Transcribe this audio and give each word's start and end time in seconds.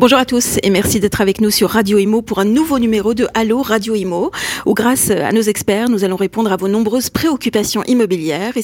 Bonjour 0.00 0.20
à 0.20 0.24
tous 0.24 0.58
et 0.62 0.70
merci 0.70 1.00
d'être 1.00 1.20
avec 1.20 1.40
nous 1.40 1.50
sur 1.50 1.70
Radio 1.70 1.98
Imo 1.98 2.22
pour 2.22 2.38
un 2.38 2.44
nouveau 2.44 2.78
numéro 2.78 3.14
de 3.14 3.26
Allo 3.34 3.62
Radio 3.62 3.96
Imo 3.96 4.30
où 4.64 4.72
grâce 4.72 5.10
à 5.10 5.32
nos 5.32 5.40
experts 5.40 5.88
nous 5.88 6.04
allons 6.04 6.14
répondre 6.14 6.52
à 6.52 6.56
vos 6.56 6.68
nombreuses 6.68 7.10
préoccupations 7.10 7.82
immobilières 7.82 8.56
et, 8.56 8.62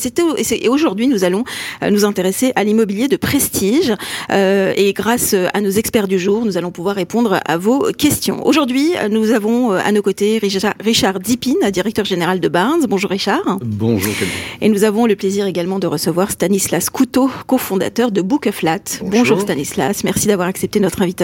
et 0.65 0.69
aujourd'hui 0.69 1.09
nous 1.09 1.25
allons 1.25 1.43
euh, 1.83 1.91
nous 1.91 2.05
intéresser 2.05 2.53
à 2.55 2.63
l'immobilier 2.63 3.09
de 3.09 3.17
prestige 3.17 3.93
euh, 4.31 4.73
et 4.77 4.93
grâce 4.93 5.35
à 5.35 5.61
nos 5.61 5.71
experts 5.71 6.07
du 6.07 6.21
jour 6.21 6.45
nous 6.45 6.57
allons 6.57 6.71
pouvoir 6.71 6.95
répondre 6.95 7.41
à 7.45 7.57
vos 7.57 7.91
questions. 7.91 8.47
Aujourd'hui 8.47 8.93
nous 9.11 9.33
avons 9.33 9.73
euh, 9.73 9.81
à 9.85 9.91
nos 9.91 10.03
côtés 10.03 10.39
Richard, 10.39 10.75
Richard 10.79 11.19
directeur 11.19 12.05
général 12.05 12.39
de 12.39 12.47
Barnes. 12.47 12.87
Bonjour 12.89 13.11
Richard. 13.11 13.59
Bonjour. 13.61 14.15
Et 14.61 14.69
nous 14.69 14.85
avons 14.85 15.07
le 15.07 15.17
plaisir 15.17 15.47
également 15.47 15.81
de 15.81 15.89
recevoir 15.89 16.31
Stanislas 16.31 16.91
Couteau, 16.91 17.29
cofondateur 17.49 18.13
de 18.13 18.23
Book 18.23 18.49
Flat. 18.53 18.79
Bonjour. 19.01 19.19
Bonjour 19.19 19.41
Stanislas, 19.41 20.05
merci 20.05 20.29
d'avoir 20.29 20.47
accepté 20.47 20.79
notre 20.79 21.03
invitation 21.03 21.24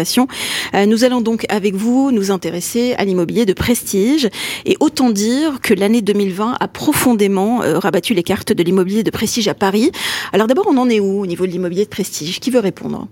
euh, 0.75 0.87
nous 0.87 1.05
allons 1.05 1.21
donc 1.21 1.47
avec 1.49 1.75
vous 1.75 2.11
nous 2.13 2.31
intéresser 2.31 2.95
à 2.95 3.05
l'immobilier 3.05 3.47
de 3.47 3.53
prestige 3.53 4.29
et 4.67 4.77
autant 4.81 5.11
dire 5.11 5.61
que 5.63 5.75
l'année 5.75 6.03
2020 6.03 6.57
a 6.59 6.69
profondément 6.69 7.63
euh, 7.63 7.79
rabattu 7.79 8.15
les 8.15 8.23
cartes 8.23 8.53
de 8.53 8.63
l'immobilier 8.63 9.03
de 9.03 9.11
prestige 9.11 9.49
à 9.49 9.55
Paris. 9.55 9.91
Alors 10.33 10.47
d'abord, 10.47 10.67
on 10.69 10.77
en 10.79 10.89
est 10.89 11.01
où 11.01 11.21
au 11.21 11.27
niveau 11.27 11.47
de 11.47 11.53
l'immobilier 11.53 11.85
de 11.85 11.91
prestige? 11.91 12.41
Qui 12.41 12.51
veut 12.51 12.61
répondre? 12.61 13.09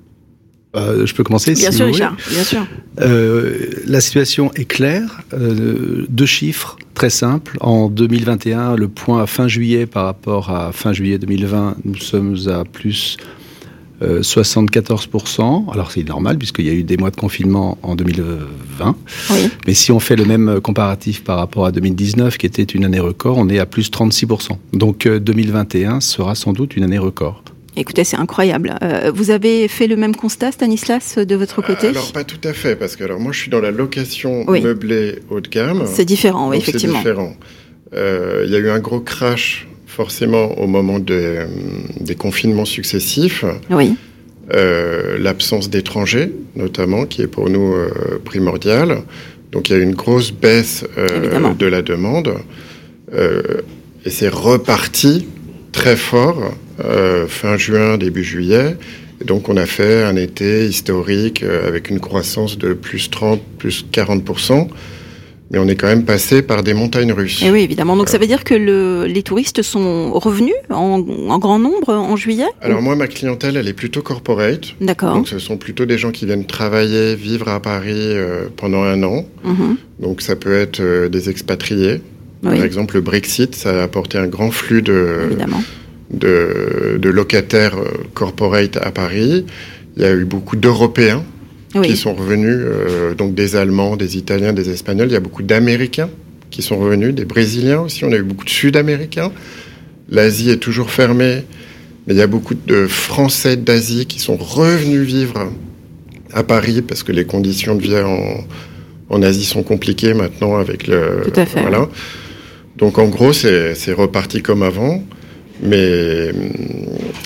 Euh, 0.76 1.06
je 1.06 1.14
peux 1.14 1.24
commencer 1.24 1.54
Bien 1.54 1.72
sûr, 1.72 1.86
Richard. 1.86 2.14
Bien 2.30 2.44
sûr. 2.44 2.66
la 2.98 4.00
situation 4.00 4.52
est 4.54 4.66
claire. 4.66 5.22
deux 5.32 6.26
chiffres 6.26 6.76
très 6.94 7.10
simples. 7.10 7.56
En 7.60 7.88
2021, 7.88 8.76
le 8.76 8.88
point 8.88 9.22
à 9.22 9.26
fin 9.26 9.48
juillet 9.48 9.86
par 9.86 10.04
rapport 10.04 10.50
à 10.50 10.72
fin 10.72 10.92
juillet 10.92 11.18
2020, 11.18 11.76
nous 11.84 11.96
sommes 11.96 12.36
à 12.48 12.64
plus 12.64 13.16
74%. 14.02 15.68
Euh, 15.68 15.72
Alors 15.72 15.90
c'est 15.90 16.06
normal 16.06 16.38
puisqu'il 16.38 16.66
y 16.66 16.70
a 16.70 16.72
eu 16.72 16.82
des 16.82 16.96
mois 16.96 17.10
de 17.10 17.16
confinement 17.16 17.78
en 17.82 17.96
2020. 17.96 18.96
Mais 19.66 19.74
si 19.74 19.92
on 19.92 20.00
fait 20.00 20.16
le 20.16 20.24
même 20.24 20.60
comparatif 20.60 21.24
par 21.24 21.38
rapport 21.38 21.66
à 21.66 21.72
2019 21.72 22.38
qui 22.38 22.46
était 22.46 22.62
une 22.62 22.84
année 22.84 23.00
record, 23.00 23.38
on 23.38 23.48
est 23.48 23.58
à 23.58 23.66
plus 23.66 23.90
36%. 23.90 24.50
Donc 24.72 25.08
2021 25.08 25.96
euh, 25.96 26.00
sera 26.00 26.34
sans 26.34 26.52
doute 26.52 26.76
une 26.76 26.84
année 26.84 26.98
record. 26.98 27.42
Écoutez, 27.76 28.02
c'est 28.02 28.16
incroyable. 28.16 28.76
Euh, 28.82 29.12
vous 29.14 29.30
avez 29.30 29.68
fait 29.68 29.86
le 29.86 29.94
même 29.94 30.16
constat, 30.16 30.50
Stanislas, 30.50 31.16
de 31.16 31.36
votre 31.36 31.62
côté? 31.62 31.88
Alors, 31.88 32.10
pas 32.10 32.24
tout 32.24 32.40
à 32.42 32.52
fait, 32.52 32.74
parce 32.74 32.96
que 32.96 33.04
alors, 33.04 33.20
moi, 33.20 33.30
je 33.30 33.38
suis 33.38 33.50
dans 33.52 33.60
la 33.60 33.70
location 33.70 34.44
meublée 34.50 35.20
haut 35.30 35.40
de 35.40 35.46
gamme. 35.46 35.84
C'est 35.86 36.04
différent, 36.04 36.48
oui, 36.48 36.56
effectivement. 36.56 36.94
C'est 36.94 37.10
différent. 37.10 37.36
Il 37.92 38.50
y 38.50 38.56
a 38.56 38.58
eu 38.58 38.70
un 38.70 38.80
gros 38.80 38.98
crash 38.98 39.68
forcément 39.98 40.56
au 40.60 40.68
moment 40.68 41.00
des 41.00 42.14
confinements 42.14 42.70
successifs. 42.78 43.44
Oui. 43.68 43.96
Euh, 44.54 45.18
l'absence 45.18 45.70
d'étrangers, 45.70 46.30
notamment, 46.54 47.04
qui 47.04 47.20
est 47.22 47.26
pour 47.26 47.50
nous 47.50 47.74
euh, 47.74 47.90
primordiale. 48.24 49.02
Donc 49.50 49.68
il 49.68 49.72
y 49.72 49.76
a 49.76 49.80
eu 49.80 49.82
une 49.82 49.96
grosse 49.96 50.30
baisse 50.30 50.84
euh, 50.98 51.52
de 51.52 51.66
la 51.66 51.82
demande. 51.82 52.30
et 53.12 54.10
c'est 54.16 54.28
reparti 54.28 55.26
très 55.72 55.96
fort 55.96 56.40
fin 57.40 57.56
juin, 57.56 57.98
début 57.98 58.22
juillet. 58.22 58.76
Et 59.20 59.24
donc 59.24 59.48
on 59.48 59.56
a 59.56 59.66
fait 59.66 60.04
un 60.04 60.14
été 60.14 60.66
historique 60.66 61.42
avec 61.42 61.90
une 61.90 61.98
croissance 61.98 62.56
de 62.56 62.72
plus 62.72 63.10
30, 63.10 63.42
plus 63.58 63.84
40 63.90 64.22
mais 65.50 65.58
on 65.58 65.66
est 65.66 65.76
quand 65.76 65.86
même 65.86 66.04
passé 66.04 66.42
par 66.42 66.62
des 66.62 66.74
montagnes 66.74 67.12
russes. 67.12 67.42
Et 67.42 67.50
oui, 67.50 67.60
évidemment. 67.62 67.96
Donc 67.96 68.08
ça 68.08 68.18
veut 68.18 68.26
dire 68.26 68.44
que 68.44 68.54
le, 68.54 69.06
les 69.06 69.22
touristes 69.22 69.62
sont 69.62 70.12
revenus 70.12 70.54
en, 70.70 71.02
en, 71.28 71.38
grand 71.38 71.58
nombre 71.58 71.94
en 71.94 72.16
juillet 72.16 72.46
Alors 72.60 72.82
moi, 72.82 72.96
ma 72.96 73.06
clientèle, 73.06 73.56
elle 73.56 73.68
est 73.68 73.72
plutôt 73.72 74.02
corporate. 74.02 74.74
D'accord. 74.80 75.14
Donc 75.14 75.28
ce 75.28 75.38
sont 75.38 75.56
plutôt 75.56 75.86
des 75.86 75.96
gens 75.96 76.10
qui 76.10 76.26
viennent 76.26 76.44
travailler, 76.44 77.14
vivre 77.14 77.48
à 77.48 77.60
Paris 77.60 77.92
euh, 77.94 78.48
pendant 78.56 78.82
un 78.82 79.02
an. 79.02 79.24
Mhm. 79.44 79.76
Donc 80.00 80.20
ça 80.20 80.36
peut 80.36 80.54
être 80.54 80.80
euh, 80.80 81.08
des 81.08 81.30
expatriés. 81.30 82.00
Par 82.42 82.52
exemple, 82.54 82.94
le 82.94 83.00
Brexit, 83.00 83.56
ça 83.56 83.80
a 83.80 83.82
apporté 83.82 84.16
un 84.16 84.28
grand 84.28 84.52
flux 84.52 84.80
de, 84.80 85.30
de, 86.12 86.96
de 86.96 87.08
locataires 87.10 87.76
euh, 87.76 87.88
corporate 88.14 88.76
à 88.76 88.92
Paris. 88.92 89.44
Il 89.96 90.02
y 90.02 90.06
a 90.06 90.12
eu 90.12 90.24
beaucoup 90.24 90.54
d'Européens 90.54 91.24
qui 91.72 91.96
sont 91.96 92.14
revenus, 92.14 92.56
euh, 92.56 93.14
donc 93.14 93.34
des 93.34 93.56
Allemands, 93.56 93.96
des 93.96 94.16
Italiens, 94.16 94.52
des 94.52 94.70
Espagnols. 94.70 95.08
Il 95.08 95.12
y 95.12 95.16
a 95.16 95.20
beaucoup 95.20 95.42
d'Américains 95.42 96.10
qui 96.50 96.62
sont 96.62 96.78
revenus, 96.78 97.14
des 97.14 97.24
Brésiliens 97.24 97.80
aussi. 97.80 98.04
On 98.04 98.12
a 98.12 98.16
eu 98.16 98.22
beaucoup 98.22 98.44
de 98.44 98.50
Sud-Américains. 98.50 99.32
L'Asie 100.10 100.50
est 100.50 100.58
toujours 100.58 100.90
fermée, 100.90 101.44
mais 102.06 102.14
il 102.14 102.16
y 102.16 102.22
a 102.22 102.26
beaucoup 102.26 102.54
de 102.54 102.86
Français 102.86 103.56
d'Asie 103.56 104.06
qui 104.06 104.18
sont 104.18 104.36
revenus 104.36 105.02
vivre 105.02 105.52
à 106.32 106.42
Paris 106.42 106.82
parce 106.82 107.02
que 107.02 107.12
les 107.12 107.24
conditions 107.24 107.74
de 107.74 107.82
vie 107.82 107.96
en, 107.96 108.44
en 109.10 109.22
Asie 109.22 109.44
sont 109.44 109.62
compliquées 109.62 110.14
maintenant 110.14 110.56
avec 110.56 110.86
le. 110.86 111.22
Tout 111.24 111.38
à 111.38 111.46
fait. 111.46 111.60
Voilà. 111.60 111.88
Donc 112.78 112.98
en 112.98 113.08
gros, 113.08 113.32
c'est 113.32 113.92
reparti 113.92 114.40
comme 114.40 114.62
avant, 114.62 115.02
mais 115.62 116.30
hum, 116.30 116.36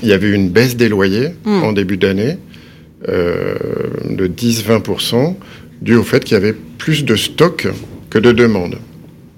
il 0.03 0.09
y 0.09 0.13
avait 0.13 0.31
une 0.31 0.49
baisse 0.49 0.77
des 0.77 0.89
loyers 0.89 1.29
hmm. 1.45 1.63
en 1.63 1.73
début 1.73 1.97
d'année. 1.97 2.39
Euh, 3.09 3.55
de 4.09 4.29
10-20%, 4.29 5.35
dû 5.81 5.97
au 5.97 6.05
fait 6.05 6.23
qu'il 6.23 6.35
y 6.35 6.37
avait 6.37 6.53
plus 6.53 7.05
de 7.05 7.17
stock 7.17 7.67
que 8.11 8.19
de 8.19 8.31
demandes. 8.31 8.79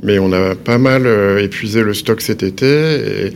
Mais 0.02 0.18
on 0.18 0.32
a 0.32 0.54
pas 0.54 0.76
mal 0.76 1.06
euh, 1.06 1.42
épuisé 1.42 1.82
le 1.82 1.94
stock 1.94 2.20
cet 2.20 2.42
été 2.42 2.66
et 2.66 3.34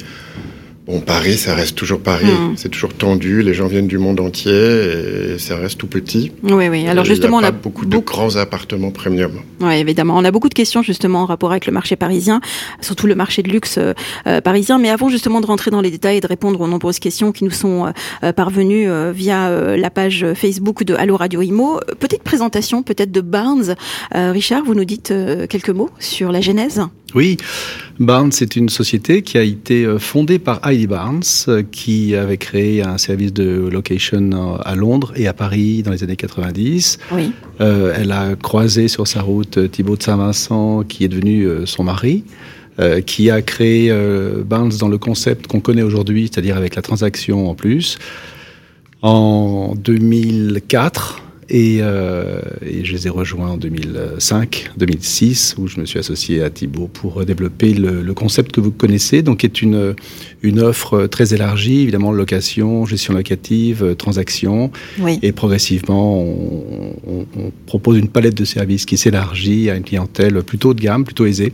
Bon, 0.88 1.00
Paris, 1.00 1.37
ça 1.37 1.54
reste 1.54 1.76
toujours 1.76 2.00
Paris. 2.00 2.25
Hmm. 2.25 2.54
C'est 2.56 2.71
toujours 2.71 2.94
tendu. 2.94 3.43
Les 3.43 3.53
gens 3.53 3.66
viennent 3.66 3.88
du 3.88 3.99
monde 3.99 4.21
entier 4.21 5.34
et 5.34 5.38
ça 5.38 5.59
reste 5.59 5.76
tout 5.76 5.87
petit. 5.87 6.32
Oui, 6.43 6.69
oui. 6.69 6.88
Alors 6.88 7.04
justement, 7.04 7.37
on 7.37 7.43
a 7.43 7.50
beaucoup 7.50 7.84
de 7.84 7.99
grands 7.99 8.37
appartements 8.37 8.91
premium. 8.91 9.32
Oui, 9.60 9.75
évidemment. 9.75 10.16
On 10.16 10.25
a 10.25 10.31
beaucoup 10.31 10.49
de 10.49 10.54
questions 10.54 10.81
justement 10.81 11.21
en 11.21 11.26
rapport 11.26 11.50
avec 11.50 11.66
le 11.66 11.72
marché 11.72 11.97
parisien, 11.97 12.41
surtout 12.81 13.06
le 13.06 13.15
marché 13.15 13.43
de 13.43 13.50
luxe 13.50 13.76
euh, 13.76 13.93
euh, 14.26 14.41
parisien. 14.41 14.78
Mais 14.78 14.88
avant 14.88 15.10
justement 15.10 15.43
de 15.43 15.47
rentrer 15.47 15.71
dans 15.71 15.82
les 15.82 15.91
détails 15.91 16.16
et 16.16 16.21
de 16.22 16.26
répondre 16.26 16.59
aux 16.59 16.69
nombreuses 16.69 17.00
questions 17.00 17.32
qui 17.32 17.44
nous 17.44 17.50
sont 17.50 17.93
euh, 18.22 18.32
parvenues 18.32 18.88
via 19.12 19.76
la 19.76 19.91
page 19.91 20.25
Facebook 20.34 20.84
de 20.84 20.94
Allo 20.94 21.19
Radio 21.19 21.43
Imo, 21.43 21.81
petite 22.00 22.22
présentation 22.22 22.82
peut-être 22.82 23.12
de 23.12 23.20
Barnes. 23.20 23.75
Richard, 24.15 24.65
vous 24.65 24.75
nous 24.75 24.87
dites 24.87 25.12
quelques 25.50 25.69
mots 25.69 25.91
sur 25.99 26.32
la 26.32 26.41
genèse? 26.41 26.81
Oui. 27.15 27.37
Barnes, 27.99 28.32
c'est 28.32 28.56
une 28.56 28.69
société 28.69 29.22
qui 29.22 29.38
a 29.38 29.43
été 29.43 29.87
fondée 29.99 30.38
par 30.38 30.60
Barnes, 30.87 31.22
euh, 31.49 31.62
qui 31.62 32.15
avait 32.15 32.37
créé 32.37 32.83
un 32.83 32.99
service 32.99 33.33
de 33.33 33.69
location 33.71 34.31
euh, 34.33 34.62
à 34.65 34.75
Londres 34.75 35.12
et 35.16 35.27
à 35.27 35.33
Paris 35.33 35.83
dans 35.83 35.91
les 35.91 36.05
années 36.05 36.16
90. 36.16 36.99
Oui. 37.12 37.33
Euh, 37.61 37.93
elle 37.97 38.12
a 38.12 38.37
croisé 38.37 38.88
sur 38.88 39.06
sa 39.06 39.22
route 39.22 39.71
Thibaut 39.71 39.97
de 39.97 40.03
Saint-Vincent, 40.03 40.84
qui 40.84 41.05
est 41.05 41.09
devenu 41.09 41.47
son 41.67 41.84
mari. 41.84 42.25
Euh, 42.81 43.00
qui 43.00 43.28
a 43.28 43.43
créé 43.43 43.91
euh, 43.91 44.44
Barnes 44.44 44.71
dans 44.78 44.87
le 44.87 44.99
concept 44.99 45.49
qu'on 45.49 45.59
connaît 45.59 45.83
aujourd'hui, 45.83 46.31
c'est-à-dire 46.31 46.56
avec 46.56 46.77
la 46.77 46.83
transaction 46.83 47.50
en 47.50 47.56
plus. 47.56 47.99
En 49.03 49.75
2004, 49.75 51.21
et, 51.51 51.79
euh, 51.81 52.41
et, 52.65 52.85
je 52.85 52.93
les 52.93 53.07
ai 53.07 53.11
rejoints 53.11 53.51
en 53.51 53.57
2005, 53.57 54.71
2006, 54.77 55.57
où 55.59 55.67
je 55.67 55.81
me 55.81 55.87
suis 55.87 55.99
associé 55.99 56.43
à 56.43 56.51
Thibault 56.51 56.89
pour 56.93 57.25
développer 57.25 57.73
le, 57.73 58.03
le 58.03 58.15
concept 58.15 58.53
que 58.53 58.61
vous 58.61 58.71
connaissez, 58.71 59.23
donc 59.23 59.39
qui 59.39 59.47
est 59.47 59.63
une, 59.63 59.95
une 60.43 60.61
offre 60.61 61.07
très 61.07 61.33
élargie, 61.33 61.81
évidemment 61.81 62.13
location, 62.13 62.85
gestion 62.85 63.15
locative, 63.15 63.95
transaction. 63.97 64.71
Oui. 64.99 65.19
Et 65.23 65.33
progressivement, 65.33 66.21
on, 66.21 66.95
on, 67.07 67.27
on, 67.37 67.53
propose 67.67 67.99
une 67.99 68.09
palette 68.09 68.35
de 68.35 68.45
services 68.45 68.85
qui 68.85 68.99
s'élargit 68.99 69.71
à 69.71 69.77
une 69.77 69.85
clientèle 69.85 70.43
plutôt 70.43 70.75
de 70.75 70.81
gamme, 70.81 71.05
plutôt 71.05 71.25
aisée. 71.25 71.53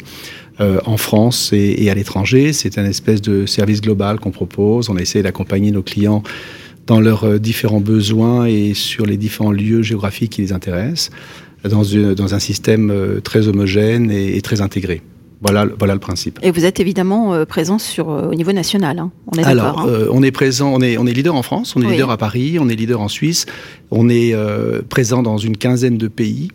Euh, 0.61 0.79
en 0.87 0.97
France 0.97 1.53
et, 1.53 1.83
et 1.83 1.91
à 1.91 1.95
l'étranger, 1.95 2.53
c'est 2.53 2.79
un 2.79 2.85
espèce 2.85 3.21
de 3.21 3.45
service 3.45 3.81
global 3.81 4.21
qu'on 4.21 4.31
propose. 4.31 4.89
On 4.89 4.97
essaie 4.97 5.21
d'accompagner 5.21 5.73
nos 5.73 5.83
clients 5.83 6.23
dans 6.87 7.01
leurs 7.01 7.25
euh, 7.25 7.39
différents 7.39 7.81
besoins 7.81 8.47
et 8.47 8.75
sur 8.75 9.07
les 9.07 9.17
différents 9.17 9.53
lieux 9.53 9.83
géographiques 9.83 10.33
qui 10.33 10.43
les 10.43 10.53
intéressent, 10.53 11.11
dans, 11.69 11.85
une, 11.85 12.15
dans 12.15 12.35
un 12.35 12.39
système 12.39 12.91
euh, 12.91 13.21
très 13.21 13.49
homogène 13.49 14.11
et, 14.11 14.37
et 14.37 14.43
très 14.43 14.61
intégré. 14.61 15.03
Voilà, 15.41 15.67
voilà 15.79 15.93
le 15.93 16.01
principe. 16.01 16.39
Et 16.43 16.51
vous 16.51 16.65
êtes 16.65 16.81
évidemment 16.81 17.35
euh, 17.35 17.45
présent 17.45 17.79
sur, 17.79 18.09
euh, 18.11 18.31
au 18.31 18.35
niveau 18.35 18.53
national. 18.53 18.99
Hein. 18.99 19.11
On 19.27 19.39
est 19.39 19.45
Alors, 19.45 19.81
hein. 19.81 19.87
euh, 19.89 20.09
on 20.11 20.23
est 20.23 20.31
présent, 20.31 20.73
on 20.73 20.81
est, 20.81 20.97
on 20.97 21.07
est 21.07 21.13
leader 21.13 21.35
en 21.35 21.43
France, 21.43 21.77
on 21.77 21.83
est 21.83 21.87
oui. 21.87 21.93
leader 21.93 22.11
à 22.11 22.17
Paris, 22.17 22.59
on 22.59 22.69
est 22.71 22.75
leader 22.75 23.01
en 23.01 23.09
Suisse, 23.09 23.45
on 23.91 24.09
est 24.09 24.35
présent 24.89 25.23
dans 25.23 25.37
une 25.37 25.57
quinzaine 25.57 25.99
de 25.99 26.09
pays. 26.09 26.49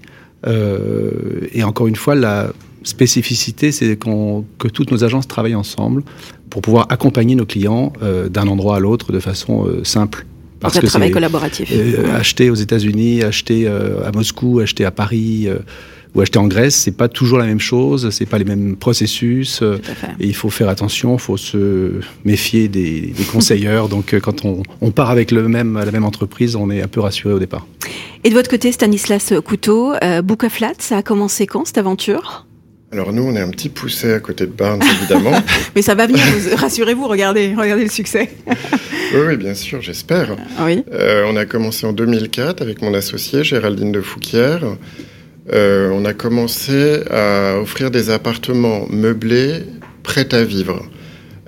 Et 0.48 1.64
encore 1.64 1.88
une 1.88 1.96
fois, 1.96 2.16
la 2.16 2.52
spécificité, 2.84 3.72
c'est 3.72 3.98
qu 3.98 4.10
que 4.58 4.68
toutes 4.68 4.92
nos 4.92 5.04
agences 5.04 5.28
travaillent 5.28 5.56
ensemble 5.56 6.04
pour 6.50 6.62
pouvoir 6.62 6.88
accompagner 6.90 7.36
nos 7.36 7.46
clients 7.46 7.94
euh, 8.02 8.30
d'un 8.30 8.48
endroit 8.48 8.78
à 8.78 8.80
l'autre 8.80 9.12
de 9.12 9.20
façon 9.20 9.66
euh, 9.66 9.84
simple 9.84 10.26
parce 10.60 10.78
que 10.78 10.86
travail 10.88 11.12
collaboratif. 11.12 11.72
Acheter 12.14 12.50
aux 12.50 12.56
États-Unis, 12.56 13.24
acheter 13.24 13.66
à 13.66 14.12
Moscou, 14.14 14.60
acheter 14.60 14.84
à 14.84 14.92
Paris 14.92 15.48
ou 16.14 16.20
acheter 16.20 16.38
en 16.38 16.48
Grèce, 16.48 16.76
c'est 16.76 16.92
pas 16.92 17.08
toujours 17.08 17.38
la 17.38 17.46
même 17.46 17.62
chose, 17.62 18.10
c'est 18.10 18.26
pas 18.26 18.38
les 18.38 18.44
mêmes 18.44 18.76
processus. 18.76 19.64
Et 20.20 20.28
il 20.28 20.36
faut 20.36 20.50
faire 20.50 20.68
attention, 20.68 21.14
il 21.14 21.20
faut 21.22 21.38
se 21.38 22.02
méfier 22.26 22.68
des, 22.68 23.14
des 23.18 23.24
conseilleurs. 23.24 23.88
Donc, 23.96 24.14
quand 24.20 24.44
on, 24.44 24.64
on, 24.82 24.92
part 24.92 25.12
avec 25.12 25.32
le 25.32 25.48
même, 25.48 25.78
la 25.78 25.92
même 25.92 26.04
entreprise, 26.04 26.58
on 26.58 26.70
est 26.70 26.82
un 26.82 26.90
peu 26.90 27.00
rassuré 27.00 27.34
au 27.34 27.40
départ. 27.40 27.66
Et 28.24 28.30
de 28.30 28.34
votre 28.34 28.50
côté, 28.50 28.72
Stanislas 28.72 29.34
Couteau, 29.46 29.94
euh, 30.04 30.22
Book 30.22 30.44
of 30.44 30.52
Flat, 30.52 30.74
ça 30.80 30.98
a 30.98 31.02
commencé 31.02 31.48
quand 31.48 31.66
cette 31.66 31.78
aventure? 31.78 32.46
Alors 32.92 33.14
nous, 33.14 33.22
on 33.22 33.36
est 33.36 33.40
un 33.40 33.50
petit 33.50 33.70
poussé 33.70 34.14
à 34.14 34.20
côté 34.20 34.48
de 34.48 34.52
Barnes, 34.52 34.82
évidemment. 34.82 35.32
Mais 35.76 35.84
ça 35.84 35.94
va 35.94 36.08
venir, 36.08 36.24
rassurez-vous, 36.58 37.08
regardez, 37.08 37.54
regardez 37.56 37.84
le 37.84 37.90
succès. 37.90 38.32
oui, 38.48 39.20
oui, 39.28 39.38
bien 39.38 39.54
sûr, 39.54 39.80
j'espère. 39.80 40.36
Oui. 40.62 40.84
Euh, 40.92 41.24
on 41.28 41.36
a 41.36 41.46
commencé 41.46 41.86
en 41.86 41.94
2004 41.94 42.64
avec 42.64 42.82
mon 42.82 42.96
associé 42.96 43.44
Géraldine 43.44 43.92
de 43.92 44.02
Fouquière. 44.02 44.64
Euh, 45.54 45.92
on 45.94 46.04
a 46.04 46.14
commencé 46.14 47.02
à 47.12 47.60
offrir 47.60 47.92
des 47.92 48.10
appartements 48.10 48.88
meublés 48.90 49.66
prêts 50.02 50.34
à 50.34 50.44
vivre. 50.44 50.84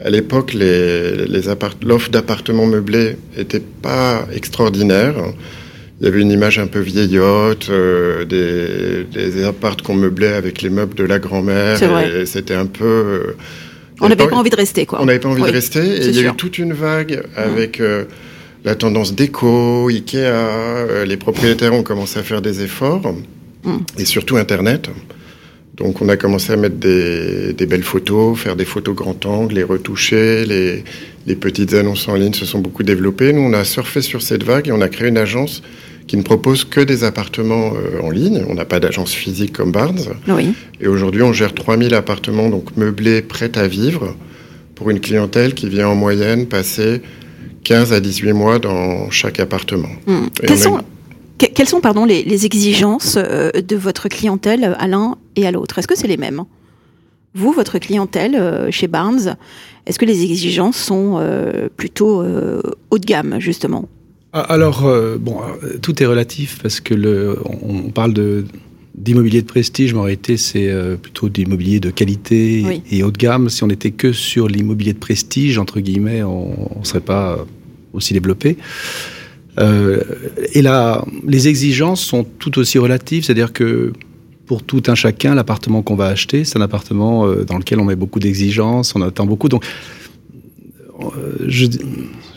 À 0.04 0.12
l'époque, 0.12 0.54
les, 0.54 1.26
les 1.26 1.42
l'offre 1.84 2.12
d'appartements 2.12 2.68
meublés 2.68 3.18
n'était 3.36 3.60
pas 3.60 4.28
extraordinaire. 4.32 5.16
Il 6.01 6.06
y 6.06 6.07
avait 6.07 6.21
une 6.21 6.31
image 6.31 6.57
un 6.57 6.65
peu 6.65 6.80
vieillotte, 6.80 7.69
euh, 7.69 8.25
des, 8.25 9.03
des 9.03 9.44
appartes 9.44 9.83
qu'on 9.83 9.94
meublait 9.94 10.33
avec 10.33 10.63
les 10.63 10.71
meubles 10.71 10.95
de 10.95 11.03
la 11.03 11.19
grand-mère. 11.19 11.77
C'était 12.25 12.56
un 12.56 12.65
peu... 12.65 12.86
Euh, 12.86 13.38
on 14.00 14.09
n'avait 14.09 14.27
pas, 14.27 14.36
envie 14.36 14.50
de 14.50 14.56
rester, 14.56 14.88
quoi. 14.88 15.00
On 15.00 15.06
n'avait 15.06 15.19
pas 15.19 15.30
envie 15.30 15.44
de 15.44 15.51
rester. 15.51 15.80
Et 15.80 16.07
il 16.07 16.15
y 16.15 16.25
a 16.25 16.31
eu 16.31 16.36
toute 16.36 16.57
une 16.57 16.74
vague 16.74 17.21
avec 17.36 17.80
la 18.65 18.74
tendance 18.74 19.13
déco, 19.13 19.89
Ikea. 19.89 21.06
les 21.06 21.18
propriétaires 21.18 21.75
ont 21.75 21.83
commencé 21.83 22.18
à 22.18 22.24
faire 22.24 22.42
des 22.42 22.63
efforts. 22.63 23.13
Et 24.00 24.06
surtout 24.06 24.38
Internet. 24.38 24.89
Donc 25.77 26.01
on 26.01 26.09
a 26.09 26.18
commencé 26.18 26.51
à 26.51 26.57
mettre 26.57 26.77
des, 26.77 27.53
belles 27.68 27.83
photos, 27.83 28.39
faire 28.39 28.56
des 28.56 28.65
photos 28.65 28.95
grand 28.95 29.24
angle, 29.27 29.53
les 29.56 29.63
retoucher, 29.63 30.45
les, 30.45 30.83
les, 31.27 31.36
petites 31.36 31.75
annonces 31.75 32.07
en 32.07 32.15
ligne 32.15 32.33
se 32.33 32.45
sont 32.45 32.59
beaucoup 32.59 32.83
développées. 32.83 33.33
Nous, 33.33 33.42
on 33.42 33.53
a 33.53 33.63
surfé 33.63 34.01
sur 34.01 34.24
cette 34.24 34.44
vague 34.44 34.68
et 34.68 34.71
on 34.71 34.81
a 34.81 34.89
créé 34.89 35.07
une 35.07 35.18
agence 35.18 35.62
qui 36.12 36.18
ne 36.18 36.24
propose 36.24 36.66
que 36.66 36.81
des 36.81 37.06
appartements 37.06 37.72
euh, 37.74 38.02
en 38.02 38.10
ligne. 38.10 38.44
On 38.50 38.54
n'a 38.54 38.66
pas 38.66 38.81
d'agence 38.81 39.13
physique 39.13 39.54
comme 39.54 39.72
Barnes. 39.72 40.02
Oui. 40.28 40.54
Et 40.81 40.90
aujourd'hui, 40.90 41.22
on 41.22 41.31
gère 41.31 41.54
3000 41.54 41.94
appartements 41.94 42.50
donc 42.50 42.75
meublés, 42.75 43.22
prêts 43.22 43.58
à 43.58 43.66
vivre, 43.66 44.13
pour 44.75 44.90
une 44.90 45.00
clientèle 45.00 45.54
qui 45.54 45.69
vient 45.69 45.88
en 45.88 45.96
moyenne 45.96 46.48
passer 46.48 47.02
15 47.63 47.94
à 47.94 48.02
18 48.02 48.34
mois 48.34 48.60
dans 48.60 49.10
chaque 49.10 49.40
appartement. 49.40 49.88
Hmm. 50.06 50.25
Quelles 50.36 51.69
sont 51.69 51.80
pardon, 51.80 52.04
les, 52.04 52.46
exigences 52.46 53.16
euh, 53.18 53.50
de 53.52 53.78
votre 53.78 54.10
clientèle 54.10 54.75
à 54.78 54.88
l'un 54.88 55.16
et 55.38 55.48
à 55.48 55.52
l'autre? 55.52 55.80
Est-ce 55.80 55.88
que 55.88 55.98
c'est 55.98 56.10
les 56.10 56.18
mêmes? 56.18 56.44
Vous, 57.36 57.54
votre 57.54 57.80
clientèle 57.80 58.36
euh, 58.36 58.69
chez 58.69 58.90
Barnes, 58.90 59.38
est-ce 59.86 59.98
que 59.98 60.04
les 60.04 60.24
exigences 60.24 60.75
sont 60.75 61.24
plutôt 61.78 62.22
haut 62.22 62.98
de 62.98 63.06
gamme, 63.06 63.38
justement? 63.40 63.88
Ah, 64.33 64.42
Alors, 64.42 64.88
bon, 65.19 65.39
tout 65.81 66.01
est 66.01 66.06
relatif 66.06 66.60
parce 66.62 66.80
que 66.80 66.94
le, 66.94 67.38
on, 67.63 67.89
parle 67.89 68.13
de 68.13 68.45
d'immobilier 68.94 69.42
de 69.42 69.48
prestige, 69.48 69.94
mais 69.94 70.00
en 70.00 70.04
réalité, 70.04 70.36
c'est 70.36 70.69
plutôt 71.01 71.30
d'immobilier 71.30 71.80
de 71.80 71.89
qualité 71.89 72.81
et 72.92 73.04
haut 73.04 73.12
de 73.12 73.18
gamme. 73.18 73.50
Si 73.50 73.63
on 73.63 73.68
n'était 73.68 73.92
que 73.92 74.12
sur 74.12 74.48
l'immobilier 74.48 74.94
de 74.94 75.00
prestige, 75.00 75.57
entre 75.57 75.80
guillemets, 75.80 76.24
on 76.24 76.80
ne 76.80 76.86
serait 76.86 77.00
pas 77.00 77.45
aussi 77.94 78.13
développé. 78.13 78.57
Euh, 79.60 80.01
et 80.54 80.62
là, 80.62 81.04
les 81.25 81.48
exigences 81.48 82.01
sont 82.01 82.24
tout 82.24 82.57
aussi 82.60 82.77
relatives, 82.77 83.25
c'est-à-dire 83.25 83.54
que 83.54 83.92
pour 84.45 84.63
tout 84.63 84.84
un 84.88 84.95
chacun, 84.95 85.36
l'appartement 85.36 85.81
qu'on 85.81 85.95
va 85.95 86.07
acheter, 86.07 86.44
c'est 86.44 86.57
un 86.57 86.62
appartement 86.62 87.25
euh, 87.25 87.44
dans 87.44 87.57
lequel 87.57 87.80
on 87.80 87.86
met 87.86 87.95
beaucoup 87.95 88.19
d'exigences, 88.19 88.95
on 88.95 89.01
attend 89.01 89.25
beaucoup. 89.25 89.50
Donc, 89.50 89.66
euh, 91.01 91.36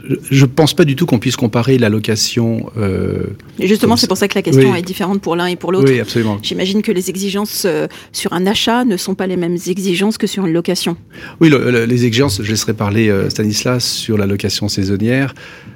je, 0.09 0.17
je 0.31 0.47
pense 0.47 0.75
pas 0.75 0.85
du 0.85 0.97
tout 0.97 1.07
qu'on 1.07 1.19
puisse 1.19 1.37
comparer 1.37 1.79
la 1.79 1.89
location. 1.89 2.71
Euh, 2.77 3.25
justement, 3.59 3.97
c'est 3.97 4.07
pour 4.07 4.17
ça 4.17 4.29
que 4.29 4.35
la 4.35 4.43
question 4.43 4.75
est 4.75 4.83
différente 4.83 5.21
pour 5.21 5.37
l'un 5.37 5.47
et 5.47 5.57
pour 5.57 5.73
l'autre. 5.73 5.91
Oui, 5.91 6.01
absolument. 6.01 6.39
J'imagine 6.43 6.83
que 6.83 6.93
les 6.93 7.11
exigences 7.11 7.67
sur 8.13 8.33
un 8.33 8.47
achat 8.47 8.85
ne 8.85 8.97
sont 8.97 9.15
pas 9.15 9.27
les 9.27 9.37
mêmes 9.37 9.59
exigences 9.67 10.19
que 10.19 10.27
sur 10.27 10.47
une 10.47 10.53
location. 10.53 10.97
Oui, 11.41 11.51
les 11.51 12.07
exigences, 12.07 12.43
je 12.43 12.51
laisserai 12.51 12.75
parler 12.75 13.13
Stanislas 13.29 13.85
sur 13.85 14.19
la 14.19 14.27
location 14.27 14.69
saisonnière. 14.69 15.35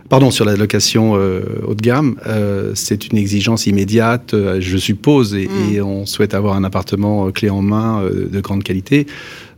Pardon, 0.09 0.31
sur 0.31 0.47
la 0.47 0.57
location 0.57 1.17
euh, 1.17 1.43
haut 1.67 1.75
de 1.75 1.83
gamme, 1.83 2.17
euh, 2.27 2.73
c'est 2.75 3.09
une 3.09 3.19
exigence 3.19 3.67
immédiate, 3.67 4.33
euh, 4.33 4.57
je 4.59 4.79
suppose, 4.79 5.35
et, 5.35 5.49
mm. 5.49 5.83
on 5.83 6.07
souhaite 6.07 6.33
avoir 6.33 6.57
un 6.57 6.65
appartement 6.65 7.31
clé 7.31 7.51
en 7.51 7.61
main 7.61 8.03
de 8.11 8.41
grande 8.41 8.63
qualité. 8.63 9.07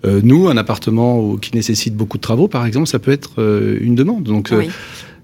Nous, 0.05 0.49
un 0.49 0.57
appartement 0.57 1.37
qui 1.37 1.55
nécessite 1.55 1.95
beaucoup 1.95 2.17
de 2.17 2.23
travaux, 2.23 2.49
par 2.49 2.65
exemple, 2.67 2.87
ça 2.87 2.99
peut 2.99 3.13
être 3.13 3.41
une 3.81 3.95
demande. 3.95 4.25
Donc, 4.25 4.51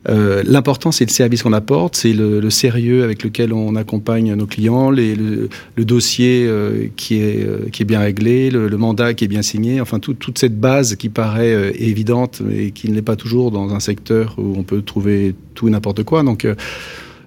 euh, 0.08 0.42
l'important, 0.46 0.92
c'est 0.92 1.04
le 1.04 1.10
service 1.10 1.42
qu'on 1.42 1.52
apporte, 1.52 1.96
c'est 1.96 2.12
le, 2.12 2.48
sérieux 2.50 3.02
avec 3.02 3.24
lequel 3.24 3.52
on 3.52 3.74
accompagne 3.74 4.34
nos 4.34 4.46
clients, 4.46 4.90
les, 4.90 5.16
le, 5.16 5.48
dossier 5.84 6.44
euh, 6.46 6.86
qui, 6.96 7.16
est, 7.16 7.44
euh, 7.44 7.68
qui 7.72 7.82
est 7.82 7.86
bien 7.86 8.00
réglé, 8.00 8.50
le, 8.50 8.68
mandat 8.76 9.14
qui 9.14 9.24
est 9.24 9.28
bien 9.28 9.42
signé, 9.42 9.80
enfin 9.80 9.98
toute 9.98 10.38
cette 10.38 10.60
base 10.60 10.96
qui 10.96 11.08
paraît 11.08 11.72
évidente 11.78 12.42
et 12.52 12.70
qui 12.70 12.88
ne 12.88 12.94
l'est 12.94 13.02
pas 13.02 13.16
toujours 13.16 13.50
dans 13.50 13.74
un 13.74 13.80
secteur 13.80 14.36
où 14.38 14.54
on 14.56 14.62
peut 14.62 14.82
trouver 14.82 15.34
tout 15.54 15.68
et 15.68 15.70
n'importe 15.70 16.04
quoi. 16.04 16.22
Donc, 16.22 16.46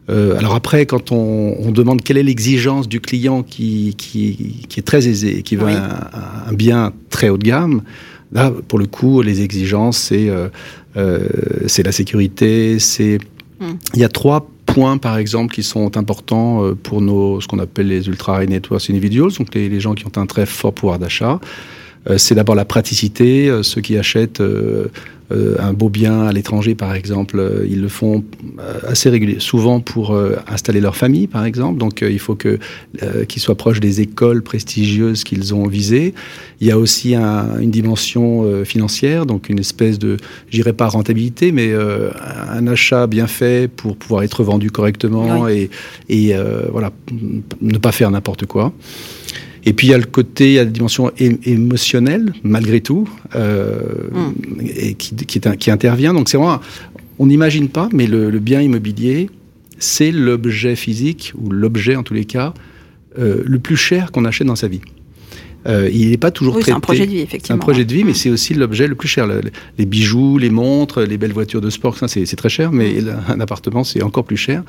alors 0.10 0.56
après, 0.56 0.86
quand 0.86 1.12
on, 1.12 1.72
demande 1.72 2.02
quelle 2.02 2.18
est 2.18 2.24
l'exigence 2.24 2.90
du 2.90 3.00
client 3.00 3.44
qui, 3.44 3.96
qui, 3.98 4.66
qui, 4.68 4.80
est 4.80 4.84
très 4.84 5.08
aisé, 5.08 5.44
qui 5.44 5.56
veut 5.56 5.68
un, 5.68 6.54
bien 6.54 6.94
très 7.10 7.30
haut 7.30 7.38
de 7.38 7.44
gamme, 7.44 7.84
là, 8.32 8.52
pour 8.68 8.80
le 8.80 8.86
coup, 8.86 9.22
les 9.22 9.42
exigences, 9.42 9.98
c'est 9.98 10.30
euh, 10.98 11.20
c'est 11.68 11.84
la 11.84 11.92
sécurité, 11.92 12.80
c'est... 12.80 13.20
Hmm. 13.60 13.74
Il 13.94 14.00
y 14.00 14.04
a 14.04 14.10
trois 14.10 14.50
points, 14.66 14.98
par 14.98 15.18
exemple, 15.18 15.54
qui 15.54 15.64
sont 15.64 15.98
importants 15.98 16.64
euh, 16.64 16.76
pour 16.76 17.02
nos, 17.02 17.42
ce 17.42 17.48
qu'on 17.48 17.60
appelle 17.60 17.88
les 17.88 18.08
ultra 18.08 18.44
high 18.44 18.50
net 18.50 18.70
worth 18.70 18.90
individuals, 18.90 19.32
donc 19.38 19.54
les, 19.54 19.70
les, 19.70 19.80
gens 19.80 19.94
qui 19.94 20.06
ont 20.06 20.18
un 20.18 20.26
très 20.26 20.46
fort 20.46 20.74
pouvoir 20.74 21.00
d'achat. 21.00 21.40
Euh, 22.08 22.18
c'est 22.18 22.36
d'abord 22.36 22.56
la 22.56 22.66
praticité. 22.66 23.52
ceux 23.64 23.82
qui 23.82 23.98
achètent 23.98 24.42
euh, 25.32 25.56
un 25.60 25.74
beau 25.74 25.90
bien 25.90 26.26
à 26.26 26.32
l'étranger, 26.32 26.74
par 26.74 26.96
exemple, 26.96 27.38
euh, 27.38 27.68
ils 27.70 27.82
le 27.82 27.88
font 27.88 28.24
euh, 28.60 28.80
assez 28.88 29.10
régulièrement, 29.10 29.42
souvent 29.42 29.80
pour 29.80 30.18
installer 30.48 30.82
leur 30.82 30.96
famille, 30.96 31.28
par 31.28 31.46
exemple. 31.46 31.78
Donc, 31.78 32.02
il 32.02 32.20
faut 32.20 32.36
que 32.36 32.58
qu'ils 33.28 33.42
soient 33.42 33.56
proches 33.56 33.80
des 33.80 34.02
écoles 34.02 34.42
prestigieuses 34.42 35.24
qu'ils 35.24 35.54
ont 35.54 35.68
visées. 35.68 36.14
Il 36.62 36.68
y 36.68 36.72
a 36.72 36.78
aussi 36.78 37.16
une 37.16 37.72
dimension 37.72 38.64
financière, 38.66 39.26
donc 39.26 39.50
une 39.50 39.60
espèce 39.60 40.00
de, 40.00 40.18
j'irai 40.50 40.74
pas 40.74 40.88
rentabilité, 40.88 41.52
mais 41.52 41.74
un 41.74 42.68
achat 42.68 43.08
bien 43.08 43.28
fait 43.28 43.70
pour 43.70 43.96
pouvoir 43.96 44.24
être 44.24 44.44
vendu 44.44 44.72
correctement 44.72 45.48
et, 45.48 45.70
et 46.10 46.34
voilà, 46.72 46.92
ne 47.62 47.78
pas 47.78 47.92
faire 47.92 48.12
n'importe 48.12 48.46
quoi. 48.46 48.74
Et 49.66 49.74
puis 49.74 49.88
il 49.88 49.90
y 49.92 49.94
a 49.94 49.98
le 49.98 50.06
côté, 50.06 50.48
il 50.48 50.54
y 50.54 50.60
a 50.60 50.64
la 50.64 50.70
dimension 50.70 51.12
émotionnelle, 51.18 52.34
malgré 52.44 52.82
tout, 52.82 53.10
euh, 53.36 53.82
et 54.62 54.94
qui, 54.94 55.16
qui, 55.16 55.40
qui, 55.40 55.72
intervient. 55.72 56.14
Donc 56.14 56.30
c'est 56.30 56.38
vraiment, 56.38 56.60
on 57.20 57.28
n'imagine 57.28 57.68
pas, 57.68 57.90
mais 57.94 58.08
le, 58.08 58.30
bien 58.40 58.62
immobilier, 58.62 59.30
c'est 59.78 60.12
l'objet 60.12 60.76
physique, 60.76 61.34
ou 61.38 61.52
l'objet 61.52 61.96
en 61.96 62.04
tous 62.04 62.14
les 62.14 62.26
cas, 62.26 62.54
euh, 63.18 63.44
le 63.46 63.60
plus 63.60 63.78
cher 63.78 64.12
qu'on 64.12 64.26
achète 64.26 64.48
dans 64.48 64.56
sa 64.56 64.68
vie. 64.68 64.82
Euh, 65.68 65.90
il 65.92 66.10
n'est 66.10 66.18
pas 66.18 66.32
toujours 66.32 66.56
oui, 66.56 66.64
C'est 66.66 66.72
un 66.72 66.80
projet 66.80 67.06
de 67.06 67.12
vie, 67.12 67.20
effectivement. 67.20 67.48
C'est 67.48 67.54
un 67.54 67.58
projet 67.58 67.84
de 67.84 67.94
vie, 67.94 68.06
mais 68.06 68.12
hmm. 68.12 68.16
c'est 68.16 68.30
aussi 68.30 68.54
l'objet 68.54 68.88
le 68.88 68.96
plus 68.96 69.10
cher. 69.10 69.28
les 69.28 69.86
bijoux, 69.86 70.38
les 70.38 70.50
montres, 70.50 71.02
les 71.02 71.18
belles 71.18 71.34
voitures 71.34 71.60
de 71.60 71.70
sport, 71.70 71.98
c'est 72.08 72.36
très 72.38 72.50
cher, 72.50 72.72
mais 72.72 73.02
hmm. 73.02 73.16
un 73.28 73.40
appartement, 73.42 73.84
c'est 73.84 74.02
encore 74.02 74.24
plus 74.24 74.38
cher. 74.38 74.64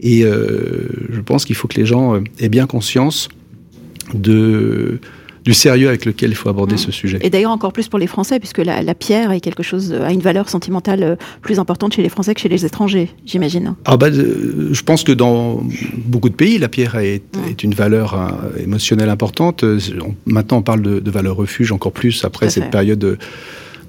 Et 0.00 0.24
euh, 0.24 0.88
je 1.10 1.20
pense 1.20 1.44
qu'il 1.44 1.54
faut 1.54 1.68
que 1.68 1.78
les 1.78 1.86
gens 1.86 2.20
aient 2.40 2.48
bien 2.48 2.66
conscience 2.66 3.28
de 4.14 4.98
du 5.44 5.52
sérieux 5.52 5.88
avec 5.88 6.06
lequel 6.06 6.30
il 6.30 6.34
faut 6.34 6.48
aborder 6.48 6.76
ce 6.76 6.90
sujet. 6.90 7.18
Et 7.20 7.30
d'ailleurs 7.30 7.50
encore 7.50 7.72
plus 7.72 7.88
pour 7.88 7.98
les 7.98 8.06
Français, 8.06 8.38
puisque 8.38 8.58
la, 8.58 8.94
pierre 8.94 9.30
est 9.32 9.40
quelque 9.40 9.62
chose 9.62 9.92
a 9.92 10.10
une 10.10 10.20
valeur 10.20 10.48
sentimentale 10.48 11.02
euh, 11.02 11.16
plus 11.42 11.58
importante 11.58 11.94
chez 11.94 12.02
les 12.02 12.08
Français 12.08 12.34
que 12.34 12.40
chez 12.40 12.48
les 12.48 12.64
étrangers, 12.64 13.10
j'imagine. 13.26 13.74
Ah 13.84 13.96
bah, 13.96 14.06
euh, 14.06 14.70
je 14.72 14.82
pense 14.82 15.04
que 15.04 15.12
dans 15.12 15.62
beaucoup 15.96 16.30
de 16.30 16.34
pays, 16.34 16.58
la 16.58 16.68
pierre 16.68 16.96
est, 16.96 17.22
une 17.62 17.74
valeur 17.74 18.14
euh, 18.14 18.62
émotionnelle 18.62 19.10
importante. 19.10 19.64
Maintenant, 20.26 20.58
on 20.58 20.62
parle 20.62 20.82
de, 20.82 21.10
valeur 21.10 21.36
refuge 21.36 21.70
encore 21.70 21.92
plus 21.92 22.24
après 22.24 22.50
cette 22.50 22.70
période 22.70 22.98
de 22.98 23.18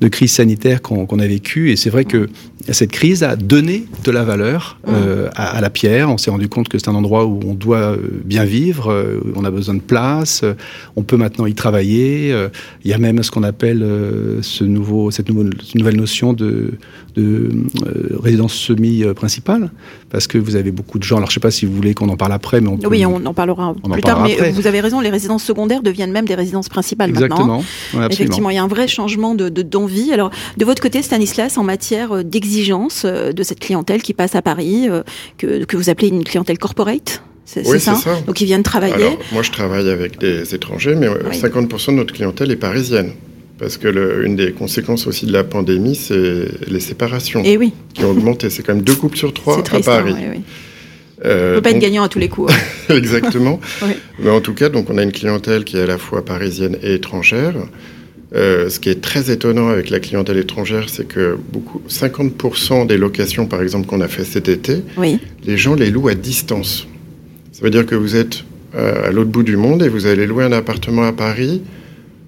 crise 0.10 0.34
sanitaire 0.34 0.82
qu'on 0.82 1.20
a 1.20 1.28
vécue. 1.28 1.72
Et 1.72 1.76
c'est 1.76 1.90
vrai 1.90 2.06
que 2.06 2.30
cette 2.74 2.92
crise 2.92 3.24
a 3.24 3.36
donné 3.36 3.86
de 4.04 4.12
la 4.12 4.24
valeur 4.24 4.80
mmh. 4.86 4.92
euh, 4.94 5.30
à, 5.36 5.62
la 5.62 5.70
pierre. 5.70 6.10
On 6.10 6.18
s'est 6.18 6.32
rendu 6.32 6.50
compte 6.50 6.68
que 6.68 6.80
c'est 6.80 6.90
un 6.90 6.96
endroit 6.96 7.26
où 7.26 7.40
on 7.46 7.54
doit 7.54 7.92
euh, 7.92 7.98
bien 8.24 8.44
vivre, 8.44 8.92
euh, 8.92 9.20
on 9.36 9.46
a 9.46 9.52
besoin 9.52 9.76
de 9.76 9.82
place, 9.82 10.44
on 10.96 11.04
peut 11.04 11.18
maintenant 11.18 11.46
y 11.46 11.54
travailler. 11.54 12.36
il 12.84 12.90
y 12.90 12.94
a 12.94 12.98
même 12.98 13.22
ce 13.22 13.32
qu'on 13.32 13.44
appelle 13.44 13.86
ce 14.42 14.64
nouveau, 14.64 15.12
cette, 15.12 15.30
nouvelle 15.30 15.96
notion 15.96 16.34
de, 16.34 16.74
de 17.16 17.50
résidence 18.22 18.54
semi-principale, 18.54 19.72
parce 20.16 20.28
que 20.28 20.38
vous 20.38 20.56
avez 20.56 20.72
beaucoup 20.72 20.98
de 20.98 21.04
gens. 21.04 21.18
Alors 21.18 21.30
je 21.30 21.32
ne 21.32 21.34
sais 21.34 21.40
pas 21.42 21.52
si 21.52 21.66
vous 21.66 21.74
voulez 21.74 21.94
qu'on 21.94 22.08
en 22.08 22.16
parle 22.16 22.32
après, 22.32 22.62
mais 22.62 22.70
on 22.70 22.78
peut, 22.78 22.88
oui, 22.88 23.06
on 23.06 23.26
en 23.26 23.34
parlera 23.34 23.76
plus 23.92 24.02
tard. 24.02 24.24
Mais 24.24 24.52
vous 24.52 24.66
avez 24.66 24.80
raison, 24.80 25.02
les 25.02 25.10
résidences 25.10 25.44
secondaires 25.44 25.84
deviennent 25.84 26.14
même 26.14 26.26
des 26.26 26.36
résidences 26.36 26.70
principales 26.70 27.10
Exactement. 27.10 27.62
maintenant. 27.94 28.08
Effectivement, 28.10 28.50
il 28.50 28.56
y 28.56 28.58
a 28.58 28.64
un 28.64 28.70
vrai 28.70 28.88
changement 28.88 29.36
de 29.36 29.50
d'envie. 29.50 30.14
Alors 30.14 30.30
de 30.56 30.64
votre 30.64 30.82
côté, 30.82 31.02
Stanislas, 31.02 31.58
en 31.58 31.64
matière 31.64 32.24
d'exigence 32.24 33.04
euh, 33.04 33.34
de 33.34 33.44
cette 33.44 33.60
clientèle 33.60 34.02
qui 34.02 34.14
passe 34.14 34.36
à 34.36 34.42
Paris, 34.42 34.88
euh, 34.88 35.04
que, 35.38 35.66
que 35.66 35.76
vous 35.76 35.90
appelez 35.90 36.08
une 36.08 36.24
clientèle 36.24 36.60
corporate 36.60 37.22
c'est 37.44 37.68
oui, 37.68 37.80
ça, 37.80 37.96
ça 37.96 38.22
Donc 38.26 38.40
ils 38.40 38.46
viennent 38.46 38.64
travailler 38.64 39.20
Moi 39.34 39.44
je 39.44 39.52
travaille 39.52 39.90
avec 39.90 40.18
des 40.18 40.56
étrangers, 40.56 40.96
mais 40.96 41.08
50% 41.10 41.88
de 41.88 41.92
notre 41.92 42.14
clientèle 42.14 42.52
est 42.52 42.56
parisienne. 42.56 43.12
Parce 43.58 43.78
que 43.78 43.88
le, 43.88 44.26
une 44.26 44.36
des 44.36 44.52
conséquences 44.52 45.08
aussi 45.08 45.26
de 45.26 45.32
la 45.32 45.44
pandémie, 45.44 45.96
c'est 45.96 46.48
les 46.68 46.80
séparations 46.82 47.42
Et 47.44 47.54
eh 47.54 47.58
oui. 47.58 47.72
qui 47.94 48.04
ont 48.04 48.12
augmenté. 48.12 48.50
C'est 48.50 48.64
quand 48.64 48.74
même 48.74 48.84
deux 48.84 48.96
couples 48.96 49.18
sur 49.18 49.34
trois 49.34 49.60
à 49.60 49.80
Paris. 49.80 50.14
Oui, 50.18 50.26
oui. 50.30 50.42
Euh, 51.24 51.52
ne 51.52 51.56
peut 51.56 51.62
pas 51.62 51.72
être 51.72 51.80
gagnant 51.80 52.04
à 52.04 52.10
tous 52.10 52.20
les 52.20 52.28
coups. 52.28 52.54
Hein. 52.54 52.94
Exactement. 52.96 53.60
Mais 54.20 54.30
en 54.30 54.42
tout 54.42 54.54
cas, 54.54 54.70
donc 54.70 54.90
on 54.90 54.98
a 54.98 55.04
une 55.04 55.14
clientèle 55.14 55.64
qui 55.64 55.78
est 55.78 55.82
à 55.82 55.86
la 55.86 55.98
fois 55.98 56.26
parisienne 56.26 56.78
et 56.84 56.96
étrangère. 56.96 57.56
Euh, 58.36 58.70
ce 58.70 58.80
qui 58.82 58.90
est 58.90 59.02
très 59.02 59.32
étonnant 59.32 59.70
avec 59.70 59.90
la 59.90 60.00
clientèle 60.00 60.38
étrangère, 60.38 60.90
c'est 60.90 61.08
que 61.08 61.38
beaucoup, 61.54 61.82
50% 61.88 62.86
des 62.86 62.98
locations, 62.98 63.46
par 63.46 63.62
exemple, 63.62 63.88
qu'on 63.88 64.02
a 64.02 64.10
fait 64.10 64.26
cet 64.26 64.50
été, 64.50 64.82
les 65.46 65.58
gens 65.58 65.76
les 65.76 65.90
louent 65.90 66.10
à 66.10 66.16
distance. 66.16 66.88
Ça 67.54 67.62
veut 67.62 67.70
dire 67.70 67.86
que 67.86 67.96
vous 67.96 68.18
êtes 68.18 68.44
euh, 68.76 69.08
à 69.08 69.12
l'autre 69.12 69.30
bout 69.30 69.44
du 69.44 69.56
monde 69.56 69.84
et 69.84 69.88
vous 69.88 70.08
allez 70.08 70.26
louer 70.26 70.44
un 70.44 70.52
appartement 70.52 71.04
à 71.04 71.14
Paris 71.14 71.62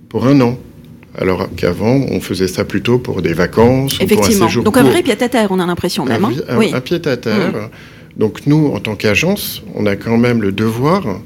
pour 0.08 0.26
un 0.28 0.40
an. 0.40 0.58
Alors 1.18 1.50
qu'avant, 1.56 2.06
on 2.12 2.22
faisait 2.22 2.48
ça 2.48 2.64
plutôt 2.64 3.00
pour 3.00 3.22
des 3.22 3.34
vacances 3.34 4.00
ou 4.00 4.06
pour 4.06 4.26
un 4.26 4.30
séjour 4.30 4.64
Donc 4.64 4.78
un 4.78 4.84
vrai 4.84 5.02
pied-à-terre, 5.02 5.48
on 5.50 5.60
a 5.60 5.66
l'impression 5.66 6.06
même. 6.06 6.24
Un, 6.24 6.30
hein. 6.30 6.58
oui. 6.58 6.72
un 6.74 6.82
pied-à-terre. 6.82 7.54
Mmh. 7.54 8.20
Donc 8.20 8.46
nous, 8.46 8.68
en 8.68 8.80
tant 8.80 8.96
qu'agence, 8.96 9.64
on 9.76 9.86
a 9.86 9.96
quand 9.96 10.18
même 10.18 10.42
le 10.42 10.52
devoir 10.52 11.22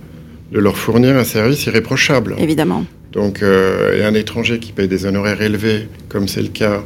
de 0.52 0.60
leur 0.60 0.78
fournir 0.78 1.16
un 1.16 1.24
service 1.24 1.66
irréprochable. 1.66 2.36
Évidemment. 2.38 2.86
Donc, 3.12 3.42
euh, 3.42 4.08
un 4.08 4.14
étranger 4.14 4.60
qui 4.60 4.72
paye 4.72 4.88
des 4.88 5.06
honoraires 5.06 5.42
élevés, 5.42 5.88
comme 6.10 6.28
c'est 6.28 6.42
le 6.42 6.50
cas, 6.50 6.84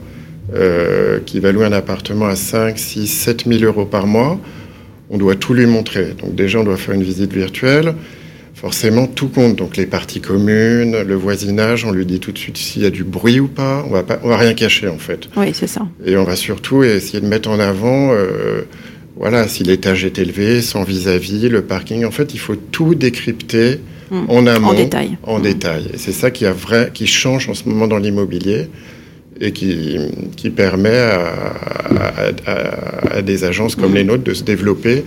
euh, 0.53 1.19
qui 1.25 1.39
va 1.39 1.51
louer 1.51 1.65
un 1.65 1.71
appartement 1.71 2.25
à 2.25 2.35
5, 2.35 2.77
6, 2.77 3.07
7 3.07 3.45
000 3.47 3.63
euros 3.63 3.85
par 3.85 4.07
mois, 4.07 4.39
on 5.09 5.17
doit 5.17 5.35
tout 5.35 5.53
lui 5.53 5.65
montrer. 5.65 6.15
Donc, 6.19 6.35
déjà, 6.35 6.59
on 6.59 6.63
doit 6.63 6.77
faire 6.77 6.95
une 6.95 7.03
visite 7.03 7.33
virtuelle. 7.33 7.93
Forcément, 8.55 9.05
tout 9.05 9.27
compte. 9.27 9.55
Donc, 9.55 9.77
les 9.77 9.85
parties 9.85 10.21
communes, 10.21 11.01
le 11.01 11.15
voisinage, 11.15 11.85
on 11.85 11.91
lui 11.91 12.05
dit 12.05 12.19
tout 12.19 12.31
de 12.31 12.37
suite 12.37 12.57
s'il 12.57 12.81
y 12.81 12.85
a 12.85 12.89
du 12.89 13.03
bruit 13.03 13.39
ou 13.39 13.47
pas. 13.47 13.85
On 13.87 13.91
va 13.91 14.03
pas, 14.03 14.19
on 14.23 14.29
va 14.29 14.37
rien 14.37 14.53
cacher, 14.53 14.87
en 14.87 14.97
fait. 14.97 15.29
Oui, 15.37 15.51
c'est 15.53 15.67
ça. 15.67 15.87
Et 16.05 16.17
on 16.17 16.23
va 16.23 16.35
surtout 16.35 16.83
essayer 16.83 17.21
de 17.21 17.27
mettre 17.27 17.49
en 17.49 17.59
avant, 17.59 18.11
euh, 18.13 18.61
voilà, 19.17 19.47
si 19.47 19.63
l'étage 19.63 20.05
est 20.05 20.17
élevé, 20.17 20.61
son 20.61 20.83
vis-à-vis, 20.83 21.49
le 21.49 21.61
parking. 21.61 22.05
En 22.05 22.11
fait, 22.11 22.33
il 22.33 22.39
faut 22.39 22.55
tout 22.55 22.95
décrypter 22.95 23.79
Mmh. 24.11 24.25
en 24.27 24.47
amont, 24.47 24.67
en 24.67 24.73
détail. 24.73 25.17
En 25.23 25.39
mmh. 25.39 25.41
détail. 25.41 25.89
Et 25.93 25.97
c'est 25.97 26.11
ça 26.11 26.29
qui, 26.31 26.45
a 26.45 26.53
vrai, 26.53 26.91
qui 26.93 27.07
change 27.07 27.49
en 27.49 27.53
ce 27.53 27.67
moment 27.67 27.87
dans 27.87 27.97
l'immobilier 27.97 28.67
et 29.41 29.51
qui, 29.51 29.97
qui 30.37 30.49
permet 30.49 30.97
à, 30.97 31.33
à, 33.11 33.21
des 33.21 33.43
agences 33.43 33.75
comme 33.75 33.91
mmh. 33.91 33.95
les 33.95 34.03
nôtres 34.03 34.23
de 34.23 34.33
se 34.33 34.43
développer 34.43 35.03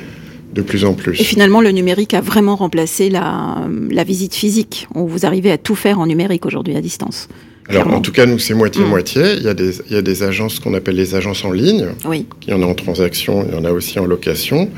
de 0.59 0.63
plus 0.63 0.85
en 0.85 0.93
plus. 0.93 1.21
Et 1.21 1.25
finalement, 1.25 1.61
le 1.61 1.71
numérique 1.71 2.15
a 2.15 2.21
vraiment 2.21 2.57
remplacé 2.57 3.11
la, 3.11 3.69
la 3.91 4.05
visite 4.05 4.35
physique. 4.35 4.89
Vous 4.95 5.25
arrivez 5.25 5.53
à 5.53 5.59
tout 5.59 5.77
faire 5.77 6.01
en 6.01 6.07
numérique 6.07 6.45
aujourd'hui 6.47 6.77
à 6.77 6.81
distance. 6.81 7.29
Alors, 7.69 7.87
en 7.89 8.01
tout 8.01 8.13
cas, 8.13 8.27
nous, 8.27 8.39
c'est 8.39 8.55
moitié-moitié. 8.55 9.35
Il, 9.37 9.43
y 9.43 9.49
a 9.49 9.55
des, 9.55 9.79
il 9.89 9.93
y 9.93 9.97
a 9.97 10.03
des 10.03 10.23
agences 10.23 10.59
qu'on 10.59 10.75
appelle 10.75 10.97
les 10.97 11.15
agences 11.15 11.45
en 11.45 11.53
ligne. 11.53 11.89
Oui. 12.07 12.27
Il 12.47 12.51
y 12.51 12.53
en 12.55 12.63
a 12.63 12.67
en 12.67 12.75
transaction, 12.75 13.47
il 13.47 13.55
y 13.55 13.59
en 13.59 13.65
a 13.65 13.71
aussi 13.71 13.99
en 13.99 14.07
location, 14.07 14.71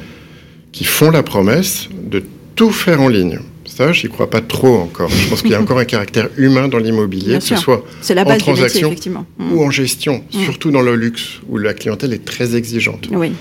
qui 0.73 0.85
font 0.85 1.11
la 1.11 1.23
promesse 1.23 1.89
de 2.05 2.23
tout 2.57 2.71
faire 2.71 3.01
en 3.01 3.09
ligne. 3.09 3.39
Ça, 3.65 3.93
j'y 3.93 4.09
crois 4.09 4.29
pas 4.29 4.41
trop 4.41 4.77
encore. 4.77 5.09
Je 5.09 5.29
pense 5.31 5.43
qu'il 5.43 5.53
y 5.53 5.55
a 5.55 5.61
encore 5.63 5.79
un 5.79 5.85
caractère 5.85 6.29
humain 6.37 6.67
dans 6.67 6.79
l'immobilier, 6.79 7.39
que 7.39 7.45
ce 7.45 7.57
soit 7.57 7.85
la 8.11 8.27
en 8.27 8.37
transaction 8.37 8.91
mm. 8.91 9.53
ou 9.53 9.63
en 9.63 9.71
gestion, 9.71 10.25
mm. 10.35 10.41
surtout 10.45 10.73
dans 10.73 10.83
le 10.83 10.97
luxe, 10.97 11.41
où 11.49 11.57
la 11.57 11.73
clientèle 11.73 12.13
est 12.13 12.25
très 12.25 12.57
exigeante. 12.57 13.09
Oui. 13.13 13.33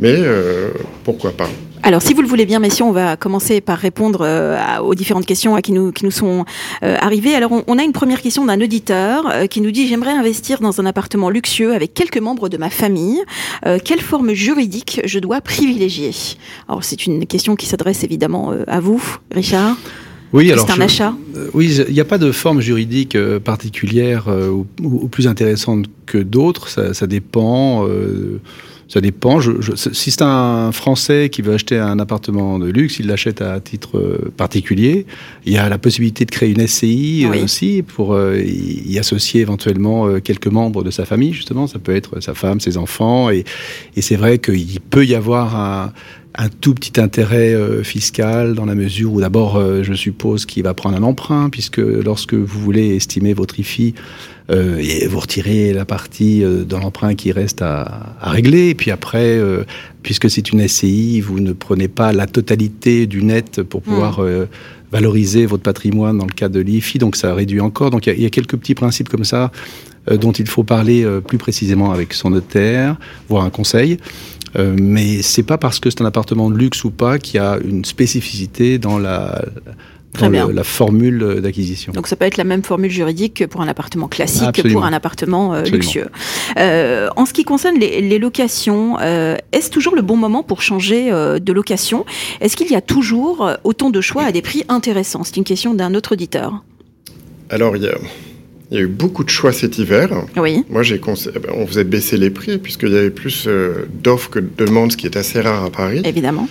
Mais 0.00 0.14
euh, 0.16 0.70
pourquoi 1.04 1.32
pas 1.32 1.48
alors, 1.82 2.02
si 2.02 2.12
vous 2.12 2.20
le 2.20 2.28
voulez 2.28 2.44
bien, 2.44 2.58
messieurs, 2.58 2.84
on 2.84 2.92
va 2.92 3.16
commencer 3.16 3.60
par 3.60 3.78
répondre 3.78 4.20
euh, 4.22 4.78
aux 4.80 4.94
différentes 4.94 5.24
questions 5.24 5.56
qui 5.56 5.72
nous 5.72 5.92
qui 5.92 6.04
nous 6.04 6.10
sont 6.10 6.44
euh, 6.82 6.96
arrivées. 7.00 7.34
Alors, 7.34 7.50
on, 7.66 7.78
a 7.78 7.82
une 7.82 7.92
première 7.92 8.20
question 8.20 8.44
d'un 8.44 8.60
auditeur 8.60 9.26
euh, 9.30 9.46
qui 9.46 9.62
nous 9.62 9.70
dit 9.70 9.88
j'aimerais 9.88 10.12
investir 10.12 10.60
dans 10.60 10.78
un 10.80 10.86
appartement 10.86 11.30
luxueux 11.30 11.74
avec 11.74 11.94
quelques 11.94 12.18
membres 12.18 12.48
de 12.48 12.56
ma 12.56 12.70
famille. 12.70 13.20
quelle 13.84 14.00
forme 14.00 14.32
juridique 14.34 15.00
je 15.04 15.18
dois 15.18 15.40
privilégier? 15.40 16.10
Alors, 16.68 16.84
c'est 16.84 17.06
une 17.06 17.26
question 17.26 17.56
qui 17.56 17.66
s'adresse 17.66 18.04
évidemment 18.04 18.52
à 18.66 18.80
vous, 18.80 19.02
Richard. 19.32 19.76
Oui, 20.32 20.52
alors 20.52 20.66
c'est 20.66 20.72
un 20.72 20.80
achat. 20.80 21.14
oui, 21.54 21.74
il 21.88 21.94
n'y 21.94 22.00
a 22.00 22.04
pas 22.04 22.18
de 22.18 22.30
forme 22.30 22.60
juridique 22.60 23.16
particulière 23.40 24.28
ou, 24.28 25.08
plus 25.08 25.26
intéressante 25.26 25.86
que 26.06 26.18
d'autres. 26.18 26.68
Ça, 26.68 26.94
ça 26.94 27.06
dépend. 27.06 27.86
Ça 28.90 29.00
dépend. 29.00 29.38
Je, 29.38 29.52
si 29.76 30.10
c'est 30.10 30.22
un 30.22 30.72
Français 30.72 31.28
qui 31.30 31.42
veut 31.42 31.54
acheter 31.54 31.78
un 31.78 32.00
appartement 32.00 32.58
de 32.58 32.68
luxe, 32.68 32.98
il 32.98 33.06
l'achète 33.06 33.40
à 33.40 33.60
titre 33.60 33.98
euh, 33.98 34.32
particulier. 34.36 35.06
Il 35.46 35.52
y 35.52 35.58
a 35.58 35.68
la 35.68 35.78
possibilité 35.78 36.24
de 36.24 36.30
créer 36.32 36.50
une 36.50 36.66
SCI 36.66 37.24
euh, 37.24 37.44
aussi 37.44 37.82
pour 37.82 38.14
euh, 38.14 38.42
y 38.44 38.98
associer 38.98 39.42
éventuellement 39.42 40.18
quelques 40.18 40.48
membres 40.48 40.82
de 40.82 40.90
sa 40.90 41.04
famille, 41.04 41.32
justement. 41.32 41.68
Ça 41.68 41.78
peut 41.78 41.94
être 41.94 42.18
sa 42.18 42.34
femme, 42.34 42.58
ses 42.58 42.78
enfants. 42.78 43.30
Et, 43.30 43.44
et 43.94 44.02
c'est 44.02 44.16
vrai 44.16 44.38
qu'il 44.38 44.80
peut 44.80 45.06
y 45.06 45.14
avoir 45.14 45.54
un, 45.54 45.92
un 46.36 46.48
tout 46.48 46.74
petit 46.74 47.00
intérêt 47.00 47.56
fiscal 47.82 48.54
dans 48.54 48.64
la 48.64 48.74
mesure 48.74 49.12
où 49.12 49.20
d'abord, 49.20 49.60
je 49.82 49.94
suppose 49.94 50.46
qu'il 50.46 50.62
va 50.62 50.74
prendre 50.74 50.96
un 50.96 51.02
emprunt, 51.02 51.50
puisque 51.50 51.78
lorsque 51.78 52.34
vous 52.34 52.60
voulez 52.60 52.94
estimer 52.94 53.34
votre 53.34 53.58
IFI, 53.58 53.94
euh, 54.50 54.78
et 54.78 55.06
vous 55.06 55.20
retirez 55.20 55.72
la 55.72 55.84
partie 55.84 56.42
euh, 56.42 56.64
dans 56.64 56.80
l'emprunt 56.80 57.14
qui 57.14 57.30
reste 57.30 57.62
à, 57.62 58.16
à, 58.20 58.30
régler. 58.30 58.70
Et 58.70 58.74
puis 58.74 58.90
après, 58.90 59.36
euh, 59.36 59.64
puisque 60.02 60.28
c'est 60.28 60.50
une 60.50 60.66
SCI, 60.66 61.20
vous 61.20 61.38
ne 61.38 61.52
prenez 61.52 61.86
pas 61.86 62.12
la 62.12 62.26
totalité 62.26 63.06
du 63.06 63.22
net 63.22 63.62
pour 63.62 63.82
pouvoir 63.82 64.20
hmm. 64.20 64.46
valoriser 64.90 65.46
votre 65.46 65.62
patrimoine 65.62 66.18
dans 66.18 66.26
le 66.26 66.32
cas 66.32 66.48
de 66.48 66.60
l'IFI, 66.60 66.98
donc 66.98 67.16
ça 67.16 67.34
réduit 67.34 67.60
encore. 67.60 67.90
Donc 67.90 68.06
il 68.06 68.18
y, 68.18 68.22
y, 68.22 68.26
a 68.26 68.30
quelques 68.30 68.56
petits 68.56 68.74
principes 68.74 69.08
comme 69.08 69.24
ça 69.24 69.52
dont 70.10 70.32
il 70.32 70.48
faut 70.48 70.64
parler 70.64 71.06
plus 71.26 71.36
précisément 71.36 71.92
avec 71.92 72.14
son 72.14 72.30
notaire, 72.30 72.96
voire 73.28 73.44
un 73.44 73.50
conseil. 73.50 73.98
Euh, 74.56 74.74
mais 74.80 75.22
c'est 75.22 75.42
pas 75.42 75.58
parce 75.58 75.80
que 75.80 75.90
c'est 75.90 76.02
un 76.02 76.06
appartement 76.06 76.50
de 76.50 76.56
luxe 76.56 76.84
ou 76.84 76.90
pas 76.90 77.18
qu'il 77.18 77.36
y 77.36 77.38
a 77.38 77.58
une 77.64 77.84
spécificité 77.84 78.78
dans 78.78 78.98
la, 78.98 79.42
la 80.18 80.64
formule 80.64 81.40
d'acquisition. 81.40 81.92
Donc 81.92 82.06
ça 82.06 82.16
peut 82.16 82.24
être 82.24 82.36
la 82.36 82.44
même 82.44 82.62
formule 82.62 82.90
juridique 82.90 83.34
que 83.34 83.44
pour 83.44 83.60
un 83.60 83.68
appartement 83.68 84.08
classique, 84.08 84.52
que 84.52 84.68
pour 84.68 84.84
un 84.84 84.92
appartement 84.92 85.54
euh, 85.54 85.62
luxueux. 85.64 86.08
Euh, 86.58 87.08
en 87.16 87.26
ce 87.26 87.32
qui 87.32 87.44
concerne 87.44 87.78
les, 87.78 88.18
locations, 88.18 88.98
euh, 89.00 89.36
est-ce 89.52 89.70
toujours 89.70 89.94
le 89.94 90.02
bon 90.02 90.16
moment 90.16 90.42
pour 90.42 90.62
changer 90.62 91.10
de 91.10 91.52
location? 91.52 92.04
Est-ce 92.40 92.56
qu'il 92.56 92.70
y 92.70 92.76
a 92.76 92.80
toujours 92.80 93.50
autant 93.64 93.90
de 93.90 94.00
choix 94.00 94.24
à 94.24 94.32
des 94.32 94.42
prix 94.42 94.64
intéressants? 94.68 95.24
C'est 95.24 95.36
une 95.36 95.44
question 95.44 95.74
d'un 95.74 95.94
autre 95.94 96.12
auditeur. 96.12 96.62
Alors 97.48 97.76
il 97.76 97.82
y 97.82 97.88
a... 97.88 97.94
Il 98.70 98.76
y 98.76 98.80
a 98.80 98.82
eu 98.82 98.86
beaucoup 98.86 99.24
de 99.24 99.30
choix 99.30 99.52
cet 99.52 99.78
hiver. 99.78 100.10
Oui. 100.36 100.64
Moi, 100.70 100.82
j'ai 100.82 100.96
eh 100.96 101.38
ben, 101.38 101.52
on 101.54 101.66
faisait 101.66 101.84
baisser 101.84 102.16
les 102.16 102.30
prix 102.30 102.58
puisqu'il 102.58 102.90
y 102.90 102.96
avait 102.96 103.10
plus 103.10 103.48
d'offres 104.02 104.30
que 104.30 104.38
de 104.38 104.48
demandes, 104.64 104.92
ce 104.92 104.96
qui 104.96 105.06
est 105.06 105.16
assez 105.16 105.40
rare 105.40 105.64
à 105.64 105.70
Paris. 105.70 106.02
Évidemment 106.04 106.48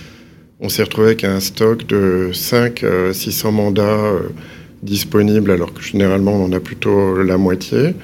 on 0.60 0.68
s'est 0.68 0.82
retrouvé 0.82 1.08
avec 1.08 1.24
un 1.24 1.40
stock 1.40 1.86
de 1.86 2.30
5 2.32 2.84
600 3.12 3.48
euh, 3.48 3.50
mandats 3.50 3.82
euh, 3.82 4.18
disponibles, 4.82 5.50
alors 5.50 5.72
que 5.72 5.82
généralement 5.82 6.32
on 6.32 6.44
en 6.44 6.52
a 6.52 6.60
plutôt 6.60 7.22
la 7.22 7.38
moitié. 7.38 7.94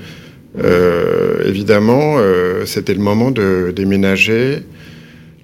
Euh, 0.59 1.45
évidemment, 1.45 2.17
c'était 2.65 2.95
le 2.95 3.01
moment 3.01 3.31
de 3.31 3.73
déménager. 3.77 4.61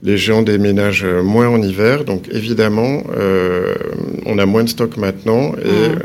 Les 0.02 0.16
gens 0.16 0.42
déménagent 0.42 1.04
moins 1.04 1.48
en 1.48 1.62
hiver, 1.62 2.04
donc 2.04 2.28
évidemment, 2.32 3.02
on 4.26 4.38
a 4.38 4.46
moins 4.46 4.64
de 4.64 4.68
stock 4.68 4.96
maintenant 4.96 5.52
et 5.62 5.88
mmh. 5.88 5.98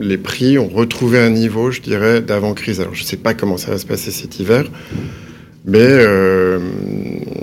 Les 0.00 0.18
prix 0.18 0.58
ont 0.58 0.68
retrouvé 0.68 1.18
un 1.18 1.30
niveau, 1.30 1.70
je 1.70 1.80
dirais, 1.80 2.20
d'avant-crise. 2.20 2.80
Alors, 2.80 2.94
je 2.94 3.02
ne 3.02 3.06
sais 3.06 3.16
pas 3.16 3.34
comment 3.34 3.56
ça 3.56 3.70
va 3.70 3.78
se 3.78 3.86
passer 3.86 4.10
cet 4.10 4.38
hiver, 4.38 4.64
mais 5.64 5.78
euh, 5.80 6.58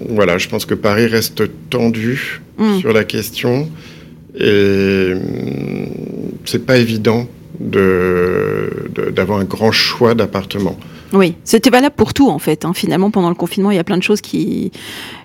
voilà, 0.10 0.38
je 0.38 0.48
pense 0.48 0.65
que 0.65 0.74
Paris 0.74 1.07
reste 1.07 1.43
tendu 1.69 2.41
mm. 2.57 2.79
sur 2.79 2.93
la 2.93 3.03
question 3.03 3.69
et 4.39 5.13
mm, 5.13 5.88
c'est 6.45 6.65
pas 6.65 6.77
évident 6.77 7.27
de, 7.60 8.89
d'avoir 9.12 9.39
un 9.39 9.43
grand 9.43 9.72
choix 9.72 10.15
d'appartements. 10.15 10.77
Oui, 11.13 11.36
c'était 11.43 11.69
valable 11.69 11.95
pour 11.95 12.13
tout 12.13 12.29
en 12.29 12.39
fait. 12.39 12.65
Hein. 12.65 12.74
Finalement, 12.74 13.12
pendant 13.12 13.29
le 13.29 13.36
confinement, 13.36 13.69
il 13.69 13.75
y 13.75 13.79
a 13.79 13.83
plein 13.83 13.98
de 13.98 14.03
choses 14.03 14.22
qui, 14.22 14.72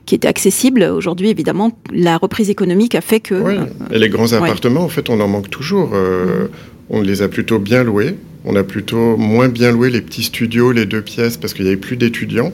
qui 0.05 0.15
étaient 0.15 0.29
accessibles. 0.29 0.83
Aujourd'hui, 0.83 1.31
évidemment, 1.31 1.73
la 1.91 2.19
reprise 2.19 2.51
économique 2.51 2.95
a 2.95 3.01
fait 3.01 3.21
que... 3.21 3.35
Oui, 3.35 3.55
et 3.91 3.99
les 3.99 4.11
grands 4.11 4.33
appartements, 4.35 4.83
en 4.83 4.89
fait, 4.89 5.09
on 5.09 5.19
en 5.21 5.29
manque 5.29 5.49
toujours. 5.49 5.93
Euh, 5.95 6.49
on 6.91 7.03
les 7.03 7.23
a 7.23 7.29
plutôt 7.29 7.59
bien 7.59 7.85
loués. 7.85 8.17
On 8.45 8.57
a 8.57 8.65
plutôt 8.65 9.17
moins 9.17 9.49
bien 9.49 9.73
loué 9.73 9.91
les 9.91 10.01
petits 10.01 10.23
studios, 10.23 10.73
les 10.73 10.87
deux 10.87 11.03
pièces, 11.03 11.37
parce 11.37 11.55
qu'il 11.55 11.65
n'y 11.65 11.71
avait 11.71 11.81
plus 11.81 11.97
d'étudiants 11.97 12.53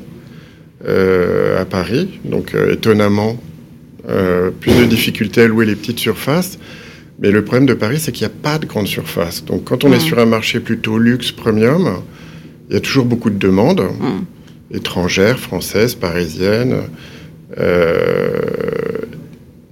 euh, 0.86 1.60
à 1.60 1.64
Paris. 1.64 2.20
Donc, 2.24 2.54
euh, 2.54 2.72
étonnamment, 2.72 3.38
plus 4.60 4.74
de 4.74 4.84
difficultés 4.84 5.42
à 5.42 5.48
louer 5.48 5.64
les 5.64 5.76
petites 5.76 5.98
surfaces. 5.98 6.58
Mais 7.20 7.30
le 7.30 7.42
problème 7.42 7.66
de 7.66 7.74
Paris, 7.74 7.98
c'est 8.00 8.12
qu'il 8.12 8.26
n'y 8.26 8.32
a 8.32 8.36
pas 8.42 8.58
de 8.58 8.66
grande 8.66 8.86
surface. 8.86 9.44
Donc, 9.44 9.64
quand 9.64 9.84
on 9.84 9.92
est 9.92 10.00
sur 10.00 10.18
un 10.18 10.26
marché 10.26 10.60
plutôt 10.60 10.98
luxe, 10.98 11.32
premium, 11.32 12.02
il 12.68 12.74
y 12.74 12.76
a 12.76 12.80
toujours 12.80 13.06
beaucoup 13.06 13.30
de 13.30 13.38
demandes, 13.38 13.82
étrangères, 14.70 15.38
françaises, 15.38 15.94
parisiennes. 15.94 16.82
Euh, 17.58 18.40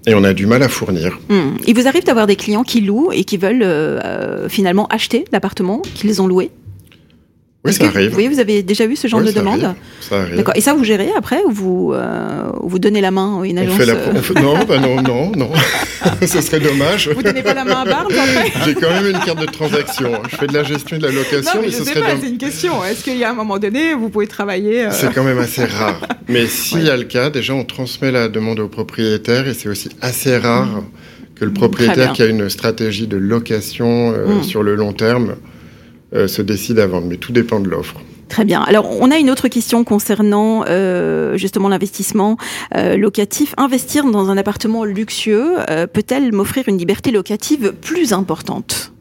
et 0.07 0.15
on 0.15 0.25
a 0.25 0.33
du 0.33 0.47
mal 0.47 0.63
à 0.63 0.69
fournir. 0.69 1.19
Mm. 1.29 1.57
Il 1.67 1.75
vous 1.75 1.87
arrive 1.87 2.05
d'avoir 2.05 2.27
des 2.27 2.37
clients 2.37 2.65
qui 2.65 2.81
louent 2.81 3.11
et 3.13 3.25
qui 3.25 3.37
veulent 3.37 3.63
euh, 3.63 4.01
euh, 4.05 4.49
finalement 4.49 4.87
acheter 4.89 5.25
l'appartement 5.33 5.83
qu'ils 5.95 6.21
ont 6.21 6.27
loué? 6.27 6.51
Oui, 7.65 7.73
ça 7.73 7.85
arrive. 7.87 8.17
Oui, 8.17 8.27
vous 8.27 8.41
avez 8.41 8.65
déjà 8.65 8.89
vu 8.89 8.97
ce 8.97 9.07
genre 9.07 9.23
de 9.23 9.31
demande 9.31 9.75
Ça 10.01 10.23
arrive. 10.23 10.37
D'accord. 10.37 10.57
Et 10.57 10.61
ça, 10.61 10.75
vous 10.75 10.83
gérez 10.83 11.11
après 11.17 11.41
ou 11.47 11.53
vous, 11.53 11.93
euh, 11.95 12.51
vous 12.61 12.81
donnez 12.81 13.01
la 13.01 13.13
main 13.13 13.41
à 13.41 13.47
une 13.47 13.57
agence 13.57 13.75
on 13.75 13.79
fait 13.79 13.87
la... 13.87 13.95
Euh 13.95 14.43
non, 14.43 14.65
bah 14.67 14.81
non, 14.81 15.01
non, 15.01 15.31
non. 15.37 15.51
ce 16.27 16.41
serait 16.41 16.59
dommage. 16.59 17.09
Vous 17.15 17.23
donnez 17.23 17.43
pas 17.43 17.55
la 17.55 17.65
main 17.65 17.83
à 17.83 17.85
Barnes 17.85 18.13
après 18.13 18.53
J'ai 18.65 18.75
quand 18.75 18.91
même 18.91 19.07
une 19.07 19.21
carte 19.21 19.41
de 19.41 19.47
transaction. 19.47 20.11
Je 20.29 20.37
fais 20.37 20.49
de 20.49 20.55
la 20.55 20.65
gestion 20.65 20.99
de 20.99 21.07
la 21.07 21.13
location, 21.13 21.61
non, 21.61 21.63
mais, 21.63 21.71
ce 21.71 21.85
serait. 21.85 22.17
C'est 22.21 22.29
une 22.31 22.39
question. 22.39 22.85
Est-ce 22.85 23.05
qu'il 23.05 23.17
y 23.17 23.23
a 23.23 23.31
un 23.31 23.35
moment 23.35 23.61
donné, 23.61 23.95
vous 23.95 24.09
pouvez 24.09 24.27
travailler 24.27 24.87
euh 24.87 24.91
C'est 24.91 25.15
quand 25.15 25.23
même 25.23 25.39
assez 25.39 25.65
rare. 25.65 26.01
Mais 26.29 26.47
s'il 26.49 26.83
y 26.83 26.91
a 26.91 26.97
le 26.97 27.05
cas, 27.05 27.31
déjà, 27.31 27.55
on 27.55 27.65
transmet 27.65 28.11
la 28.11 28.29
demande 28.29 28.59
au 28.59 28.67
propriétaire 28.67 29.47
et 29.47 29.55
c'est 29.55 29.69
aussi 29.69 29.89
assez 30.01 30.37
rare 30.37 30.67
mmh. 30.67 30.85
que 31.37 31.45
le 31.45 31.53
propriétaire 31.53 32.13
qui 32.13 32.23
a 32.23 32.27
une 32.27 32.51
stratégie 32.51 33.07
de 33.07 33.17
location 33.17 34.11
mmh. 34.11 34.43
sur 34.43 34.65
le 34.65 34.75
long 34.75 34.93
terme 34.93 35.37
euh, 35.37 35.53
se 36.13 36.43
décide 36.43 36.79
à 36.79 36.87
vendre. 36.87 37.07
Mais 37.09 37.17
tout 37.17 37.33
dépend 37.33 37.61
de 37.61 37.69
l'offre. 37.69 38.01
Très 38.29 38.47
bien. 38.47 38.63
Alors, 38.63 38.89
on 38.99 39.11
a 39.11 39.19
une 39.19 39.29
autre 39.29 39.49
question 39.49 39.85
concernant 39.85 40.65
euh, 40.67 41.37
justement 41.37 41.69
l'investissement 41.69 42.39
euh, 42.75 42.97
locatif. 42.97 43.55
Investir 43.59 44.07
dans 44.07 44.31
un 44.31 44.39
appartement 44.39 44.85
luxueux 44.85 45.57
peut-elle 45.93 46.33
m'offrir 46.33 46.67
une 46.69 46.79
liberté 46.79 47.11
locative 47.11 47.75
plus 47.81 48.13
importante? 48.13 48.93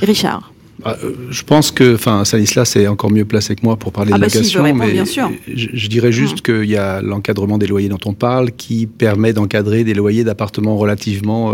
Richard 0.00 0.52
ah, 0.82 0.96
je 1.30 1.42
pense 1.42 1.70
que, 1.70 1.94
enfin, 1.94 2.24
Stanislas 2.24 2.74
est 2.76 2.86
encore 2.86 3.10
mieux 3.10 3.26
placé 3.26 3.54
que 3.54 3.60
moi 3.62 3.76
pour 3.76 3.92
parler 3.92 4.12
ah 4.14 4.16
de 4.16 4.20
bah 4.22 4.28
location, 4.32 4.64
si, 4.64 4.72
mais 4.72 4.90
bien 4.90 5.04
sûr. 5.04 5.30
Je, 5.46 5.88
dirais 5.88 6.10
juste 6.10 6.38
mmh. 6.38 6.40
qu'il 6.40 6.70
y 6.70 6.76
a 6.76 7.02
l'encadrement 7.02 7.58
des 7.58 7.66
loyers 7.66 7.90
dont 7.90 7.98
on 8.06 8.14
parle, 8.14 8.52
qui 8.52 8.86
permet 8.86 9.34
d'encadrer 9.34 9.84
des 9.84 9.92
loyers 9.92 10.24
d'appartements 10.24 10.78
relativement 10.78 11.52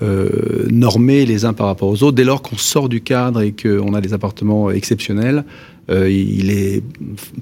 euh, 0.00 0.66
normés 0.70 1.26
les 1.26 1.44
uns 1.44 1.52
par 1.52 1.66
rapport 1.66 1.88
aux 1.88 2.02
autres. 2.02 2.16
Dès 2.16 2.24
lors 2.24 2.40
qu'on 2.40 2.56
sort 2.56 2.88
du 2.88 3.02
cadre 3.02 3.42
et 3.42 3.52
qu'on 3.52 3.92
a 3.92 4.00
des 4.00 4.14
appartements 4.14 4.70
exceptionnels, 4.70 5.44
euh, 5.90 6.10
il 6.10 6.50
est 6.50 6.82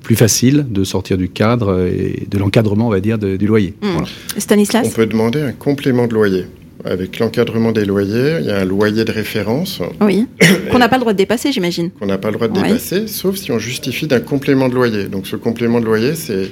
plus 0.02 0.16
facile 0.16 0.66
de 0.68 0.82
sortir 0.82 1.16
du 1.16 1.28
cadre 1.28 1.86
et 1.86 2.26
de 2.28 2.38
l'encadrement, 2.38 2.88
on 2.88 2.90
va 2.90 3.00
dire, 3.00 3.18
du 3.18 3.46
loyer. 3.46 3.74
Mmh. 3.82 4.38
Stanislas 4.38 4.86
On 4.88 4.90
peut 4.90 5.06
demander 5.06 5.40
un 5.40 5.52
complément 5.52 6.08
de 6.08 6.14
loyer. 6.14 6.46
Avec 6.84 7.18
l'encadrement 7.18 7.70
des 7.70 7.84
loyers, 7.84 8.38
il 8.40 8.46
y 8.46 8.50
a 8.50 8.58
un 8.58 8.64
loyer 8.64 9.04
de 9.04 9.12
référence. 9.12 9.80
Oui, 10.00 10.26
qu'on 10.72 10.78
n'a 10.78 10.88
pas 10.88 10.96
le 10.96 11.02
droit 11.02 11.12
de 11.12 11.18
dépasser, 11.18 11.52
j'imagine. 11.52 11.90
Qu'on 11.90 12.06
n'a 12.06 12.18
pas 12.18 12.30
le 12.30 12.34
droit 12.34 12.48
de 12.48 12.54
dépasser, 12.54 13.06
sauf 13.06 13.36
si 13.36 13.52
on 13.52 13.60
justifie 13.60 14.08
d'un 14.08 14.20
complément 14.20 14.68
de 14.68 14.74
loyer. 14.74 15.04
Donc 15.04 15.28
ce 15.28 15.36
complément 15.36 15.78
de 15.78 15.84
loyer, 15.84 16.16
c'est 16.16 16.50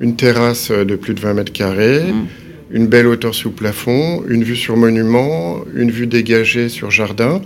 une 0.00 0.16
terrasse 0.16 0.72
de 0.72 0.96
plus 0.96 1.14
de 1.14 1.20
20 1.20 1.34
mètres 1.34 1.52
carrés, 1.52 2.12
mmh 2.12 2.26
une 2.70 2.86
belle 2.86 3.06
hauteur 3.06 3.34
sous 3.34 3.50
plafond, 3.50 4.22
une 4.28 4.44
vue 4.44 4.56
sur 4.56 4.76
monument, 4.76 5.60
une 5.74 5.90
vue 5.90 6.06
dégagée 6.06 6.68
sur 6.68 6.90
jardin. 6.90 7.40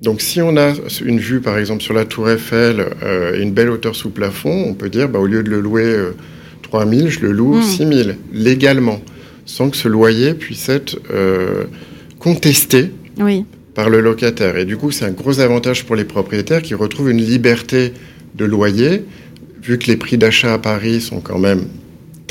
Donc 0.00 0.20
si 0.20 0.40
on 0.40 0.56
a 0.56 0.72
une 1.04 1.20
vue 1.20 1.40
par 1.40 1.58
exemple 1.58 1.82
sur 1.82 1.94
la 1.94 2.04
tour 2.04 2.28
Eiffel 2.28 2.84
euh, 3.02 3.36
et 3.36 3.42
une 3.42 3.52
belle 3.52 3.70
hauteur 3.70 3.94
sous 3.94 4.10
plafond, 4.10 4.64
on 4.68 4.74
peut 4.74 4.88
dire 4.88 5.08
bah, 5.08 5.18
au 5.18 5.26
lieu 5.26 5.42
de 5.42 5.50
le 5.50 5.60
louer 5.60 5.84
euh, 5.84 6.10
3 6.62 6.88
000, 6.88 7.08
je 7.08 7.20
le 7.20 7.32
loue 7.32 7.60
6 7.62 7.84
hmm. 7.84 7.92
000 7.92 8.08
légalement, 8.32 9.00
sans 9.44 9.70
que 9.70 9.76
ce 9.76 9.88
loyer 9.88 10.34
puisse 10.34 10.68
être 10.68 10.98
euh, 11.12 11.64
contesté 12.18 12.90
par 13.74 13.90
le 13.90 14.00
locataire. 14.00 14.56
Et 14.56 14.64
du 14.64 14.76
coup 14.76 14.90
c'est 14.90 15.04
un 15.04 15.12
gros 15.12 15.38
avantage 15.40 15.84
pour 15.84 15.94
les 15.94 16.04
propriétaires 16.04 16.62
qui 16.62 16.74
retrouvent 16.74 17.10
une 17.10 17.22
liberté 17.22 17.92
de 18.34 18.44
loyer, 18.44 19.04
vu 19.62 19.78
que 19.78 19.86
les 19.86 19.96
prix 19.96 20.16
d'achat 20.18 20.54
à 20.54 20.58
Paris 20.58 21.00
sont 21.00 21.20
quand 21.20 21.38
même 21.38 21.66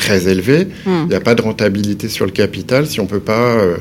très 0.02 0.28
élevé. 0.28 0.68
Hmm. 0.86 1.04
Il 1.04 1.10
n'y 1.10 1.16
a 1.16 1.22
pas 1.22 1.36
de 1.36 1.42
rentabilité 1.42 2.10
sur 2.10 2.26
le 2.26 2.32
capital 2.32 2.88
si 2.88 3.00
on 3.00 3.04
ne 3.04 3.10
peut 3.10 3.20
pas 3.20 3.54
euh, 3.60 3.78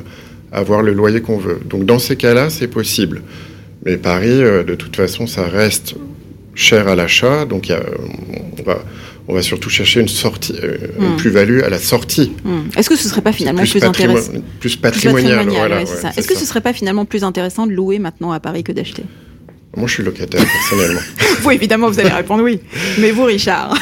avoir 0.52 0.82
le 0.82 0.92
loyer 0.92 1.20
qu'on 1.20 1.38
veut. 1.38 1.60
Donc 1.64 1.86
dans 1.86 1.98
ces 1.98 2.16
cas-là, 2.16 2.50
c'est 2.50 2.68
possible. 2.68 3.22
Mais 3.84 3.96
Paris, 3.96 4.28
euh, 4.42 4.62
de 4.62 4.74
toute 4.74 4.94
façon, 4.94 5.26
ça 5.26 5.44
reste 5.44 5.94
cher 6.54 6.88
à 6.88 6.94
l'achat. 6.94 7.46
Donc 7.46 7.72
on, 7.72 8.62
va, 8.62 8.84
on 9.28 9.34
va 9.34 9.42
surtout 9.42 9.70
chercher 9.70 10.00
une 10.00 10.08
sortie, 10.08 10.54
euh, 10.62 10.76
une 10.98 11.14
hmm. 11.14 11.16
plus-value 11.16 11.60
à 11.60 11.70
la 11.70 11.78
sortie. 11.78 12.32
Hmm. 12.44 12.68
Est-ce 12.76 12.90
que 12.90 12.96
ce 12.96 13.04
ne 13.04 13.08
serait 13.08 13.22
pas 13.22 13.32
finalement 13.32 13.62
plus, 13.62 13.82
intéressant 13.82 14.32
Plus 14.60 14.76
patrimonial. 14.76 15.48
voilà, 15.48 15.80
Est-ce 15.80 16.28
que 16.28 16.34
ce 16.34 16.40
ne 16.40 16.46
serait 16.46 16.60
pas 16.60 16.74
finalement 16.74 17.06
plus 17.06 17.24
intéressant 17.24 17.66
de 17.66 17.72
louer 17.72 17.98
maintenant 17.98 18.30
à 18.32 18.40
Paris 18.40 18.62
que 18.62 18.72
d'acheter? 18.72 19.04
Moi, 19.76 19.86
je 19.86 19.94
suis 19.94 20.02
locataire, 20.02 20.44
personnellement. 20.44 21.00
vous, 21.42 21.50
évidemment, 21.52 21.88
vous 21.88 22.00
allez 22.00 22.10
répondre 22.10 22.42
oui. 22.42 22.60
Mais 22.98 23.12
vous, 23.12 23.24
Richard? 23.24 23.78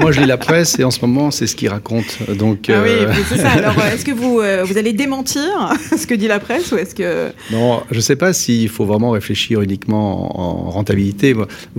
Moi, 0.00 0.12
je 0.12 0.20
lis 0.20 0.26
la 0.26 0.36
presse 0.36 0.78
et 0.78 0.84
en 0.84 0.90
ce 0.90 1.00
moment, 1.00 1.30
c'est 1.30 1.46
ce 1.46 1.56
qu'ils 1.56 1.68
racontent. 1.68 2.06
Donc, 2.36 2.68
ah 2.68 2.82
oui, 2.82 2.90
euh, 2.90 3.12
c'est 3.28 3.38
ça. 3.38 3.50
Alors, 3.50 3.78
euh, 3.78 3.90
est-ce 3.94 4.04
que 4.04 4.12
vous, 4.12 4.40
vous 4.66 4.78
allez 4.78 4.92
démentir 4.92 5.72
ce 5.96 6.06
que 6.06 6.14
dit 6.14 6.28
la 6.28 6.38
presse 6.38 6.72
ou 6.72 6.76
est-ce 6.76 6.94
que... 6.94 7.28
Non, 7.52 7.82
je 7.90 7.96
ne 7.96 8.00
sais 8.00 8.16
pas 8.16 8.32
s'il 8.32 8.68
faut 8.68 8.84
vraiment 8.84 9.10
réfléchir 9.10 9.60
uniquement 9.62 10.38
en, 10.38 10.70
rentabilité. 10.70 11.34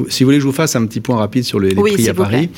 Si 0.09 0.23
vous 0.23 0.27
voulez 0.27 0.37
que 0.37 0.41
je 0.41 0.47
vous 0.47 0.53
fasse 0.53 0.75
un 0.75 0.85
petit 0.85 1.01
point 1.01 1.17
rapide 1.17 1.43
sur 1.43 1.59
les, 1.59 1.73
prix 1.75 2.09
à 2.09 2.13
Paris. 2.13 2.49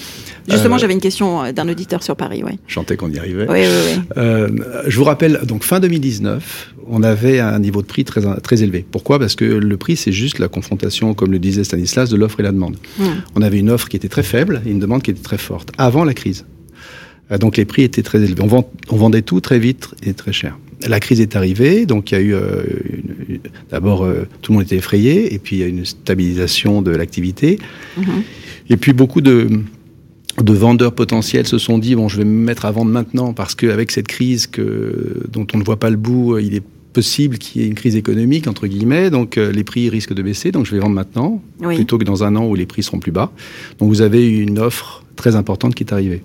Justement, 0.49 0.77
j'avais 0.77 0.93
une 0.93 1.01
question 1.01 1.51
d'un 1.51 1.69
auditeur 1.69 2.03
sur 2.03 2.15
Paris. 2.15 2.43
Oui. 2.45 2.53
Je 2.67 2.73
sentais 2.73 2.97
qu'on 2.97 3.11
y 3.11 3.19
arrivait. 3.19 3.45
Oui, 3.49 3.59
oui, 3.61 4.03
oui. 4.17 4.61
je 4.87 4.97
vous 4.97 5.03
rappelle, 5.03 5.41
donc 5.43 5.63
fin 5.63 5.79
2019, 5.79 6.73
on 6.89 7.03
avait 7.03 7.39
un 7.39 7.59
niveau 7.59 7.81
de 7.81 7.87
prix 7.87 8.03
très, 8.03 8.21
très 8.41 8.63
élevé. 8.63 8.85
Pourquoi? 8.89 9.19
Parce 9.19 9.35
que 9.35 9.45
le 9.45 9.77
prix, 9.77 9.95
c'est 9.95 10.11
juste 10.11 10.39
la 10.39 10.47
confrontation, 10.47 11.13
comme 11.13 11.31
le 11.31 11.39
disait 11.39 11.63
Stanislas, 11.63 12.09
de 12.09 12.17
l'offre 12.17 12.39
et 12.39 12.43
la 12.43 12.51
demande. 12.51 12.77
On 13.35 13.41
avait 13.41 13.59
une 13.59 13.69
offre 13.69 13.87
qui 13.87 13.97
était 13.97 14.09
très 14.09 14.23
faible 14.23 14.61
et 14.65 14.71
une 14.71 14.79
demande 14.79 15.03
qui 15.03 15.10
était 15.11 15.21
très 15.21 15.37
forte, 15.37 15.71
avant 15.77 16.03
la 16.03 16.13
crise. 16.13 16.45
Euh, 17.31 17.37
donc 17.37 17.57
les 17.57 17.65
prix 17.65 17.83
étaient 17.83 18.03
très 18.03 18.21
élevés. 18.21 18.43
On, 18.89 18.95
vendait 18.95 19.21
tout 19.21 19.39
très 19.39 19.59
vite 19.59 19.89
et 20.03 20.13
très 20.13 20.33
cher. 20.33 20.57
La 20.87 20.99
crise 20.99 21.21
est 21.21 21.35
arrivée, 21.35 21.85
donc 21.85 22.11
il 22.11 22.15
y 22.15 22.17
a 22.17 22.21
eu 22.21 22.33
euh, 22.33 22.63
d'abord 23.69 24.03
euh, 24.03 24.27
tout 24.41 24.51
le 24.51 24.57
monde 24.57 24.65
était 24.65 24.77
effrayé, 24.77 25.33
et 25.33 25.37
puis 25.39 25.57
il 25.57 25.59
y 25.59 25.63
a 25.63 25.67
une 25.67 25.85
stabilisation 25.85 26.81
de 26.81 26.91
l'activité, 26.91 27.59
hmm. 27.97 28.03
et 28.69 28.77
puis 28.77 28.93
beaucoup 28.93 29.21
de 29.21 29.49
de 30.41 30.53
vendeurs 30.53 30.93
potentiels 30.93 31.45
se 31.45 31.57
sont 31.57 31.77
dit 31.77 31.93
bon 31.93 32.07
je 32.07 32.17
vais 32.17 32.23
me 32.23 32.45
mettre 32.45 32.63
à 32.63 32.71
vendre 32.71 32.89
maintenant 32.89 33.33
parce 33.33 33.53
qu'avec 33.53 33.91
cette 33.91 34.07
crise 34.07 34.47
que, 34.47 35.27
dont 35.29 35.45
on 35.53 35.57
ne 35.57 35.63
voit 35.63 35.77
pas 35.77 35.89
le 35.89 35.97
bout 35.97 36.39
il 36.39 36.55
est 36.55 36.63
possible 36.93 37.37
qu'il 37.37 37.61
y 37.61 37.65
ait 37.65 37.67
une 37.67 37.75
crise 37.75 37.95
économique, 37.95 38.47
entre 38.47 38.67
guillemets, 38.67 39.09
donc 39.09 39.37
euh, 39.37 39.51
les 39.51 39.63
prix 39.63 39.89
risquent 39.89 40.13
de 40.13 40.21
baisser, 40.21 40.51
donc 40.51 40.65
je 40.65 40.71
vais 40.71 40.79
vendre 40.79 40.95
maintenant, 40.95 41.41
plutôt 41.59 41.97
que 41.97 42.03
dans 42.03 42.23
un 42.23 42.35
an 42.35 42.45
où 42.45 42.55
les 42.55 42.65
prix 42.65 42.83
seront 42.83 42.99
plus 42.99 43.11
bas. 43.11 43.31
Donc 43.79 43.89
vous 43.89 44.01
avez 44.01 44.27
une 44.29 44.59
offre 44.59 45.03
très 45.15 45.35
importante 45.35 45.75
qui 45.75 45.83
est 45.83 45.93
arrivée. 45.93 46.21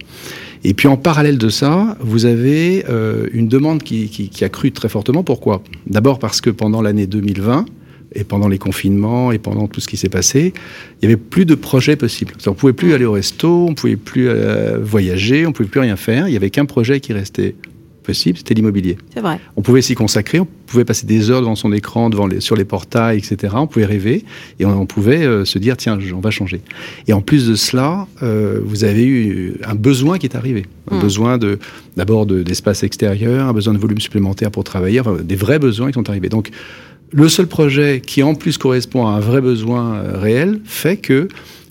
Et 0.64 0.74
puis 0.74 0.88
en 0.88 0.96
parallèle 0.96 1.38
de 1.38 1.48
ça, 1.48 1.96
vous 2.00 2.24
avez 2.24 2.84
euh, 2.88 3.28
une 3.32 3.48
demande 3.48 3.82
qui, 3.82 4.08
qui, 4.08 4.44
a 4.44 4.48
cru 4.48 4.72
très 4.72 4.88
fortement. 4.88 5.22
Pourquoi? 5.22 5.62
D'abord 5.86 6.18
parce 6.18 6.40
que 6.40 6.50
pendant 6.50 6.82
l'année 6.82 7.06
2020, 7.06 7.66
et 8.14 8.24
pendant 8.24 8.48
les 8.48 8.58
confinements 8.58 9.30
et 9.32 9.38
pendant 9.38 9.68
tout 9.68 9.80
ce 9.80 9.88
qui 9.88 9.96
s'est 9.96 10.08
passé, 10.08 10.54
il 11.02 11.08
n'y 11.08 11.12
avait 11.12 11.22
plus 11.22 11.44
de 11.44 11.54
projets 11.54 11.96
possibles. 11.96 12.34
On 12.46 12.50
ne 12.50 12.54
pouvait 12.54 12.72
plus 12.72 12.94
aller 12.94 13.04
au 13.04 13.12
resto, 13.12 13.66
on 13.66 13.70
ne 13.70 13.74
pouvait 13.74 13.96
plus 13.96 14.28
euh, 14.28 14.78
voyager, 14.80 15.44
on 15.44 15.50
ne 15.50 15.54
pouvait 15.54 15.68
plus 15.68 15.80
rien 15.80 15.96
faire. 15.96 16.26
Il 16.26 16.30
n'y 16.30 16.36
avait 16.36 16.50
qu'un 16.50 16.64
projet 16.64 17.00
qui 17.00 17.12
restait 17.12 17.54
possible, 18.06 18.38
c'était 18.38 18.54
l'immobilier. 18.54 18.96
C'est 19.12 19.20
vrai. 19.20 19.38
On 19.56 19.62
pouvait 19.62 19.82
s'y 19.82 19.94
consacrer, 19.94 20.40
on 20.40 20.48
pouvait 20.66 20.84
passer 20.84 21.06
des 21.06 21.30
heures 21.30 21.40
devant 21.40 21.56
son 21.56 21.72
écran, 21.72 22.08
devant 22.08 22.26
les, 22.26 22.40
sur 22.40 22.56
les 22.56 22.64
portails, 22.64 23.18
etc. 23.18 23.54
On 23.56 23.66
pouvait 23.66 23.84
rêver 23.84 24.24
et 24.58 24.64
on, 24.64 24.86
pouvait 24.86 25.26
euh, 25.26 25.44
se 25.44 25.58
dire 25.58 25.76
tiens, 25.76 25.98
on 26.14 26.20
va 26.20 26.30
changer. 26.30 26.60
Et 27.08 27.12
en 27.12 27.20
plus 27.20 27.46
de 27.46 27.54
cela, 27.54 28.06
euh, 28.22 28.60
vous 28.64 28.84
avez 28.84 29.04
eu 29.04 29.54
un 29.64 29.74
besoin 29.74 30.18
qui 30.18 30.26
est 30.26 30.36
arrivé, 30.36 30.64
un 30.90 30.96
hmm. 30.96 31.00
besoin 31.02 31.38
de 31.38 31.58
d'abord 31.96 32.26
d'espace 32.26 32.82
extérieur, 32.82 33.48
un 33.48 33.52
besoin 33.52 33.74
de 33.74 33.78
volume 33.78 34.00
supplémentaire 34.00 34.50
pour 34.50 34.64
travailler, 34.64 35.02
des 35.24 35.36
vrais 35.36 35.58
besoins 35.58 35.88
qui 35.88 35.94
sont 35.94 36.08
arrivés. 36.08 36.28
Donc 36.28 36.50
le 37.12 37.28
seul 37.28 37.46
projet 37.46 38.02
qui 38.04 38.22
en 38.22 38.34
plus 38.34 38.58
correspond 38.58 39.06
à 39.06 39.12
un 39.12 39.20
vrai 39.20 39.40
besoin 39.40 39.94
euh, 39.94 40.18
réel 40.18 40.60
fait 40.64 40.96
que 40.96 41.28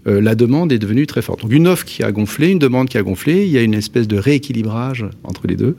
euh, 0.08 0.22
la 0.22 0.36
demande 0.36 0.72
est 0.72 0.80
devenue 0.80 1.08
très 1.08 1.22
forte. 1.22 1.42
Donc 1.42 1.52
une 1.52 1.68
offre 1.68 1.84
qui 1.86 2.04
a 2.04 2.12
gonflé, 2.12 2.50
une 2.50 2.60
demande 2.60 2.88
qui 2.90 2.98
a 2.98 3.02
gonflé, 3.02 3.46
il 3.46 3.52
y 3.52 3.58
a 3.58 3.62
une 3.62 3.74
espèce 3.74 4.08
de 4.08 4.18
rééquilibrage 4.18 5.06
entre 5.24 5.48
les 5.48 5.56
deux. 5.56 5.76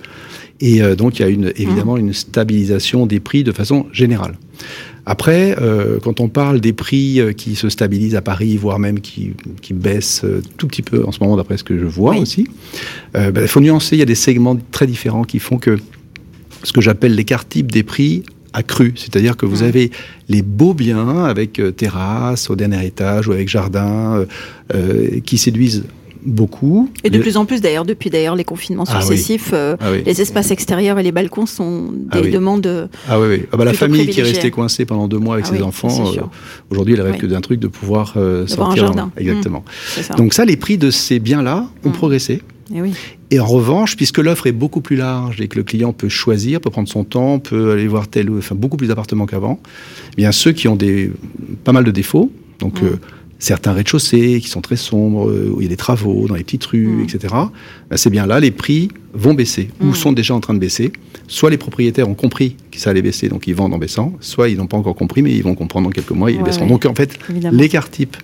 Et 0.61 0.83
euh, 0.83 0.97
donc 0.97 1.19
il 1.19 1.23
y 1.23 1.25
a 1.25 1.29
une, 1.29 1.53
évidemment 1.57 1.97
une 1.97 2.13
stabilisation 2.13 3.07
des 3.07 3.21
prix 3.21 3.45
de 3.45 3.53
façon 3.53 3.87
générale. 3.93 4.37
Après, 5.09 5.57
euh, 5.61 6.01
quand 6.03 6.19
on 6.19 6.29
parle 6.29 6.61
des 6.61 6.73
prix 6.73 7.21
euh, 7.21 7.33
qui 7.33 7.55
se 7.55 7.69
stabilisent 7.69 8.17
à 8.17 8.23
Paris, 8.23 8.57
voire 8.57 8.81
même 8.81 8.99
qui, 8.99 9.35
qui 9.63 9.73
baissent 9.73 10.23
euh, 10.25 10.43
tout 10.57 10.67
petit 10.67 10.83
peu 10.83 11.05
en 11.05 11.13
ce 11.13 11.21
moment, 11.21 11.37
d'après 11.37 11.57
ce 11.57 11.63
que 11.63 11.79
je 11.79 11.85
vois 11.85 12.17
aussi, 12.17 12.49
ben, 13.15 13.33
il 13.37 13.47
faut 13.47 13.61
nuancer. 13.61 13.95
Il 13.95 14.01
y 14.01 14.03
a 14.03 14.07
des 14.07 14.17
segments 14.17 14.59
très 14.73 14.89
différents 14.89 15.23
qui 15.23 15.39
font 15.39 15.59
que 15.59 15.79
ce 16.65 16.73
que 16.73 16.81
j'appelle 16.81 17.15
l'écart 17.15 17.47
type 17.47 17.71
des 17.71 17.85
prix 17.85 18.25
accru, 18.53 18.95
c'est-à-dire 18.97 19.37
que 19.37 19.47
vous 19.47 19.63
avez 19.63 19.93
les 20.29 20.43
beaux 20.43 20.75
biens 20.75 21.25
avec 21.25 21.61
terrasse 21.77 22.51
au 22.51 22.57
dernier 22.57 22.85
étage 22.85 23.29
ou 23.29 23.33
avec 23.33 23.49
jardin 23.49 24.25
qui 25.27 25.37
séduisent 25.37 25.85
beaucoup. 26.27 26.91
Et 27.05 27.11
de 27.11 27.19
plus 27.19 27.37
en 27.37 27.47
plus 27.47 27.61
d'ailleurs, 27.61 27.85
depuis 27.85 28.11
d'ailleurs 28.11 28.35
les 28.35 28.45
confinements 28.45 28.85
ah 28.89 29.01
successifs, 29.01 29.51
euh, 29.53 29.77
ah 29.81 29.93
les 30.05 30.21
espaces 30.21 30.51
extérieurs 30.51 30.99
et 30.99 31.03
les 31.03 31.13
balcons 31.13 31.47
sont 31.47 31.93
des 31.93 32.19
ah 32.19 32.21
demandes. 32.21 32.89
Ah 33.09 33.19
oui, 33.21 33.27
oui. 33.31 33.43
Ah 33.53 33.57
bah, 33.57 33.65
la 33.65 33.73
famille 33.73 34.09
qui 34.09 34.21
est 34.21 34.25
restée 34.25 34.51
coincée 34.51 34.85
pendant 34.85 35.09
deux 35.09 35.19
mois 35.19 35.35
avec 35.35 35.47
ses 35.47 35.63
enfants, 35.63 36.13
euh, 36.13 36.23
aujourd'hui 36.71 36.95
elle 36.95 37.03
rêve 37.03 37.19
que 37.19 37.27
d'un 37.27 37.41
truc 37.41 37.61
de 37.61 37.69
pouvoir 37.69 38.15
euh, 38.17 38.47
sortir. 38.47 38.85
Un 38.85 38.87
jardin. 38.87 39.11
Exactement. 39.17 39.65
Mmh. 39.97 40.17
Donc 40.17 40.35
ça, 40.35 40.45
les 40.45 40.57
prix 40.57 40.77
de 40.77 40.91
ces 40.91 41.21
biens-là 41.21 41.69
ont 41.85 41.89
mmh. 41.89 41.93
progressé. 41.93 42.43
Et, 42.75 42.83
oui. 42.83 42.95
et, 43.31 43.39
en 43.39 43.47
revanche, 43.47 43.97
puisque 43.97 44.19
l'offre 44.19 44.49
est 44.49 44.53
beaucoup 44.53 44.81
plus 44.81 44.97
large 44.97 45.41
et 45.41 45.47
que 45.47 45.57
le 45.57 45.63
client 45.63 45.93
peut 45.93 46.09
choisir, 46.09 46.61
peut 46.61 46.71
prendre 46.71 46.89
son 46.89 47.05
temps, 47.05 47.39
peut 47.39 47.71
aller 47.71 47.87
voir 47.87 48.09
tel, 48.09 48.29
enfin 48.31 48.57
beaucoup 48.57 48.77
plus 48.77 48.89
d'appartements 48.89 49.27
qu'avant, 49.27 49.61
eh 50.15 50.17
bien 50.17 50.33
ceux 50.33 50.51
qui 50.51 50.67
ont 50.67 50.75
des 50.75 51.13
pas 51.63 51.71
mal 51.71 51.85
de 51.85 51.93
défauts, 51.93 52.33
donc 52.59 52.83
mmh 52.83 52.99
certains 53.39 53.73
rez-de-chaussée 53.73 54.41
qui 54.41 54.49
sont 54.49 54.61
très 54.61 54.77
sombres, 54.77 55.31
euh, 55.31 55.53
où 55.53 55.61
il 55.61 55.65
y 55.65 55.67
a 55.67 55.71
des 55.71 55.77
travaux 55.77 56.27
dans 56.27 56.35
les 56.35 56.45
petites 56.45 56.65
rues, 56.65 56.87
mm. 56.87 57.05
etc. 57.05 57.35
Ben, 57.91 57.97
c'est 57.97 58.11
bien 58.11 58.27
là, 58.27 58.41
les 58.41 58.51
prix 58.51 58.89
vont 59.13 59.35
baisser 59.35 59.71
ou 59.81 59.87
mm. 59.87 59.95
sont 59.95 60.13
déjà 60.13 60.35
en 60.35 60.41
train 60.41 60.55
de 60.55 60.59
baisser. 60.59 60.93
Soit 61.29 61.51
les 61.51 61.59
propriétaires 61.59 62.09
ont 62.09 62.15
compris 62.15 62.57
que 62.71 62.79
ça 62.79 62.91
allait 62.91 63.03
baisser, 63.03 63.29
donc 63.29 63.47
ils 63.47 63.55
vendent 63.55 63.75
en 63.75 63.79
baissant, 63.79 64.13
soit 64.21 64.49
ils 64.49 64.57
n'ont 64.57 64.67
pas 64.67 64.77
encore 64.77 64.95
compris, 64.95 65.23
mais 65.23 65.33
ils 65.33 65.43
vont 65.43 65.55
comprendre 65.55 65.89
dans 65.89 65.93
quelques 65.93 66.11
mois, 66.13 66.31
ils 66.31 66.43
baisseront. 66.43 66.67
Donc 66.67 66.87
en 66.87 66.95
fait, 66.95 67.19
l'écart 67.51 67.91
type 67.91 68.17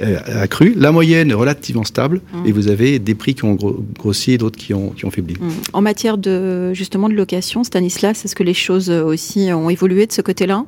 a 0.00 0.40
accru, 0.40 0.74
la 0.76 0.92
moyenne 0.92 1.30
est 1.30 1.34
relativement 1.34 1.84
stable, 1.84 2.20
mm. 2.32 2.46
et 2.46 2.52
vous 2.52 2.68
avez 2.68 2.98
des 2.98 3.14
prix 3.14 3.34
qui 3.34 3.44
ont 3.44 3.56
grossi 3.98 4.32
et 4.32 4.38
d'autres 4.38 4.58
qui 4.58 4.74
ont, 4.74 4.90
qui 4.90 5.04
ont 5.04 5.10
faibli. 5.10 5.34
En 5.72 5.80
matière 5.80 6.18
de 6.18 6.72
justement 6.74 7.08
de 7.08 7.14
location, 7.14 7.64
Stanislas, 7.64 8.24
est-ce 8.24 8.34
que 8.34 8.44
les 8.44 8.54
choses 8.54 8.90
aussi 8.90 9.52
ont 9.52 9.70
évolué 9.70 10.06
de 10.06 10.12
ce 10.12 10.22
côté-là? 10.22 10.64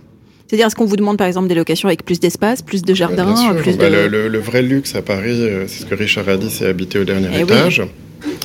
C'est-à-dire, 0.51 0.67
est-ce 0.67 0.75
qu'on 0.75 0.85
vous 0.85 0.97
demande 0.97 1.17
par 1.17 1.29
exemple 1.29 1.47
des 1.47 1.55
locations 1.55 1.89
avec 1.89 2.05
plus 2.05 2.19
d'espace, 2.19 2.61
plus 2.61 2.83
de 2.83 2.93
jardins 2.93 3.37
plus 3.63 3.77
bah, 3.77 3.89
le, 3.89 4.39
vrai 4.39 4.63
luxe 4.63 4.97
à 4.97 5.01
Paris, 5.01 5.41
euh, 5.43 5.67
c'est 5.69 5.83
ce 5.83 5.87
que 5.87 5.95
Richard 5.95 6.29
a 6.29 6.37
dit, 6.37 6.51
c'est 6.51 6.67
habiter 6.67 6.99
au 6.99 7.05
dernier 7.05 7.29
eh 7.33 7.43
étage. 7.43 7.85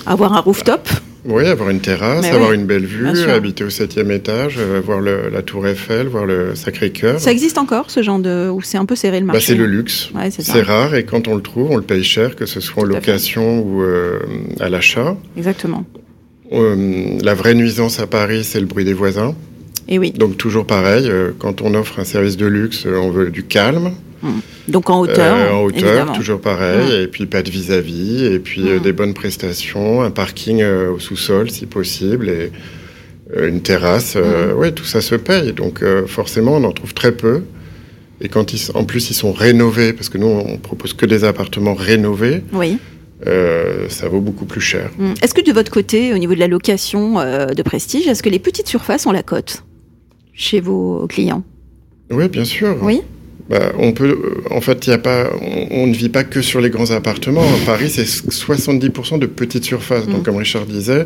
Avoir 0.06 0.34
un 0.34 0.39
rooftop 0.39 0.88
oui, 1.28 1.48
avoir 1.48 1.72
une 1.72 1.80
terrasse, 1.80 2.24
avoir 2.26 2.54
une 2.54 2.68
belle 2.68 2.86
vue, 2.86 3.08
habiter 3.28 3.63
au 3.63 3.72
septième 3.72 4.12
étage, 4.12 4.58
euh, 4.60 4.80
voir 4.86 5.02
la 5.02 5.41
tour 5.41 5.65
Eiffel, 5.65 6.06
voir 6.06 6.28
le 6.28 6.54
Sacré-Cœur. 6.54 7.20
Ça 7.20 7.32
existe 7.32 7.58
encore, 7.58 7.89
ce 7.89 8.04
genre 8.04 8.20
de... 8.20 8.52
où 8.52 8.62
c'est 8.62 8.78
un 8.78 8.86
peu 8.86 8.96
serré 8.96 9.20
le 9.20 9.26
bah, 9.26 9.34
marché? 9.34 9.48
C'est 9.48 9.56
le 9.56 9.65
luxe. 9.65 10.12
c'est 10.30 10.62
rare 10.62 10.94
et 10.94 11.06
quand 11.06 11.28
on 11.28 11.34
le 11.34 11.41
trouve, 11.41 11.72
on 11.72 11.78
le 11.78 11.82
paye 11.82 12.04
cher, 12.04 12.36
que 12.36 12.46
ce 12.46 12.60
soit 12.60 12.84
en 12.84 12.86
location 12.86 13.62
ou 13.62 13.82
euh, 13.82 14.20
à 14.60 14.70
l'achat. 14.70 15.18
Exactement. 15.36 15.84
la 16.52 17.34
vraie 17.34 17.56
nuisance 17.56 18.00
à 18.00 18.06
Paris, 18.06 18.44
c'est 18.44 18.60
le 18.60 18.68
bruit 18.68 18.86
des 18.86 18.94
voisins. 18.94 19.34
Et 19.88 20.00
oui. 20.00 20.12
Donc 20.12 20.38
toujours 20.38 20.65
pareil, 20.65 21.08
euh, 21.08 21.32
quand 21.38 21.62
on 21.62 21.74
offre 21.76 22.00
un 22.00 22.04
service 22.04 22.38
de 22.38 22.45
luxe, 22.45 22.86
euh, 22.86 22.98
on 22.98 23.12
veut 23.12 23.30
du 23.30 23.43
calme. 23.43 23.91
Hum. 24.24 24.41
Donc 24.67 24.89
en 24.89 25.00
hauteur. 25.00 25.36
Euh, 25.38 25.52
en 25.52 25.62
hauteur, 25.63 26.13
toujours 26.13 26.41
pareil. 26.41 26.82
Hum. 26.82 27.02
Et 27.04 27.08
puis 27.08 27.26
pas 27.28 27.43
de 27.43 27.52
vis-à-vis. 27.52 28.26
et 28.26 28.39
puis 28.39 28.63
hum. 28.63 28.80
des 28.80 28.93
bonnes 28.93 29.13
prestations, 29.13 30.02
un 30.02 30.12
parking 30.12 30.63
au 30.63 31.00
sous-sol 31.00 31.50
si 31.50 31.65
possible. 31.65 32.30
Et 32.30 32.52
une 33.39 33.62
terrasse. 33.62 34.17
oui, 34.56 34.71
tout 34.74 34.86
ça 34.86 35.02
se 35.02 35.15
paye. 35.15 35.54
Donc 35.54 35.84
forcément, 36.08 36.58
on 36.58 36.63
en 36.63 36.71
trouve 36.71 36.93
très 36.93 37.12
peu. 37.12 37.43
Et 38.21 38.30
quand 38.30 38.54
ils, 38.54 38.62
en 38.76 38.86
plus 38.86 39.10
ils 39.10 39.15
sont 39.15 39.34
rénovés, 39.34 39.91
parce 39.91 40.10
que 40.10 40.17
nous 40.17 40.28
on 40.28 40.58
propose 40.58 40.93
que 40.93 41.06
des 41.06 41.24
appartements 41.24 41.74
rénovés. 41.74 42.43
Oui. 42.54 42.78
ça 43.26 44.08
vaut 44.08 44.21
beaucoup 44.21 44.45
plus 44.45 44.62
cher. 44.62 44.89
Est-ce 45.21 45.34
que 45.34 45.41
de 45.41 45.52
votre 45.52 45.71
côté, 45.71 46.13
au 46.13 46.17
niveau 46.17 46.34
de 46.34 46.39
la 46.39 46.48
location 46.48 47.15
de 47.15 47.62
prestige, 47.62 48.08
est-ce 48.08 48.24
que 48.24 48.30
les 48.30 48.39
petites 48.39 48.67
surfaces 48.67 49.06
ont 49.06 49.12
la 49.12 49.24
cote? 49.24 49.63
Chez 50.36 50.60
vos 50.60 51.08
clients 51.08 51.43
Oui, 52.12 52.28
bien 52.28 52.45
sûr. 52.45 52.78
Oui. 52.82 53.02
Bah, 53.50 53.74
on 53.78 53.91
peut, 53.91 54.43
en 54.50 54.62
fait, 54.62 54.88
il 54.88 54.93
a 54.93 54.98
pas, 54.98 55.30
on, 55.71 55.86
ne 55.88 55.93
vit 55.93 56.10
pas 56.10 56.24
que 56.24 56.41
sur 56.41 56.62
les 56.62 56.69
grands 56.69 56.91
appartements. 56.91 57.45
Paris, 57.65 57.89
c'est 57.89 58.06
70% 58.06 59.19
de 59.19 59.28
petites 59.28 59.65
surfaces. 59.65 60.08
Donc, 60.08 60.21
mm. 60.21 60.24
comme 60.24 60.38
Richard 60.38 60.65
disait, 60.65 61.06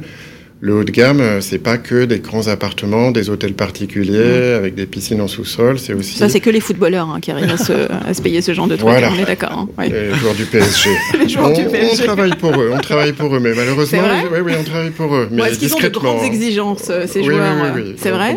le 0.62 0.76
haut 0.76 0.84
de 0.84 0.92
gamme, 0.92 1.22
euh, 1.22 1.40
c'est 1.40 1.58
pas 1.58 1.78
que 1.78 2.04
des 2.04 2.20
grands 2.20 2.48
appartements, 2.48 3.12
des 3.12 3.30
hôtels 3.30 3.54
particuliers 3.54 4.54
avec 4.58 4.76
des 4.76 4.86
piscines 4.86 5.22
en 5.22 5.28
sous-sol, 5.28 5.80
c'est 5.80 5.94
aussi. 5.94 6.18
Ça, 6.18 6.28
c'est 6.28 6.42
que 6.42 6.50
les 6.50 6.60
footballeurs 6.60 7.10
hein, 7.10 7.20
qui 7.22 7.32
arrivent 7.32 7.52
à 7.52 7.58
se, 7.58 8.22
payer 8.22 8.42
ce 8.42 8.54
genre 8.54 8.68
de 8.68 8.76
trucs. 8.76 8.90
On 8.90 9.18
est 9.18 9.26
d'accord. 9.26 9.68
Hein. 9.78 9.86
Les 9.88 10.14
joueurs 10.16 10.36
du 10.36 10.44
PSG. 10.44 10.90
les 11.20 11.30
joueurs 11.30 11.52
on, 11.52 11.58
du 11.58 11.66
PSG. 11.66 12.04
On 12.04 12.06
travaille 12.06 12.36
pour 12.36 12.60
eux. 12.60 12.72
On 12.74 12.80
travaille 12.80 13.14
pour 13.14 13.34
eux, 13.34 13.40
mais 13.40 13.54
malheureusement, 13.56 14.00
oui, 14.34 14.40
oui, 14.44 14.54
on 14.60 14.64
travaille 14.64 14.90
pour 14.90 15.16
eux. 15.16 15.30
Mais 15.32 15.44
Est-ce 15.44 15.60
qu'ils 15.60 15.74
ont 15.74 15.80
de 15.80 15.88
grandes 15.90 16.26
exigences 16.26 16.88
euh, 16.90 17.06
ces 17.08 17.24
joueurs 17.24 17.74
Oui, 17.76 17.82
oui, 17.82 17.96
C'est 17.98 18.12
vrai. 18.12 18.36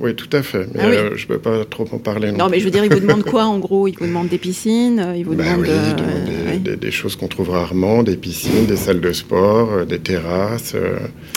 Oui, 0.00 0.14
tout 0.14 0.30
à 0.32 0.42
fait. 0.42 0.68
Mais 0.74 0.80
ah 0.80 0.86
euh, 0.86 1.10
je 1.16 1.26
peux 1.26 1.38
pas 1.38 1.64
trop 1.64 1.88
en 1.90 1.98
parler. 1.98 2.30
Non, 2.30 2.48
mais 2.48 2.60
je 2.60 2.64
veux 2.64 2.70
dire, 2.70 2.84
ils 2.84 2.92
vous 2.92 3.00
demandent 3.00 3.24
quoi 3.30 3.44
en 3.46 3.58
gros? 3.58 3.88
Ils 3.88 3.96
vous 3.98 4.06
demandent 4.06 4.28
des 4.28 4.38
piscines, 4.38 5.14
ils 5.16 5.24
vous 5.24 5.34
bah 5.34 5.44
demandent, 5.44 5.64
des, 5.64 6.43
choses 6.90 7.16
qu'on 7.16 7.28
trouve 7.28 7.50
rarement, 7.50 8.02
des 8.02 8.16
piscines, 8.16 8.66
des 8.66 8.76
salles 8.76 9.00
de 9.00 9.12
sport, 9.12 9.86
des 9.86 9.98
terrasses. 9.98 10.74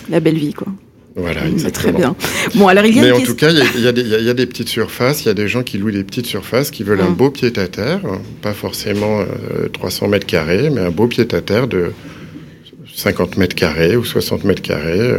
La 0.09 0.19
belle 0.19 0.37
vie, 0.37 0.53
quoi. 0.53 0.67
Voilà, 1.17 1.41
C'est 1.57 1.71
très 1.71 1.91
bien. 1.91 2.15
Bon, 2.53 2.67
alors 2.67 2.85
il 2.85 2.95
y 2.95 2.99
a 2.99 3.01
Mais 3.01 3.11
en 3.11 3.19
tout 3.19 3.33
cas, 3.33 3.49
il 3.49 3.81
y, 3.81 3.87
a, 3.87 4.33
des 4.33 4.45
petites 4.45 4.69
surfaces, 4.69 5.23
il 5.23 5.29
y 5.29 5.31
a 5.31 5.33
des 5.33 5.47
gens 5.47 5.63
qui 5.63 5.79
louent 5.79 5.89
des 5.89 6.03
petites 6.03 6.27
surfaces, 6.27 6.69
qui 6.69 6.83
veulent 6.83 7.01
un 7.01 7.07
hum. 7.07 7.15
beau 7.15 7.31
pied-à-terre, 7.31 8.01
pas 8.43 8.53
forcément 8.53 9.25
300 9.73 10.05
euh, 10.05 10.09
mètres 10.09 10.27
carrés, 10.27 10.69
mais 10.69 10.81
un 10.81 10.91
beau 10.91 11.07
pied-à-terre 11.07 11.67
de 11.67 11.91
50 12.93 13.37
mètres 13.37 13.55
carrés 13.55 13.95
ou 13.95 14.05
60 14.05 14.43
mètres 14.43 14.61
carrés 14.61 15.15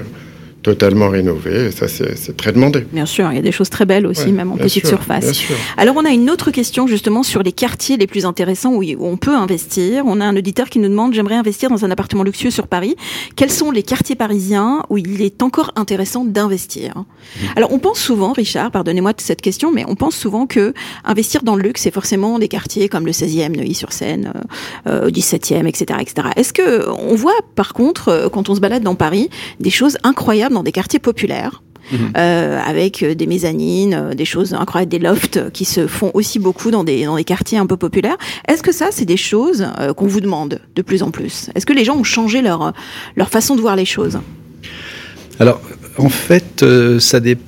totalement 0.62 1.09
rénové. 1.09 1.66
Et 1.66 1.71
ça, 1.71 1.88
c'est 1.88 2.37
très 2.37 2.53
demandé. 2.53 2.87
Bien 2.92 3.07
sûr, 3.07 3.31
il 3.31 3.37
y 3.37 3.38
a 3.38 3.42
des 3.42 3.53
choses 3.53 3.71
très 3.71 3.87
belles 3.87 4.07
aussi, 4.07 4.33
même 4.33 4.53
en 4.53 4.57
petite 4.57 4.87
surface. 4.87 5.42
Alors, 5.77 5.97
on 5.97 6.05
a 6.05 6.11
une 6.11 6.31
autre 6.31 6.51
question 6.51 6.87
justement 6.87 7.23
sur 7.23 7.42
les 7.42 7.53
quartiers 7.53 7.97
les 7.97 8.07
plus 8.07 8.25
intéressants 8.27 8.75
où, 8.75 8.85
on 9.01 9.16
peut 9.16 9.35
investir. 9.35 10.05
On 10.07 10.21
a 10.21 10.25
un 10.25 10.37
auditeur 10.37 10.68
qui 10.68 10.79
nous 10.79 10.88
demande 10.88 11.14
j'aimerais 11.14 11.37
investir 11.37 11.71
dans 11.71 11.85
un 11.85 11.90
appartement 11.90 12.23
luxueux 12.23 12.51
sur 12.51 12.66
Paris. 12.66 12.97
Quels 13.37 13.51
sont 13.51 13.71
les 13.71 13.83
quartiers 13.83 14.16
parisiens 14.16 14.83
où 14.90 14.99
il 14.99 15.23
est 15.23 15.42
encore 15.42 15.73
intéressant 15.77 16.25
d'investir? 16.25 16.94
Mmh. 16.97 17.44
Alors, 17.57 17.73
on 17.73 17.79
pense 17.79 17.99
souvent, 17.99 18.33
Richard, 18.33 18.71
pardonnez-moi 18.71 19.12
de 19.12 19.21
cette 19.21 19.40
question, 19.40 19.73
mais 19.73 19.85
on 19.87 19.94
pense 19.94 20.16
souvent 20.16 20.47
que 20.47 20.75
investir 21.05 21.42
dans 21.42 21.57
le 21.57 21.62
luxe, 21.62 21.83
c'est 21.83 21.90
forcément 21.92 22.38
des 22.38 22.49
quartiers 22.49 22.88
comme 22.88 23.07
le 23.07 23.12
16e, 23.12 23.57
Neuilly-sur-Seine, 23.57 24.33
euh, 24.87 25.07
euh, 25.07 25.11
17e, 25.11 25.66
etc., 25.66 25.99
etc. 26.01 26.29
Est-ce 26.37 26.53
que 26.53 26.88
on 26.88 27.14
voit, 27.14 27.38
par 27.55 27.73
contre, 27.73 28.09
euh, 28.09 28.29
quand 28.29 28.49
on 28.49 28.55
se 28.55 28.61
balade 28.61 28.83
dans 28.83 28.94
Paris, 28.94 29.31
des 29.61 29.71
choses 29.71 29.99
incroyables 30.03 30.48
dans 30.55 30.63
des 30.63 30.73
quartiers 30.73 30.99
populaires. 30.99 31.63
Mhm. 31.91 32.13
Euh, 32.17 32.61
avec 32.61 33.03
euh, 33.03 33.15
des 33.15 33.27
mezzanines, 33.27 33.95
euh, 33.95 34.15
des 34.15 34.27
choses 34.27 34.53
incroyables, 34.53 34.91
des 34.91 34.99
lofts 34.99 35.51
qui 35.53 35.65
se 35.65 35.87
font 35.87 36.11
aussi 36.13 36.39
beaucoup 36.39 36.71
dans 36.71 36.85
des, 36.85 37.07
dans 37.07 37.17
des 37.17 37.25
quartiers 37.25 37.57
un 37.57 37.67
peu 37.67 37.77
populaires. 37.77 38.19
Est-ce 38.47 38.63
que 38.63 38.73
ça, 38.73 38.89
c'est 38.91 39.07
des 39.07 39.17
choses 39.17 39.67
qu'on 39.97 40.07
vous 40.07 40.21
demande 40.21 40.61
de 40.75 40.83
plus 40.83 41.03
en 41.03 41.11
plus? 41.11 41.51
Est-ce 41.55 41.65
que 41.65 41.73
les 41.73 41.85
gens 41.85 41.97
ont 41.97 42.05
changé 42.05 42.43
leur, 42.43 42.73
leur 43.17 43.31
façon 43.31 43.57
de 43.57 43.61
voir 43.61 43.77
les 43.77 43.87
choses? 43.87 44.19
Alors, 45.41 45.61
en 45.97 46.09
fait, 46.09 46.65
ça 46.99 47.21
dépend 47.21 47.48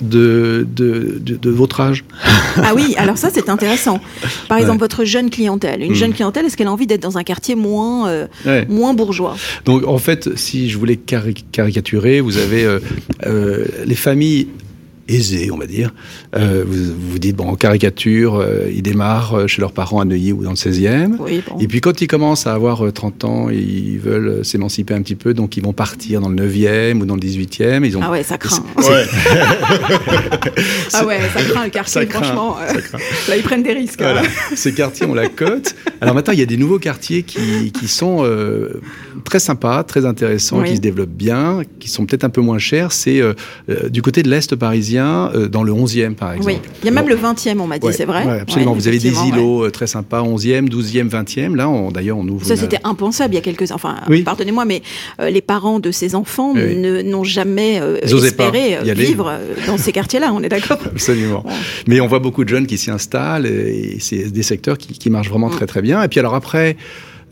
de, 0.00 0.66
de, 0.68 1.50
votre 1.50 1.80
âge. 1.80 2.04
Ah 2.56 2.72
oui, 2.74 2.94
alors 2.96 3.18
ça 3.18 3.30
c'est 3.32 3.48
intéressant. 3.48 4.00
Par 4.48 4.58
exemple, 4.58 4.80
votre 4.80 5.04
jeune 5.04 5.30
clientèle. 5.30 5.82
Une 5.82 5.92
hmm. 5.92 5.94
jeune 5.94 6.14
clientèle, 6.14 6.46
est-ce 6.46 6.56
qu'elle 6.56 6.68
a 6.68 6.72
envie 6.72 6.86
d'être 6.86 7.02
dans 7.02 7.18
un 7.18 7.24
quartier 7.24 7.54
moins, 7.54 8.08
euh, 8.08 8.26
moins 8.68 8.94
bourgeois? 8.94 9.36
Donc 9.64 9.86
en 9.86 9.98
fait, 9.98 10.36
si 10.36 10.70
je 10.70 10.78
voulais 10.78 10.96
caricaturer, 10.96 12.20
vous 12.20 12.38
avez 12.38 12.64
euh, 12.64 12.78
euh, 13.26 13.64
les 13.84 13.94
familles 13.94 14.48
aisés, 15.08 15.50
on 15.50 15.58
va 15.58 15.66
dire. 15.66 15.92
Euh, 16.36 16.64
vous, 16.66 16.94
vous 17.10 17.18
dites, 17.18 17.36
bon, 17.36 17.48
en 17.48 17.56
caricature, 17.56 18.36
euh, 18.36 18.70
ils 18.72 18.82
démarrent 18.82 19.34
euh, 19.34 19.46
chez 19.46 19.60
leurs 19.60 19.72
parents 19.72 20.00
à 20.00 20.04
Neuilly 20.04 20.32
ou 20.32 20.42
dans 20.42 20.50
le 20.50 20.56
16e. 20.56 21.16
Et 21.60 21.68
puis 21.68 21.80
quand 21.80 22.00
ils 22.00 22.06
commencent 22.06 22.46
à 22.46 22.52
avoir 22.54 22.92
30 22.92 23.24
ans, 23.24 23.48
ils 23.50 23.98
veulent 23.98 24.44
s'émanciper 24.44 24.94
un 24.94 25.02
petit 25.02 25.14
peu, 25.14 25.34
donc 25.34 25.56
ils 25.56 25.62
vont 25.62 25.72
partir 25.72 26.20
dans 26.20 26.28
le 26.28 26.36
9e 26.36 27.00
ou 27.00 27.06
dans 27.06 27.14
le 27.14 27.20
18e. 27.20 27.84
Ils 27.84 27.96
ont... 27.96 28.00
Ah 28.02 28.10
ouais, 28.10 28.22
ça 28.22 28.38
craint. 28.38 28.64
ah 30.92 31.06
ouais, 31.06 31.18
ça 31.34 31.42
craint 31.42 31.64
le 31.64 31.70
quartier, 31.70 32.06
franchement. 32.06 32.56
Là, 33.28 33.36
ils 33.36 33.42
prennent 33.42 33.62
des 33.62 33.72
risques. 33.72 34.02
Hein. 34.02 34.22
Ces 34.54 34.74
quartiers 34.74 35.06
ont 35.06 35.14
la 35.14 35.28
cote. 35.28 35.74
Alors 36.00 36.14
maintenant, 36.14 36.32
il 36.32 36.38
y 36.38 36.42
a 36.42 36.46
des 36.46 36.56
nouveaux 36.56 36.78
quartiers 36.78 37.22
qui, 37.22 37.72
qui 37.72 37.88
sont 37.88 38.26
très 39.24 39.38
sympas, 39.38 39.84
très 39.84 40.04
intéressants, 40.06 40.62
qui 40.62 40.76
se 40.76 40.80
développent 40.80 41.08
bien, 41.08 41.62
qui 41.78 41.88
sont 41.88 42.06
peut-être 42.06 42.24
un 42.24 42.30
peu 42.30 42.40
moins 42.40 42.58
chers. 42.58 42.92
C'est 42.92 43.20
du 43.90 44.02
côté 44.02 44.22
de 44.22 44.30
l'Est 44.30 44.54
parisien 44.56 44.95
Parisien 44.96 45.48
dans 45.50 45.62
le 45.62 45.72
11e, 45.72 46.14
par 46.14 46.32
exemple. 46.32 46.50
Oui, 46.50 46.58
il 46.82 46.86
y 46.86 46.88
a 46.88 46.92
même 46.92 47.08
le 47.08 47.16
20e, 47.16 47.60
on 47.60 47.66
m'a 47.66 47.78
dit, 47.78 47.88
c'est 47.92 48.04
vrai 48.04 48.40
Absolument, 48.40 48.72
vous 48.72 48.88
avez 48.88 48.98
des 48.98 49.14
îlots 49.28 49.70
très 49.70 49.86
sympas, 49.86 50.22
11e, 50.22 50.68
12e, 50.68 51.08
20e. 51.08 51.54
Là, 51.54 51.68
d'ailleurs, 51.92 52.18
on 52.18 52.26
ouvre. 52.28 52.46
Ça, 52.46 52.56
c'était 52.56 52.80
impensable 52.84 53.34
il 53.34 53.36
y 53.36 53.40
a 53.40 53.42
quelques 53.42 53.66
Enfin, 53.72 53.96
pardonnez-moi, 54.24 54.64
mais 54.64 54.82
les 55.18 55.40
parents 55.40 55.80
de 55.80 55.90
ces 55.90 56.14
enfants 56.14 56.54
n'ont 56.54 57.24
jamais 57.24 57.80
espéré 58.02 58.78
vivre 58.94 59.38
dans 59.66 59.78
ces 59.78 59.92
quartiers-là, 59.92 60.32
on 60.32 60.42
est 60.42 60.48
d'accord 60.48 60.78
Absolument. 60.86 61.44
Mais 61.86 62.00
on 62.00 62.06
voit 62.06 62.18
beaucoup 62.18 62.44
de 62.44 62.48
jeunes 62.48 62.66
qui 62.66 62.78
s'y 62.78 62.90
installent 62.90 63.46
et 63.46 63.98
c'est 64.00 64.30
des 64.30 64.42
secteurs 64.42 64.78
qui, 64.78 64.98
qui 64.98 65.10
marchent 65.10 65.28
vraiment 65.28 65.48
mm. 65.48 65.56
très 65.56 65.66
très 65.66 65.82
bien. 65.82 66.02
Et 66.02 66.08
puis 66.08 66.20
alors 66.20 66.34
après, 66.34 66.76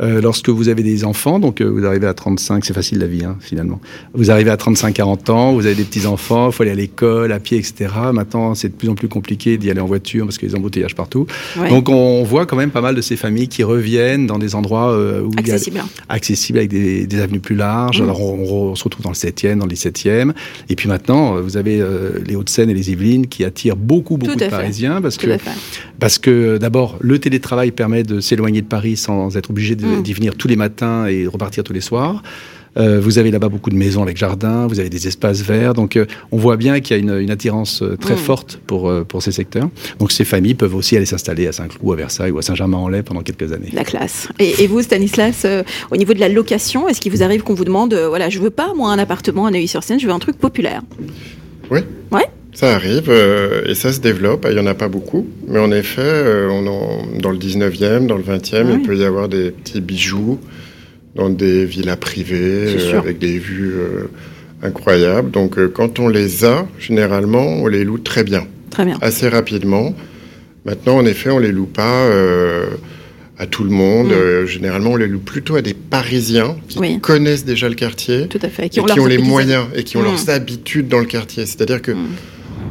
euh, 0.02 0.20
lorsque 0.20 0.48
vous 0.48 0.68
avez 0.68 0.82
des 0.82 1.04
enfants, 1.04 1.38
donc 1.38 1.60
euh, 1.60 1.66
vous 1.66 1.86
arrivez 1.86 2.08
à 2.08 2.14
35, 2.14 2.64
c'est 2.64 2.74
facile 2.74 2.98
la 2.98 3.06
vie 3.06 3.24
hein, 3.24 3.36
finalement. 3.38 3.80
Vous 4.12 4.32
arrivez 4.32 4.50
à 4.50 4.56
35-40 4.56 5.30
ans, 5.30 5.52
vous 5.52 5.66
avez 5.66 5.76
des 5.76 5.84
petits 5.84 6.06
enfants, 6.06 6.48
il 6.48 6.52
faut 6.52 6.64
aller 6.64 6.72
à 6.72 6.74
l'école, 6.74 7.30
à 7.30 7.38
pied, 7.38 7.58
etc. 7.58 7.92
Maintenant, 8.12 8.56
c'est 8.56 8.70
de 8.70 8.74
plus 8.74 8.88
en 8.88 8.96
plus 8.96 9.06
compliqué 9.06 9.56
d'y 9.56 9.70
aller 9.70 9.80
en 9.80 9.86
voiture 9.86 10.26
parce 10.26 10.36
qu'il 10.36 10.48
y 10.48 10.50
a 10.50 10.54
des 10.54 10.58
embouteillages 10.58 10.96
partout. 10.96 11.28
Donc 11.68 11.88
on 11.88 12.24
voit 12.24 12.44
quand 12.44 12.56
même 12.56 12.72
pas 12.72 12.80
mal 12.80 12.96
de 12.96 13.00
ces 13.00 13.14
familles 13.14 13.46
qui 13.46 13.62
reviennent 13.62 14.26
dans 14.26 14.38
des 14.38 14.56
endroits 14.56 14.90
euh, 14.90 15.22
où 15.22 15.30
accessibles, 15.38 15.80
accessibles 16.08 16.58
avec 16.58 16.70
des, 16.70 17.06
des, 17.06 17.20
avenues 17.20 17.38
plus 17.38 17.54
larges. 17.54 18.00
Mmh. 18.00 18.04
Alors 18.04 18.20
on, 18.20 18.70
on, 18.70 18.74
se 18.74 18.82
retrouve 18.82 19.04
dans 19.04 19.10
le 19.10 19.14
7e, 19.14 19.58
dans 19.58 19.66
le 19.66 19.74
17e. 19.74 20.32
Et 20.70 20.74
puis 20.74 20.88
maintenant, 20.88 21.40
vous 21.40 21.56
avez 21.56 21.80
les 22.26 22.34
Hauts-de-Seine 22.34 22.68
et 22.68 22.74
les 22.74 22.90
Yvelines 22.90 23.28
qui 23.28 23.44
attirent 23.44 23.76
beaucoup, 23.76 24.16
beaucoup 24.16 24.34
de 24.34 24.46
Parisiens 24.46 25.00
parce 25.00 25.18
que, 25.18 25.28
parce 26.00 26.18
que 26.18 26.58
d'abord, 26.58 26.96
le 27.00 27.20
télétravail 27.20 27.70
permet 27.70 28.02
de 28.02 28.18
s'éloigner 28.18 28.60
de 28.60 28.66
Paris 28.66 28.96
sans 28.96 29.36
être 29.36 29.50
obligé 29.50 29.76
de 29.76 29.83
Mm. 29.84 30.02
d'y 30.02 30.12
venir 30.12 30.34
tous 30.36 30.48
les 30.48 30.56
matins 30.56 31.06
et 31.06 31.26
repartir 31.26 31.64
tous 31.64 31.72
les 31.72 31.80
soirs. 31.80 32.22
Euh, 32.76 33.00
vous 33.00 33.18
avez 33.18 33.30
là-bas 33.30 33.48
beaucoup 33.48 33.70
de 33.70 33.76
maisons 33.76 34.02
avec 34.02 34.16
jardin, 34.16 34.66
vous 34.66 34.80
avez 34.80 34.90
des 34.90 35.06
espaces 35.06 35.42
verts, 35.42 35.74
donc 35.74 35.96
euh, 35.96 36.06
on 36.32 36.38
voit 36.38 36.56
bien 36.56 36.80
qu'il 36.80 36.96
y 36.96 36.98
a 36.98 37.02
une, 37.02 37.22
une 37.22 37.30
attirance 37.30 37.82
euh, 37.82 37.96
très 37.96 38.14
mm. 38.14 38.18
forte 38.18 38.58
pour, 38.66 38.92
pour 39.04 39.22
ces 39.22 39.30
secteurs. 39.30 39.68
Donc 40.00 40.10
ces 40.10 40.24
familles 40.24 40.54
peuvent 40.54 40.74
aussi 40.74 40.96
aller 40.96 41.06
s'installer 41.06 41.46
à 41.46 41.52
Saint-Cloud, 41.52 41.92
à 41.92 41.96
Versailles 41.96 42.32
ou 42.32 42.38
à 42.38 42.42
Saint-Germain-en-Laye 42.42 43.02
pendant 43.04 43.22
quelques 43.22 43.52
années. 43.52 43.70
La 43.72 43.84
classe. 43.84 44.28
Et, 44.40 44.64
et 44.64 44.66
vous, 44.66 44.82
Stanislas, 44.82 45.46
au 45.92 45.96
niveau 45.96 46.14
de 46.14 46.20
la 46.20 46.28
location, 46.28 46.88
est-ce 46.88 47.00
qu'il 47.00 47.12
vous 47.12 47.22
arrive 47.22 47.42
qu'on 47.42 47.54
vous 47.54 47.64
demande, 47.64 47.94
voilà, 47.94 48.28
je 48.28 48.40
veux 48.40 48.50
pas 48.50 48.72
moi 48.74 48.90
un 48.90 48.98
appartement 48.98 49.46
à 49.46 49.52
Neuilly-sur-Seine, 49.52 50.00
je 50.00 50.06
veux 50.06 50.12
un 50.12 50.18
truc 50.18 50.36
populaire? 50.36 50.82
Oui. 51.70 51.80
Ouais? 52.10 52.26
Ça 52.54 52.72
arrive 52.72 53.08
euh, 53.08 53.62
et 53.66 53.74
ça 53.74 53.92
se 53.92 53.98
développe. 53.98 54.46
Il 54.48 54.54
n'y 54.54 54.60
en 54.60 54.66
a 54.66 54.74
pas 54.74 54.88
beaucoup, 54.88 55.26
mais 55.48 55.58
en 55.58 55.72
effet, 55.72 56.02
euh, 56.04 56.48
on 56.48 57.18
dans 57.18 57.30
le 57.30 57.38
19e, 57.38 58.06
dans 58.06 58.16
le 58.16 58.22
20e, 58.22 58.66
il 58.72 58.82
peut 58.82 58.96
y 58.96 59.04
avoir 59.04 59.28
des 59.28 59.50
petits 59.50 59.80
bijoux 59.80 60.38
dans 61.16 61.30
des 61.30 61.64
villas 61.64 61.96
privées 61.96 62.76
euh, 62.76 62.98
avec 62.98 63.18
des 63.18 63.38
vues 63.38 63.74
incroyables. 64.62 65.32
Donc 65.32 65.58
quand 65.72 65.98
on 65.98 66.08
les 66.08 66.44
a, 66.44 66.66
généralement, 66.78 67.44
on 67.44 67.66
les 67.66 67.84
loue 67.84 67.98
très 67.98 68.22
bien. 68.22 68.46
Très 68.70 68.84
bien. 68.84 68.98
Assez 69.00 69.28
rapidement. 69.28 69.94
Maintenant, 70.64 70.96
en 70.96 71.04
effet, 71.04 71.30
on 71.30 71.40
les 71.40 71.52
loue 71.52 71.66
pas 71.66 72.08
à 73.36 73.46
tout 73.46 73.64
le 73.64 73.70
monde. 73.70 74.12
Mm. 74.12 74.46
généralement, 74.46 74.90
on 74.92 74.96
les 74.96 75.08
loue 75.08 75.18
plutôt 75.18 75.56
à 75.56 75.62
des 75.62 75.74
Parisiens 75.74 76.56
qui 76.68 77.00
connaissent 77.00 77.44
déjà 77.44 77.68
le 77.68 77.74
quartier. 77.74 78.28
Tout 78.28 78.38
à 78.42 78.48
fait. 78.48 78.68
Qui 78.68 78.78
et 78.78 78.84
qui 78.84 79.00
ont 79.00 79.06
les 79.06 79.18
moyens 79.18 79.64
et 79.74 79.82
qui 79.82 79.96
ont 79.96 80.02
mm. 80.02 80.04
leurs 80.04 80.30
habitudes 80.30 80.86
dans 80.86 81.00
le 81.00 81.06
quartier. 81.06 81.46
C'est-à-dire 81.46 81.82
que 81.82 81.90
mm 81.90 82.06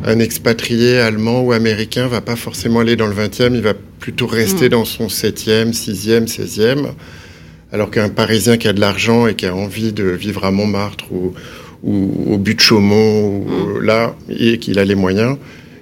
un 0.05 0.19
expatrié 0.19 0.99
allemand 0.99 1.41
ou 1.41 1.51
américain 1.51 2.07
va 2.07 2.21
pas 2.21 2.35
forcément 2.35 2.79
aller 2.79 2.95
dans 2.95 3.07
le 3.07 3.15
20e, 3.15 3.55
il 3.55 3.61
va 3.61 3.73
plutôt 3.99 4.27
rester 4.27 4.65
mm. 4.65 4.69
dans 4.69 4.85
son 4.85 5.07
7e, 5.07 5.71
6e, 5.73 6.27
16e. 6.27 6.87
Alors 7.71 7.89
qu'un 7.89 8.09
Parisien 8.09 8.57
qui 8.57 8.67
a 8.67 8.73
de 8.73 8.79
l'argent 8.79 9.27
et 9.27 9.35
qui 9.35 9.45
a 9.45 9.55
envie 9.55 9.93
de 9.93 10.03
vivre 10.03 10.45
à 10.45 10.51
Montmartre 10.51 11.05
ou, 11.11 11.33
au 11.83 12.37
but 12.37 12.55
de 12.55 12.61
Chaumont, 12.61 13.37
ou 13.37 13.79
mm. 13.79 13.81
là, 13.81 14.15
et 14.29 14.57
qu'il 14.57 14.79
a 14.79 14.85
les 14.85 14.95
moyens, 14.95 15.37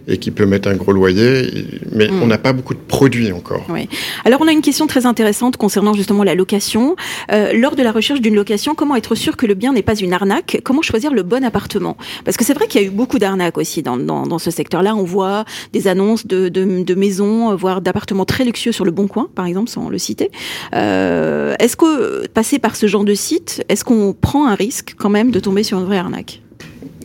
et 0.07 0.17
qui 0.17 0.31
peut 0.31 0.45
mettre 0.45 0.67
un 0.69 0.75
gros 0.75 0.91
loyer, 0.91 1.49
mais 1.91 2.07
hmm. 2.07 2.21
on 2.21 2.27
n'a 2.27 2.37
pas 2.37 2.53
beaucoup 2.53 2.73
de 2.73 2.79
produits 2.79 3.31
encore. 3.31 3.65
Oui. 3.69 3.87
Alors 4.25 4.41
on 4.41 4.47
a 4.47 4.51
une 4.51 4.61
question 4.61 4.87
très 4.87 5.05
intéressante 5.05 5.57
concernant 5.57 5.93
justement 5.93 6.23
la 6.23 6.35
location. 6.35 6.95
Euh, 7.31 7.53
lors 7.53 7.75
de 7.75 7.83
la 7.83 7.91
recherche 7.91 8.21
d'une 8.21 8.35
location, 8.35 8.75
comment 8.75 8.95
être 8.95 9.15
sûr 9.15 9.37
que 9.37 9.45
le 9.45 9.53
bien 9.53 9.73
n'est 9.73 9.81
pas 9.81 9.95
une 9.95 10.13
arnaque? 10.13 10.61
Comment 10.63 10.81
choisir 10.81 11.13
le 11.13 11.23
bon 11.23 11.43
appartement? 11.43 11.97
Parce 12.25 12.37
que 12.37 12.45
c'est 12.45 12.53
vrai 12.53 12.67
qu'il 12.67 12.81
y 12.81 12.83
a 12.83 12.87
eu 12.87 12.91
beaucoup 12.91 13.19
d'arnaques 13.19 13.57
aussi 13.57 13.81
dans, 13.81 13.97
dans, 13.97 14.23
dans 14.23 14.39
ce 14.39 14.51
secteur-là. 14.51 14.95
On 14.95 15.03
voit 15.03 15.45
des 15.73 15.87
annonces 15.87 16.27
de, 16.27 16.49
de, 16.49 16.83
de 16.83 16.95
maisons, 16.95 17.55
voire 17.55 17.81
d'appartements 17.81 18.25
très 18.25 18.43
luxueux 18.43 18.71
sur 18.71 18.85
le 18.85 18.91
Bon 18.91 19.07
Coin, 19.07 19.29
par 19.33 19.45
exemple, 19.45 19.69
sans 19.69 19.89
le 19.89 19.97
citer. 19.97 20.31
Euh, 20.73 21.55
est-ce 21.59 21.75
que 21.75 22.27
passer 22.27 22.59
par 22.59 22.75
ce 22.75 22.87
genre 22.87 23.03
de 23.03 23.13
site, 23.13 23.63
est-ce 23.69 23.83
qu'on 23.83 24.13
prend 24.13 24.47
un 24.47 24.55
risque 24.55 24.95
quand 24.97 25.09
même 25.09 25.31
de 25.31 25.39
tomber 25.39 25.63
sur 25.63 25.77
une 25.79 25.85
vraie 25.85 25.97
arnaque? 25.97 26.40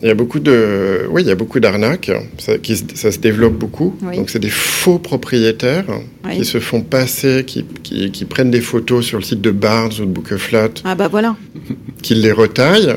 Il 0.02 0.08
y 0.08 0.10
a 0.10 0.14
beaucoup 0.14 0.40
de, 0.40 1.06
oui, 1.10 1.22
il 1.22 1.28
y 1.28 1.30
a 1.30 1.34
beaucoup 1.34 1.60
d'arnaques. 1.60 2.10
Ça, 2.38 2.52
ça 2.94 3.12
se 3.12 3.18
développe 3.18 3.54
beaucoup. 3.54 3.96
Donc, 4.14 4.30
c'est 4.30 4.38
des 4.38 4.50
faux 4.50 4.98
propriétaires 4.98 5.86
qui 6.32 6.44
se 6.44 6.60
font 6.60 6.82
passer, 6.82 7.44
qui, 7.46 7.64
qui, 7.82 8.10
qui, 8.10 8.24
prennent 8.24 8.50
des 8.50 8.60
photos 8.60 9.04
sur 9.04 9.18
le 9.18 9.24
site 9.24 9.40
de 9.40 9.50
Barnes 9.50 9.92
ou 10.00 10.04
de 10.04 10.10
Bookeflat. 10.10 10.70
Ah 10.84 10.94
bah 10.94 11.08
voilà. 11.08 11.36
Qui 12.02 12.14
les 12.14 12.32
retaillent 12.32 12.94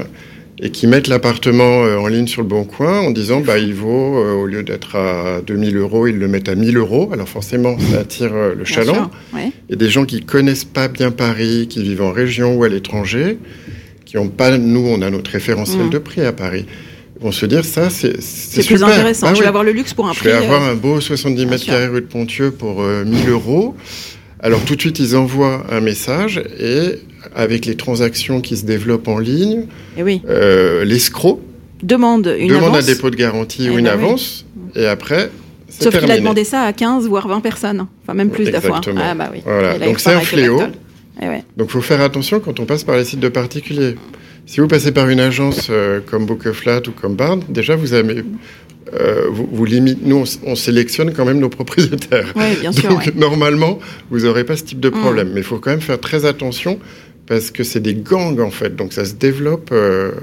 et 0.61 0.71
qui 0.71 0.87
mettent 0.87 1.07
l'appartement 1.07 1.85
euh, 1.85 1.97
en 1.97 2.07
ligne 2.07 2.27
sur 2.27 2.41
le 2.41 2.47
bon 2.47 2.65
coin 2.65 2.99
en 2.99 3.11
disant 3.11 3.39
bah 3.39 3.57
il 3.57 3.73
vaut 3.73 4.17
euh, 4.17 4.33
au 4.33 4.45
lieu 4.45 4.63
d'être 4.63 4.95
à 4.95 5.41
2000 5.41 5.77
euros 5.77 6.07
ils 6.07 6.17
le 6.17 6.27
mettent 6.27 6.49
à 6.49 6.55
1000 6.55 6.77
euros 6.77 7.09
alors 7.13 7.29
forcément 7.29 7.77
ça 7.79 7.99
attire 7.99 8.33
euh, 8.33 8.55
le 8.55 8.65
chaland 8.65 9.09
et 9.69 9.75
des 9.75 9.89
gens 9.89 10.05
qui 10.05 10.21
connaissent 10.21 10.65
pas 10.65 10.87
bien 10.87 11.11
Paris 11.11 11.67
qui 11.69 11.81
vivent 11.81 12.01
en 12.01 12.11
région 12.11 12.55
ou 12.55 12.63
à 12.63 12.69
l'étranger 12.69 13.37
qui 14.05 14.17
ont 14.17 14.27
pas 14.27 14.57
nous 14.57 14.85
on 14.85 15.01
a 15.01 15.09
notre 15.09 15.31
référentiel 15.31 15.85
mm. 15.85 15.89
de 15.91 15.97
prix 15.97 16.21
à 16.21 16.33
Paris 16.33 16.65
vont 17.21 17.31
se 17.31 17.45
dire 17.45 17.65
ça, 17.65 17.89
c'est 17.89 18.21
C'est 18.21 18.65
plus 18.65 18.83
intéressant. 18.83 19.27
Ah 19.29 19.33
je 19.33 19.41
vais 19.41 19.47
avoir 19.47 19.63
le 19.63 19.71
luxe 19.71 19.93
pour 19.93 20.07
un 20.07 20.13
prix. 20.13 20.25
Je 20.25 20.29
vais 20.29 20.45
avoir 20.45 20.63
euh, 20.63 20.71
un 20.71 20.75
beau 20.75 20.99
70 21.01 21.45
mètres 21.45 21.65
carrés 21.65 21.87
rue 21.87 22.01
de 22.01 22.07
Pontieux 22.07 22.51
pour 22.51 22.81
1000 22.81 22.83
euh, 22.83 23.31
euros. 23.31 23.75
Alors 24.41 24.61
tout 24.63 24.75
de 24.75 24.81
suite, 24.81 24.99
ils 24.99 25.15
envoient 25.17 25.65
un 25.69 25.81
message 25.81 26.41
et 26.59 26.99
avec 27.35 27.65
les 27.65 27.75
transactions 27.75 28.39
qui 28.39 28.55
se 28.55 28.65
développent 28.65 29.09
en 29.09 29.19
ligne, 29.19 29.61
et 29.61 29.99
eh 29.99 30.03
oui. 30.03 30.21
euh, 30.29 30.85
l'escroc 30.85 31.41
demande 31.83 32.33
une 32.37 32.49
demande 32.49 32.75
un 32.75 32.81
dépôt 32.81 33.09
de 33.09 33.15
garantie 33.15 33.69
ou 33.69 33.73
eh 33.73 33.79
une 33.79 33.85
ben 33.85 33.93
avance 33.93 34.45
et 34.75 34.85
après. 34.85 35.29
Sauf 35.67 35.97
qu'il 35.97 36.11
a 36.11 36.17
demandé 36.17 36.43
ça 36.43 36.63
à 36.63 36.73
15 36.73 37.07
voire 37.07 37.27
20 37.27 37.41
personnes, 37.41 37.87
enfin 38.03 38.13
même 38.13 38.29
plus 38.29 38.49
fois. 38.61 38.81
Ah 38.97 39.13
bah 39.13 39.29
oui. 39.31 39.41
Voilà. 39.45 39.77
Donc 39.77 39.99
c'est 39.99 40.13
un 40.13 40.21
fléau. 40.21 40.61
Eh 41.21 41.25
Donc 41.57 41.67
il 41.67 41.71
faut 41.71 41.81
faire 41.81 42.01
attention 42.01 42.39
quand 42.39 42.59
on 42.61 42.65
passe 42.65 42.85
par 42.85 42.95
les 42.95 43.03
sites 43.03 43.19
de 43.19 43.27
particuliers. 43.27 43.95
Si 44.49 44.61
vous 44.61 44.67
passez 44.67 44.91
par 44.91 45.09
une 45.09 45.19
agence 45.19 45.67
euh, 45.69 45.99
comme 46.03 46.25
Bookeflat 46.25 46.81
ou 46.87 46.91
comme 46.91 47.13
Bard, 47.13 47.37
déjà 47.49 47.75
vous 47.75 47.93
avez 47.93 48.23
euh, 48.99 49.27
vous, 49.29 49.47
vous 49.51 49.63
limitez. 49.63 49.99
Nous, 50.03 50.25
on, 50.43 50.55
sélectionne 50.55 51.13
quand 51.13 51.23
même 51.23 51.37
nos 51.37 51.49
propriétaires. 51.49 52.33
Oui, 52.35 52.55
bien 52.59 52.71
sûr. 52.71 52.89
Donc, 52.89 53.13
normalement, 53.13 53.77
vous 54.09 54.21
n'aurez 54.21 54.45
pas 54.45 54.57
ce 54.57 54.63
type 54.63 54.79
de 54.79 54.89
problème. 54.89 55.29
Mm. 55.29 55.33
Mais 55.33 55.41
il 55.41 55.43
faut 55.43 55.59
quand 55.59 55.69
même 55.69 55.81
faire 55.81 55.99
très 55.99 56.25
attention 56.25 56.79
parce 57.27 57.51
que 57.51 57.63
c'est 57.63 57.79
des 57.79 57.93
gangs, 57.93 58.39
en 58.39 58.49
fait. 58.49 58.75
Donc, 58.75 58.91
ça 58.91 59.05
se 59.05 59.13
développe. 59.13 59.69
Euh, 59.71 60.13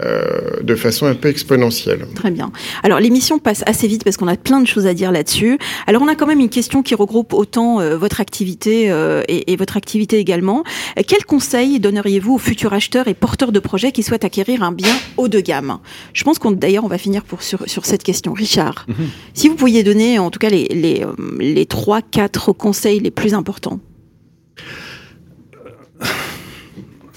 euh, 0.00 0.60
de 0.62 0.74
façon 0.74 1.06
un 1.06 1.14
peu 1.14 1.28
exponentielle. 1.28 2.06
Très 2.14 2.30
bien. 2.30 2.52
Alors 2.82 3.00
l'émission 3.00 3.38
passe 3.38 3.62
assez 3.66 3.88
vite 3.88 4.04
parce 4.04 4.16
qu'on 4.16 4.28
a 4.28 4.36
plein 4.36 4.60
de 4.60 4.66
choses 4.66 4.86
à 4.86 4.94
dire 4.94 5.10
là-dessus. 5.10 5.58
Alors 5.86 6.02
on 6.02 6.08
a 6.08 6.14
quand 6.14 6.26
même 6.26 6.40
une 6.40 6.48
question 6.48 6.82
qui 6.82 6.94
regroupe 6.94 7.32
autant 7.32 7.80
euh, 7.80 7.96
votre 7.96 8.20
activité 8.20 8.90
euh, 8.90 9.22
et, 9.28 9.52
et, 9.52 9.56
votre 9.56 9.76
activité 9.76 10.18
également. 10.18 10.62
Quels 11.06 11.24
conseils 11.24 11.80
donneriez-vous 11.80 12.34
aux 12.34 12.38
futurs 12.38 12.72
acheteurs 12.72 13.08
et 13.08 13.14
porteurs 13.14 13.50
de 13.50 13.58
projets 13.58 13.90
qui 13.90 14.02
souhaitent 14.02 14.24
acquérir 14.24 14.62
un 14.62 14.72
bien 14.72 14.94
haut 15.16 15.28
de 15.28 15.40
gamme? 15.40 15.78
Je 16.12 16.22
pense 16.22 16.38
qu'on 16.38 16.52
d'ailleurs 16.52 16.84
on 16.84 16.88
va 16.88 16.98
finir 16.98 17.24
pour, 17.24 17.42
sur, 17.42 17.68
sur 17.68 17.84
cette 17.84 18.02
question. 18.02 18.32
Richard, 18.32 18.86
mhm. 18.88 19.08
si 19.34 19.48
vous 19.48 19.56
pouviez 19.56 19.82
donner 19.82 20.18
en 20.18 20.30
tout 20.30 20.38
cas 20.38 20.50
les, 20.50 20.68
les, 20.68 21.04
les 21.40 21.64
3-4 21.64 22.54
conseils 22.54 23.00
les 23.00 23.10
plus 23.10 23.34
importants. 23.34 23.80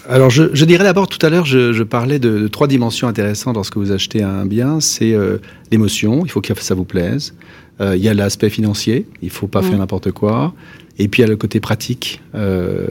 Alors, 0.09 0.29
je, 0.29 0.43
je 0.53 0.65
dirais 0.65 0.83
d'abord, 0.83 1.07
tout 1.07 1.23
à 1.25 1.29
l'heure, 1.29 1.45
je, 1.45 1.73
je, 1.73 1.83
parlais 1.83 2.19
de, 2.19 2.39
de, 2.39 2.47
trois 2.47 2.67
dimensions 2.67 3.07
intéressantes 3.07 3.55
lorsque 3.55 3.77
vous 3.77 3.91
achetez 3.91 4.23
un 4.23 4.45
bien. 4.45 4.79
C'est 4.79 5.13
euh, 5.13 5.37
l'émotion, 5.71 6.25
il 6.25 6.31
faut 6.31 6.41
que 6.41 6.53
ça 6.61 6.75
vous 6.75 6.85
plaise. 6.85 7.33
Euh, 7.79 7.95
il 7.95 8.03
y 8.03 8.09
a 8.09 8.13
l'aspect 8.13 8.49
financier, 8.49 9.07
il 9.21 9.29
faut 9.29 9.47
pas 9.47 9.61
faire 9.61 9.77
n'importe 9.77 10.11
quoi. 10.11 10.53
Et 10.99 11.07
puis 11.07 11.21
il 11.21 11.25
y 11.25 11.27
a 11.27 11.29
le 11.29 11.37
côté 11.37 11.59
pratique, 11.59 12.21
euh, 12.35 12.87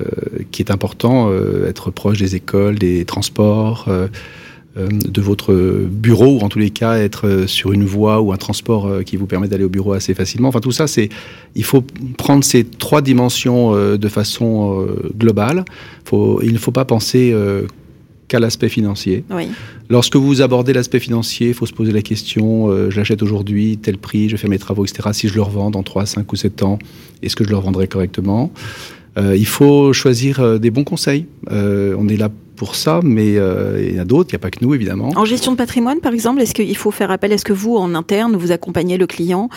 qui 0.50 0.62
est 0.62 0.70
important, 0.70 1.28
euh, 1.30 1.68
être 1.68 1.90
proche 1.90 2.18
des 2.18 2.34
écoles, 2.34 2.78
des 2.78 3.04
transports, 3.04 3.84
euh, 3.88 4.08
de 4.76 5.20
votre 5.20 5.52
bureau, 5.52 6.38
ou 6.38 6.40
en 6.40 6.48
tous 6.48 6.60
les 6.60 6.70
cas 6.70 6.96
être 6.96 7.46
sur 7.46 7.72
une 7.72 7.84
voie 7.84 8.20
ou 8.20 8.32
un 8.32 8.36
transport 8.36 8.86
euh, 8.86 9.02
qui 9.02 9.16
vous 9.16 9.26
permet 9.26 9.48
d'aller 9.48 9.64
au 9.64 9.68
bureau 9.68 9.92
assez 9.94 10.14
facilement. 10.14 10.48
Enfin, 10.48 10.60
tout 10.60 10.70
ça, 10.70 10.86
c'est, 10.86 11.08
il 11.56 11.64
faut 11.64 11.82
prendre 12.16 12.44
ces 12.44 12.64
trois 12.64 13.02
dimensions 13.02 13.74
euh, 13.74 13.96
de 13.96 14.08
façon 14.08 14.86
globale. 15.16 15.64
Faut, 16.04 16.40
il 16.42 16.52
ne 16.52 16.58
faut 16.58 16.72
pas 16.72 16.84
penser 16.84 17.34
qu'à 18.30 18.38
l'aspect 18.38 18.68
financier. 18.68 19.24
Oui. 19.30 19.48
Lorsque 19.90 20.14
vous 20.14 20.40
abordez 20.40 20.72
l'aspect 20.72 21.00
financier, 21.00 21.48
il 21.48 21.54
faut 21.54 21.66
se 21.66 21.72
poser 21.72 21.90
la 21.90 22.00
question, 22.00 22.70
euh, 22.70 22.88
je 22.88 22.96
l'achète 22.96 23.22
aujourd'hui, 23.24 23.76
tel 23.76 23.98
prix, 23.98 24.28
je 24.28 24.36
fais 24.36 24.46
mes 24.46 24.58
travaux, 24.58 24.84
etc. 24.86 25.08
Si 25.12 25.26
je 25.26 25.34
le 25.34 25.42
revends 25.42 25.70
dans 25.70 25.82
3, 25.82 26.06
5 26.06 26.32
ou 26.32 26.36
7 26.36 26.62
ans, 26.62 26.78
est-ce 27.22 27.34
que 27.34 27.42
je 27.42 27.50
le 27.50 27.56
revendrai 27.56 27.88
correctement? 27.88 28.52
Il 29.16 29.46
faut 29.46 29.92
choisir 29.92 30.58
des 30.58 30.70
bons 30.70 30.84
conseils. 30.84 31.26
on 31.50 32.08
est 32.08 32.16
là 32.16 32.28
pour 32.56 32.74
ça, 32.74 33.00
mais 33.02 33.32
il 33.32 33.94
y 33.94 33.98
en 33.98 34.02
a 34.02 34.04
d'autres, 34.04 34.30
il 34.30 34.34
n'y 34.34 34.36
a 34.36 34.40
pas 34.40 34.50
que 34.50 34.64
nous 34.64 34.74
évidemment. 34.74 35.12
En 35.16 35.24
gestion 35.24 35.52
de 35.52 35.56
patrimoine, 35.56 36.00
par 36.00 36.12
exemple, 36.12 36.40
est-ce 36.40 36.54
qu'il 36.54 36.76
faut 36.76 36.90
faire 36.90 37.10
appel 37.10 37.32
Est-ce 37.32 37.44
que 37.44 37.52
vous, 37.52 37.76
en 37.76 37.94
interne, 37.94 38.36
vous 38.36 38.52
accompagnez 38.52 38.98
le 38.98 39.06
client 39.06 39.48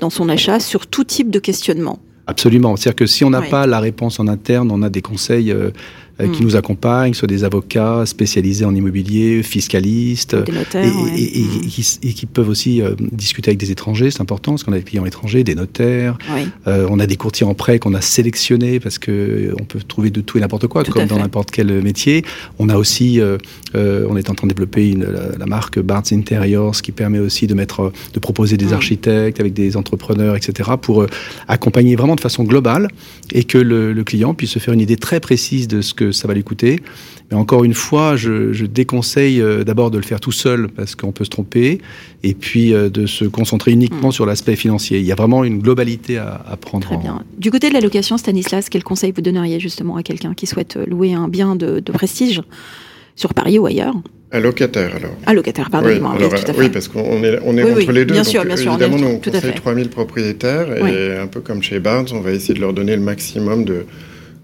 dans 0.00 0.10
son 0.10 0.28
achat 0.28 0.60
sur 0.60 0.86
tout 0.86 1.04
type 1.04 1.30
de 1.30 1.38
questionnement? 1.38 1.98
Absolument. 2.26 2.76
C'est-à-dire 2.76 2.96
que 2.96 3.06
si 3.06 3.24
on 3.24 3.30
n'a 3.30 3.42
pas 3.42 3.66
la 3.66 3.80
réponse 3.80 4.20
en 4.20 4.28
interne, 4.28 4.70
on 4.70 4.82
a 4.82 4.90
des 4.90 5.02
conseils 5.02 5.54
euh, 6.20 6.28
qui 6.28 6.42
mm. 6.42 6.44
nous 6.44 6.56
accompagnent, 6.56 7.14
soit 7.14 7.28
des 7.28 7.44
avocats 7.44 8.04
spécialisés 8.04 8.64
en 8.64 8.74
immobilier, 8.74 9.42
fiscalistes, 9.42 10.36
et, 10.74 12.12
qui, 12.12 12.26
peuvent 12.26 12.48
aussi 12.48 12.82
euh, 12.82 12.94
discuter 13.12 13.50
avec 13.50 13.58
des 13.58 13.70
étrangers, 13.70 14.10
c'est 14.10 14.20
important, 14.20 14.52
parce 14.52 14.64
qu'on 14.64 14.72
a 14.72 14.78
des 14.78 14.82
clients 14.82 15.06
étrangers, 15.06 15.44
des 15.44 15.54
notaires, 15.54 16.18
euh, 16.66 16.86
on 16.90 16.98
a 16.98 17.06
des 17.06 17.16
courtiers 17.16 17.46
en 17.46 17.54
prêt 17.54 17.78
qu'on 17.78 17.94
a 17.94 18.00
sélectionnés, 18.00 18.80
parce 18.80 18.98
que 18.98 19.54
on 19.60 19.64
peut 19.64 19.80
trouver 19.80 20.10
de 20.10 20.20
tout 20.20 20.38
et 20.38 20.40
n'importe 20.40 20.66
quoi, 20.66 20.84
comme 20.84 21.06
dans 21.06 21.18
n'importe 21.18 21.50
quel 21.50 21.82
métier. 21.82 22.24
On 22.58 22.68
a 22.68 22.76
aussi, 22.76 23.20
on 23.74 24.16
est 24.16 24.30
en 24.30 24.34
train 24.34 24.46
de 24.46 24.52
développer 24.52 24.90
une, 24.90 25.06
la, 25.38 25.46
marque 25.46 25.80
Barnes 25.80 26.04
Interiors, 26.12 26.82
qui 26.82 26.92
permet 26.92 27.18
aussi 27.18 27.46
de 27.46 27.54
mettre, 27.54 27.92
de 28.12 28.18
proposer 28.18 28.56
des 28.56 28.66
mm. 28.66 28.74
architectes 28.74 29.40
avec 29.40 29.54
des 29.54 29.76
entrepreneurs, 29.76 30.36
etc., 30.36 30.70
pour 30.80 31.06
accompagner 31.48 31.96
vraiment 31.96 32.16
de 32.16 32.20
façon 32.20 32.44
globale 32.44 32.88
et 33.32 33.44
que 33.44 33.58
le, 33.58 33.92
le 33.92 34.04
client 34.04 34.34
puisse 34.34 34.50
se 34.50 34.58
faire 34.58 34.74
une 34.74 34.80
idée 34.80 34.96
très 34.96 35.20
précise 35.20 35.68
de 35.68 35.80
ce 35.80 35.94
que 35.94 36.09
ça 36.12 36.28
va 36.28 36.34
lui 36.34 36.44
coûter. 36.44 36.80
Mais 37.30 37.36
encore 37.36 37.64
une 37.64 37.74
fois, 37.74 38.16
je, 38.16 38.64
déconseille 38.64 39.40
euh, 39.40 39.62
d'abord 39.62 39.90
de 39.90 39.98
le 39.98 40.02
faire 40.02 40.20
tout 40.20 40.32
seul 40.32 40.68
parce 40.68 40.96
qu'on 40.96 41.12
peut 41.12 41.24
se 41.24 41.30
tromper, 41.30 41.80
et 42.22 42.34
puis 42.34 42.74
euh, 42.74 42.88
de 42.88 43.06
se 43.06 43.24
concentrer 43.24 43.70
uniquement 43.70 44.08
hmm. 44.08 44.12
sur 44.12 44.26
l'aspect 44.26 44.56
financier. 44.56 44.98
Il 44.98 45.04
y 45.04 45.12
a 45.12 45.14
vraiment 45.14 45.44
une 45.44 45.60
globalité 45.60 46.18
à, 46.18 46.56
prendre. 46.60 46.86
Très 46.86 46.96
bien. 46.96 47.22
Du 47.38 47.50
côté 47.50 47.68
de 47.68 47.74
la 47.74 47.80
location, 47.80 48.16
Stanislas, 48.16 48.68
quel 48.68 48.82
conseil 48.82 49.12
vous 49.14 49.22
donneriez 49.22 49.60
justement 49.60 49.96
à 49.96 50.02
quelqu'un 50.02 50.34
qui 50.34 50.46
souhaite 50.46 50.76
louer 50.86 51.14
un 51.14 51.28
bien 51.28 51.54
de, 51.54 51.80
prestige 51.92 52.42
sur 53.14 53.32
Paris 53.32 53.58
ou 53.58 53.66
ailleurs? 53.66 53.94
Un 54.32 54.40
locataire, 54.40 54.94
alors. 54.94 55.10
Un 55.26 55.32
locataire, 55.32 55.70
pardon. 55.70 55.88
Oui, 56.56 56.68
parce 56.68 56.86
qu'on 56.88 57.22
est, 57.24 57.40
on 57.44 57.56
est 57.58 57.64
entre 57.64 57.92
les 57.92 58.04
deux. 58.04 58.14
Bien 58.14 58.24
sûr, 58.24 58.44
bien 58.44 58.56
sûr. 58.56 58.72
Évidemment, 58.72 58.96
on 58.96 59.00
nous, 59.00 59.06
on 59.08 59.18
conseille 59.18 59.54
3000 59.54 59.88
propriétaires, 59.88 60.86
et 60.86 61.16
un 61.16 61.26
peu 61.26 61.40
comme 61.40 61.62
chez 61.62 61.78
Barnes, 61.78 62.06
on 62.12 62.20
va 62.20 62.32
essayer 62.32 62.54
de 62.54 62.60
leur 62.60 62.72
donner 62.72 62.94
le 62.94 63.02
maximum 63.02 63.64
de, 63.64 63.86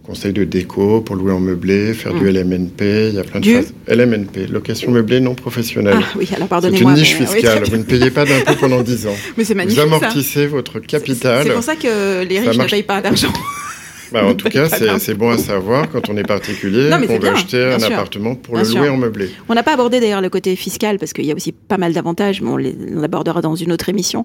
conseil 0.07 0.33
de 0.33 0.45
déco 0.45 1.01
pour 1.01 1.16
louer 1.16 1.33
en 1.33 1.40
meublé, 1.40 1.92
faire 1.92 2.14
du 2.14 2.25
mm. 2.25 2.29
LMNP, 2.29 2.83
il 3.09 3.14
y 3.14 3.19
a 3.19 3.25
plein 3.25 3.40
de 3.40 3.45
choses. 3.45 3.73
LMNP, 3.88 4.49
location 4.51 4.90
meublée 4.92 5.21
non 5.21 5.35
professionnelle. 5.35 5.99
Ah 6.01 6.07
oui, 6.16 6.29
alors 6.35 6.49
pardonnez-moi. 6.49 6.95
C'est 6.95 7.01
une 7.01 7.05
niche 7.05 7.16
fiscale, 7.16 7.64
vous 7.64 7.77
ne 7.77 7.83
payez 7.83 8.11
pas 8.11 8.25
d'impôt 8.25 8.55
pendant 8.61 8.83
10 8.83 9.07
ans. 9.09 9.16
Mais 9.37 9.45
c'est 9.45 9.55
magnifique. 9.55 9.83
Vous 9.83 9.95
amortissez 9.95 10.47
votre 10.47 10.79
capital. 10.79 11.45
C'est 11.47 11.53
pour 11.53 11.62
ça 11.62 11.77
que 11.77 12.25
les 12.25 12.40
riches 12.40 12.57
ne 12.57 12.69
payent 12.69 12.83
pas 12.83 13.01
d'argent. 13.01 13.33
Bah, 14.12 14.25
en 14.25 14.35
tout 14.37 14.49
cas, 14.49 14.69
c'est 14.69 15.14
bon 15.14 15.31
à 15.31 15.38
savoir 15.38 15.88
quand 15.90 16.09
on 16.09 16.16
est 16.16 16.27
particulier, 16.27 16.90
qu'on 16.90 17.19
veut 17.19 17.29
acheter 17.29 17.62
un 17.62 17.83
appartement 17.83 18.35
pour 18.35 18.57
le 18.57 18.64
louer 18.64 18.88
en 18.88 18.97
meublé. 18.97 19.31
On 19.49 19.55
n'a 19.55 19.62
pas 19.62 19.75
abordé 19.75 20.01
d'ailleurs 20.01 20.21
le 20.21 20.31
côté 20.31 20.57
fiscal 20.57 20.99
parce 20.99 21.12
qu'il 21.12 21.25
y 21.25 21.33
a 21.33 21.35
aussi 21.35 21.53
pas 21.53 21.79
mal 21.79 21.92
d'avantages, 21.92 22.40
mais 22.42 22.51
on, 22.51 22.57
les, 22.57 22.75
abordera 23.03 23.40
dans 23.40 23.55
une 23.55 23.73
autre 23.73 23.88
émission. 23.88 24.25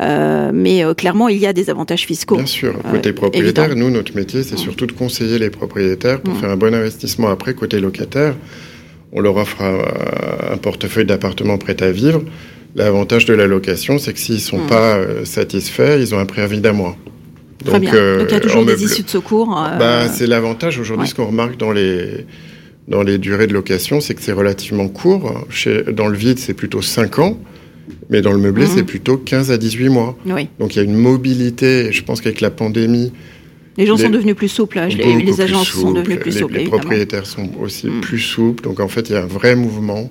Euh, 0.00 0.50
mais 0.52 0.84
euh, 0.84 0.94
clairement, 0.94 1.28
il 1.28 1.38
y 1.38 1.46
a 1.46 1.52
des 1.52 1.70
avantages 1.70 2.06
fiscaux. 2.06 2.36
Bien 2.36 2.46
sûr. 2.46 2.74
Euh, 2.84 2.90
côté 2.90 3.12
propriétaire, 3.12 3.74
nous, 3.76 3.90
notre 3.90 4.14
métier, 4.16 4.42
c'est 4.42 4.58
surtout 4.58 4.86
de 4.86 4.92
conseiller 4.92 5.38
les 5.38 5.50
propriétaires 5.50 6.20
pour 6.20 6.36
faire 6.36 6.50
un 6.50 6.56
bon 6.56 6.74
investissement. 6.74 7.28
Après, 7.28 7.54
côté 7.54 7.80
locataire, 7.80 8.34
on 9.12 9.20
leur 9.20 9.36
offre 9.36 9.62
un, 9.62 10.56
portefeuille 10.56 11.06
d'appartements 11.06 11.58
prêts 11.58 11.82
à 11.82 11.90
vivre. 11.90 12.22
L'avantage 12.74 13.26
de 13.26 13.34
la 13.34 13.46
location, 13.46 13.98
c'est 13.98 14.12
que 14.14 14.18
s'ils 14.18 14.36
ne 14.36 14.40
sont 14.40 14.66
pas 14.66 14.98
satisfaits, 15.24 15.98
ils 16.00 16.14
ont 16.14 16.18
un 16.18 16.24
préavis 16.24 16.60
d'un 16.60 16.72
mois. 16.72 16.96
Donc, 17.64 17.80
bien. 17.80 17.94
Euh, 17.94 18.18
Donc 18.18 18.28
il 18.30 18.34
y 18.34 18.36
a 18.36 18.40
toujours 18.40 18.64
des 18.64 18.84
issues 18.84 19.02
de 19.02 19.08
secours. 19.08 19.56
Euh, 19.56 19.78
bah, 19.78 20.08
c'est 20.08 20.26
l'avantage 20.26 20.78
aujourd'hui, 20.78 21.08
ce 21.08 21.14
qu'on 21.14 21.26
remarque 21.26 21.56
dans 21.56 21.72
les, 21.72 22.26
dans 22.88 23.02
les 23.02 23.18
durées 23.18 23.46
de 23.46 23.54
location, 23.54 24.00
c'est 24.00 24.14
que 24.14 24.22
c'est 24.22 24.32
relativement 24.32 24.88
court. 24.88 25.46
Chez, 25.50 25.82
dans 25.92 26.08
le 26.08 26.16
vide, 26.16 26.38
c'est 26.38 26.54
plutôt 26.54 26.82
5 26.82 27.18
ans. 27.18 27.38
Mais 28.10 28.22
dans 28.22 28.32
le 28.32 28.38
meublé, 28.38 28.66
mhm. 28.66 28.72
c'est 28.74 28.82
plutôt 28.84 29.16
15 29.16 29.50
à 29.50 29.58
18 29.58 29.88
mois. 29.88 30.16
Donc 30.58 30.74
il 30.74 30.78
y 30.78 30.80
a 30.80 30.84
une 30.84 30.94
mobilité. 30.94 31.92
Je 31.92 32.02
pense 32.02 32.20
qu'avec 32.20 32.40
la 32.40 32.50
pandémie, 32.50 33.12
les 33.78 33.86
gens 33.86 33.96
sont 33.96 34.10
devenus 34.10 34.34
plus 34.34 34.48
souples. 34.48 34.78
Les, 34.88 35.22
les 35.22 35.40
agences 35.40 35.70
sont 35.70 35.92
devenues 35.92 36.18
plus 36.18 36.32
souples. 36.32 36.54
Les 36.54 36.64
propriétaires 36.64 37.26
sont 37.26 37.48
aussi 37.60 37.88
mhm. 37.88 38.00
plus 38.00 38.20
souples. 38.20 38.62
Donc 38.62 38.80
en 38.80 38.88
fait, 38.88 39.08
il 39.08 39.12
y 39.14 39.16
a 39.16 39.22
un 39.22 39.26
vrai 39.26 39.56
mouvement 39.56 40.10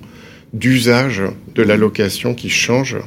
d'usage 0.52 1.22
de 1.54 1.62
la 1.62 1.76
location 1.76 2.34
qui 2.34 2.50
change 2.50 2.98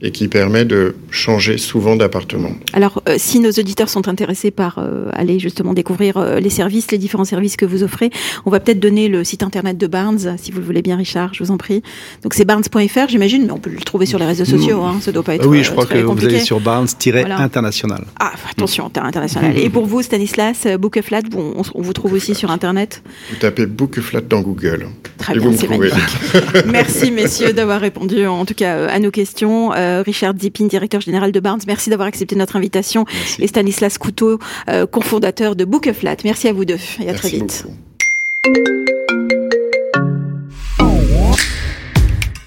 et 0.00 0.12
qui 0.12 0.28
permet 0.28 0.64
de 0.64 0.94
changer 1.10 1.58
souvent 1.58 1.96
d'appartement. 1.96 2.52
Alors, 2.72 3.02
euh, 3.08 3.16
si 3.18 3.40
nos 3.40 3.50
auditeurs 3.50 3.88
sont 3.88 4.06
intéressés 4.06 4.52
par 4.52 4.78
euh, 4.78 5.08
aller 5.12 5.40
justement 5.40 5.74
découvrir 5.74 6.18
euh, 6.18 6.38
les 6.38 6.50
services, 6.50 6.92
les 6.92 6.98
différents 6.98 7.24
services 7.24 7.56
que 7.56 7.66
vous 7.66 7.82
offrez, 7.82 8.10
on 8.46 8.50
va 8.50 8.60
peut-être 8.60 8.78
donner 8.78 9.08
le 9.08 9.24
site 9.24 9.42
internet 9.42 9.76
de 9.76 9.86
Barnes, 9.88 10.36
si 10.40 10.52
vous 10.52 10.60
le 10.60 10.64
voulez 10.64 10.82
bien, 10.82 10.96
Richard, 10.96 11.34
je 11.34 11.42
vous 11.42 11.50
en 11.50 11.56
prie. 11.56 11.82
Donc 12.22 12.34
c'est 12.34 12.44
barnes.fr, 12.44 13.08
j'imagine, 13.08 13.46
mais 13.46 13.52
on 13.52 13.58
peut 13.58 13.70
le 13.70 13.80
trouver 13.80 14.06
sur 14.06 14.20
les 14.20 14.26
réseaux 14.26 14.44
sociaux. 14.44 14.82
Hein, 14.82 14.98
ça 15.00 15.10
doit 15.10 15.24
pas 15.24 15.34
être. 15.34 15.46
Oui, 15.46 15.64
je 15.64 15.72
crois 15.72 15.86
que 15.86 15.98
vous 15.98 16.24
allez 16.24 16.40
sur 16.40 16.60
Barnes-international. 16.60 18.04
Ah, 18.20 18.32
attention, 18.50 18.86
international. 18.86 19.58
et 19.58 19.68
pour 19.68 19.86
vous, 19.86 20.02
Stanislas, 20.02 20.66
Bookflat, 20.78 21.22
bon, 21.22 21.54
on, 21.74 21.82
vous 21.82 21.92
trouve 21.92 22.12
aussi 22.12 22.36
sur 22.36 22.52
internet? 22.52 23.02
Vous 23.30 23.36
tapez 23.36 23.66
Bookflat 23.66 24.20
dans 24.20 24.42
Google. 24.42 24.86
Très 25.16 25.38
bien, 25.38 25.50
c'est 25.56 25.68
magnifique. 25.68 25.98
Merci 26.66 27.10
messieurs 27.10 27.52
d'avoir 27.52 27.80
répondu 27.80 28.26
en 28.26 28.44
tout 28.44 28.54
cas 28.54 28.86
à 28.86 28.98
nos 29.00 29.10
questions. 29.10 29.72
Euh, 29.88 30.02
Richard 30.02 30.34
Dipin, 30.34 30.66
directeur 30.66 31.00
général 31.00 31.32
de 31.32 31.40
Barnes. 31.40 31.60
Merci 31.66 31.90
d'avoir 31.90 32.08
accepté 32.08 32.36
notre 32.36 32.56
invitation. 32.56 33.04
Et 33.38 33.46
Stanislas 33.46 33.98
Couteau, 33.98 34.38
euh, 34.68 34.86
cofondateur 34.86 35.56
de 35.56 35.64
Bookflat. 35.64 36.16
Merci 36.24 36.48
à 36.48 36.52
vous 36.52 36.64
deux 36.64 36.78
et 37.00 37.08
à 37.08 37.14
très 37.14 37.30
vite. 37.30 37.66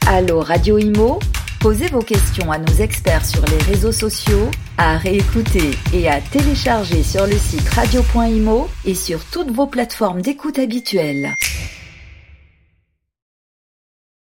Allô 0.08 0.42
Radio 0.42 0.78
Imo 0.78 1.20
Posez 1.62 1.88
vos 1.88 2.02
questions 2.02 2.52
à 2.52 2.58
nos 2.58 2.74
experts 2.74 3.24
sur 3.24 3.46
les 3.46 3.58
réseaux 3.72 3.92
sociaux, 3.92 4.50
à 4.80 4.98
réécouter 4.98 5.72
et 5.94 6.10
à 6.10 6.20
télécharger 6.20 7.04
sur 7.04 7.28
le 7.28 7.38
site 7.38 7.70
radio.imo 7.70 8.68
et 8.84 8.96
sur 8.96 9.24
toutes 9.26 9.52
vos 9.52 9.68
plateformes 9.68 10.24
d'écoute 10.24 10.58
habituelles. 10.58 11.36